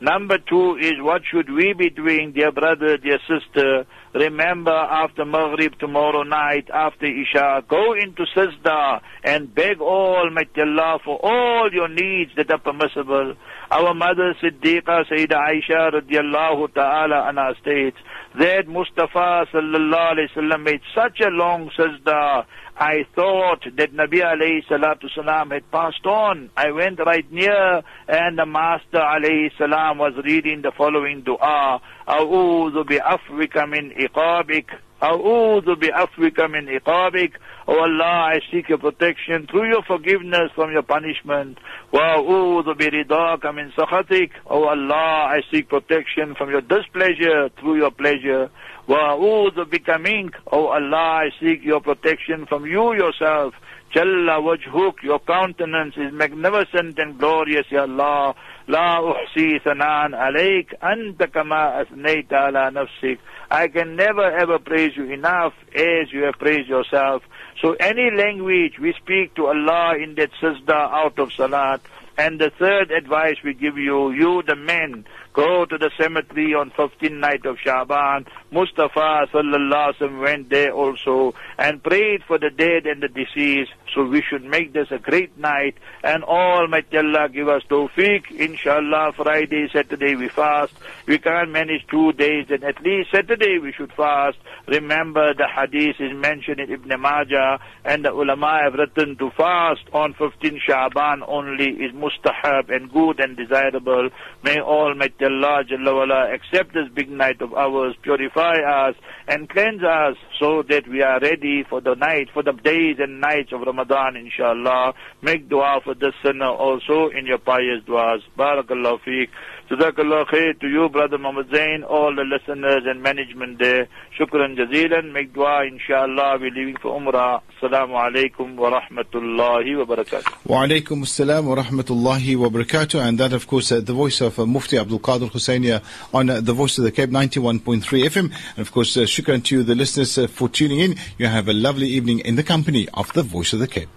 Number 0.00 0.38
two 0.38 0.76
is 0.76 0.94
what 1.00 1.22
should 1.30 1.50
we 1.50 1.74
be 1.74 1.90
doing, 1.90 2.32
dear 2.32 2.52
brother, 2.52 2.96
dear 2.96 3.18
sister? 3.28 3.84
Remember 4.14 4.72
after 4.72 5.24
Maghrib 5.24 5.78
tomorrow 5.78 6.22
night, 6.22 6.68
after 6.72 7.06
Isha, 7.06 7.62
go 7.68 7.92
into 7.92 8.24
Sajda 8.34 9.00
and 9.22 9.54
beg 9.54 9.80
Almighty 9.80 10.62
Allah 10.62 10.98
for 11.04 11.18
all 11.22 11.68
your 11.72 11.88
needs 11.88 12.30
that 12.36 12.50
are 12.50 12.58
permissible. 12.58 13.34
Our 13.70 13.92
mother 13.92 14.34
Siddiqa 14.42 15.04
Sayyida 15.10 15.34
Aisha 15.34 15.92
radiallahu 15.92 16.72
ta'ala 16.74 17.30
anha 17.30 17.54
states 17.60 17.98
that 18.38 18.66
Mustafa 18.66 19.46
sallallahu 19.52 20.14
alayhi 20.14 20.30
wasallam 20.34 20.62
made 20.64 20.80
such 20.94 21.20
a 21.20 21.28
long 21.28 21.70
Sajda 21.76 22.46
I 22.77 23.05
thought 23.15 23.65
that 23.77 23.93
Nabi 23.93 24.21
alayhi 24.23 24.65
salatu 24.67 25.07
salam 25.13 25.51
had 25.51 25.69
passed 25.71 26.05
on. 26.05 26.49
I 26.57 26.71
went 26.71 26.99
right 26.99 27.29
near 27.31 27.83
and 28.07 28.37
the 28.37 28.45
Master 28.47 28.97
alayhi 28.97 29.51
salam 29.57 29.99
was 29.99 30.13
reading 30.23 30.61
the 30.63 30.71
following 30.75 31.21
dua. 31.21 31.81
أعوذ 32.09 32.83
بعفوك 32.83 33.57
من 33.57 33.91
إقابك 33.97 34.71
أعوذ 35.03 35.75
بعفوك 35.75 36.39
من 36.39 36.75
إقابك 36.75 37.31
Oh 37.65 37.79
Allah, 37.79 38.33
I 38.35 38.39
seek 38.51 38.67
your 38.67 38.77
protection 38.77 39.47
through 39.49 39.69
your 39.69 39.83
forgiveness 39.83 40.51
from 40.53 40.73
your 40.73 40.81
punishment. 40.81 41.57
وأعوذ 41.93 42.73
برضاك 42.73 43.45
من 43.45 43.71
سخطك 43.71 44.31
Oh 44.49 44.65
Allah, 44.65 45.27
I 45.29 45.41
seek 45.49 45.69
protection 45.69 46.35
from 46.35 46.49
your 46.49 46.59
displeasure 46.61 47.49
through 47.59 47.77
your 47.77 47.91
pleasure. 47.91 48.49
وَأَعُوذُ 48.87 49.65
بِكَ 49.69 49.89
مِنْكَ 49.89 50.33
Oh 50.51 50.67
Allah, 50.67 51.25
I 51.25 51.29
seek 51.39 51.63
your 51.63 51.81
protection 51.81 52.45
from 52.45 52.65
you 52.65 52.93
yourself. 52.93 53.53
Jalla 53.95 54.41
wajhuk, 54.41 55.03
your 55.03 55.19
countenance 55.19 55.95
is 55.97 56.11
magnificent 56.11 56.97
and 56.97 57.17
glorious, 57.17 57.65
Ya 57.69 57.83
Allah. 57.83 58.35
لا 58.67 59.11
أحصي 59.11 59.59
ثناء 59.59 60.15
عليك 60.15 60.75
أنت 60.83 61.23
كما 61.23 61.81
أثنيت 61.81 62.33
على 62.33 62.71
نفسك 62.71 63.17
I 63.51 63.67
can 63.67 63.95
never 63.95 64.31
ever 64.31 64.57
praise 64.57 64.95
you 64.95 65.11
enough 65.11 65.53
as 65.75 66.11
you 66.11 66.23
have 66.23 66.39
praised 66.39 66.67
yourself. 66.67 67.21
So 67.61 67.73
any 67.79 68.09
language 68.09 68.79
we 68.79 68.93
speak 68.93 69.35
to 69.35 69.47
Allah 69.47 69.95
in 70.01 70.15
that 70.15 70.31
sajda 70.41 70.71
out 70.71 71.19
of 71.19 71.31
salat. 71.33 71.81
And 72.17 72.39
the 72.39 72.51
third 72.51 72.91
advice 72.91 73.37
we 73.43 73.53
give 73.53 73.77
you, 73.77 74.11
you 74.11 74.43
the 74.43 74.55
men, 74.55 75.05
go 75.32 75.64
to 75.64 75.78
the 75.78 75.90
cemetery 75.98 76.54
on 76.54 76.70
15th 76.70 77.12
night 77.12 77.46
of 77.46 77.58
Shaban. 77.58 78.26
Mustafa 78.50 79.26
sallallahu 79.32 80.20
went 80.20 80.50
there 80.50 80.72
also 80.72 81.34
and 81.58 81.82
prayed 81.82 82.22
for 82.26 82.38
the 82.38 82.50
dead 82.50 82.86
and 82.86 83.02
the 83.02 83.08
deceased. 83.08 83.72
So 83.94 84.04
we 84.04 84.22
should 84.22 84.44
make 84.44 84.72
this 84.72 84.88
a 84.90 84.98
great 84.98 85.36
night 85.38 85.76
and 86.02 86.24
Almighty 86.24 86.98
Allah 86.98 87.28
give 87.28 87.48
us 87.48 87.62
tawfiq. 87.68 88.30
Inshallah, 88.30 89.12
Friday, 89.16 89.68
Saturday 89.72 90.14
we 90.16 90.28
fast. 90.28 90.72
We 91.06 91.18
can't 91.18 91.50
manage 91.50 91.86
two 91.90 92.12
days, 92.12 92.46
then 92.48 92.64
at 92.64 92.82
least 92.82 93.10
Saturday 93.12 93.58
we 93.58 93.72
should 93.72 93.92
fast. 93.92 94.38
Remember 94.66 95.34
the 95.34 95.48
hadith 95.48 95.96
is 96.00 96.12
mentioned 96.14 96.60
in 96.60 96.70
Ibn 96.70 97.00
Majah 97.00 97.58
and 97.84 98.04
the 98.04 98.12
ulama 98.12 98.60
have 98.64 98.74
written 98.74 99.16
to 99.16 99.30
fast 99.30 99.82
on 99.92 100.14
15 100.14 100.60
Shaban 100.66 101.22
only 101.26 101.70
is 101.70 101.92
mustahab 101.92 102.74
and 102.74 102.90
good 102.92 103.20
and 103.20 103.36
desirable. 103.36 104.10
May 104.42 104.58
Almighty 104.60 105.17
Allah 105.22 105.64
Jalla 105.64 105.94
wala 105.94 106.32
accept 106.32 106.74
this 106.74 106.88
big 106.94 107.10
night 107.10 107.40
of 107.40 107.52
ours, 107.54 107.94
purify 108.02 108.54
us 108.60 108.94
and 109.26 109.48
cleanse 109.48 109.82
us 109.82 110.16
so 110.38 110.62
that 110.68 110.88
we 110.88 111.02
are 111.02 111.20
ready 111.20 111.64
for 111.68 111.80
the 111.80 111.94
night, 111.94 112.28
for 112.32 112.42
the 112.42 112.52
days 112.52 112.96
and 112.98 113.20
nights 113.20 113.52
of 113.52 113.62
Ramadan 113.62 114.16
inshallah. 114.16 114.94
Make 115.22 115.48
dua 115.48 115.80
for 115.82 115.94
this 115.94 116.14
sinner 116.24 116.46
also 116.50 117.08
in 117.08 117.26
your 117.26 117.38
pious 117.38 117.82
duas. 117.86 118.22
Barakallahu 118.38 119.00
feek. 119.06 119.28
Jazakallah 119.70 120.24
khair 120.28 120.58
to 120.60 120.66
you, 120.66 120.88
Brother 120.88 121.18
Muhammad 121.18 121.50
Zain, 121.54 121.84
all 121.84 122.14
the 122.14 122.24
listeners 122.24 122.84
and 122.86 123.02
management 123.02 123.58
there. 123.58 123.86
Shukran 124.18 124.56
jazilan. 124.56 125.12
Make 125.12 125.34
dua, 125.34 125.66
inshallah. 125.66 126.38
We're 126.40 126.50
leaving 126.50 126.78
for 126.78 126.98
Umrah. 126.98 127.42
Assalamu 127.60 127.92
alaikum 128.00 128.56
wa 128.56 128.80
rahmatullahi 128.80 129.76
wa 129.76 129.84
barakatuh. 129.94 130.46
Wa 130.46 130.64
alaikum 130.64 131.02
assalam 131.02 131.44
wa 131.44 131.62
rahmatullahi 131.62 132.38
wa 132.38 132.48
barakatuh. 132.48 133.06
And 133.06 133.18
that, 133.18 133.34
of 133.34 133.46
course, 133.46 133.70
uh, 133.70 133.80
the 133.80 133.92
voice 133.92 134.22
of 134.22 134.38
uh, 134.38 134.46
Mufti 134.46 134.78
Abdul 134.78 135.00
Kader 135.00 135.26
Hoosain 135.26 135.82
on 136.14 136.30
uh, 136.30 136.40
the 136.40 136.54
voice 136.54 136.78
of 136.78 136.84
the 136.84 136.90
Cape 136.90 137.10
91.3 137.10 137.82
FM. 137.82 138.32
And 138.56 138.58
of 138.58 138.72
course, 138.72 138.96
uh, 138.96 139.00
shukran 139.00 139.44
to 139.44 139.56
you, 139.56 139.62
the 139.64 139.74
listeners, 139.74 140.16
uh, 140.16 140.28
for 140.28 140.48
tuning 140.48 140.78
in. 140.80 140.96
You 141.18 141.26
have 141.26 141.46
a 141.46 141.52
lovely 141.52 141.88
evening 141.88 142.20
in 142.20 142.36
the 142.36 142.42
company 142.42 142.88
of 142.94 143.12
the 143.12 143.22
voice 143.22 143.52
of 143.52 143.58
the 143.58 143.68
Cape. 143.68 143.90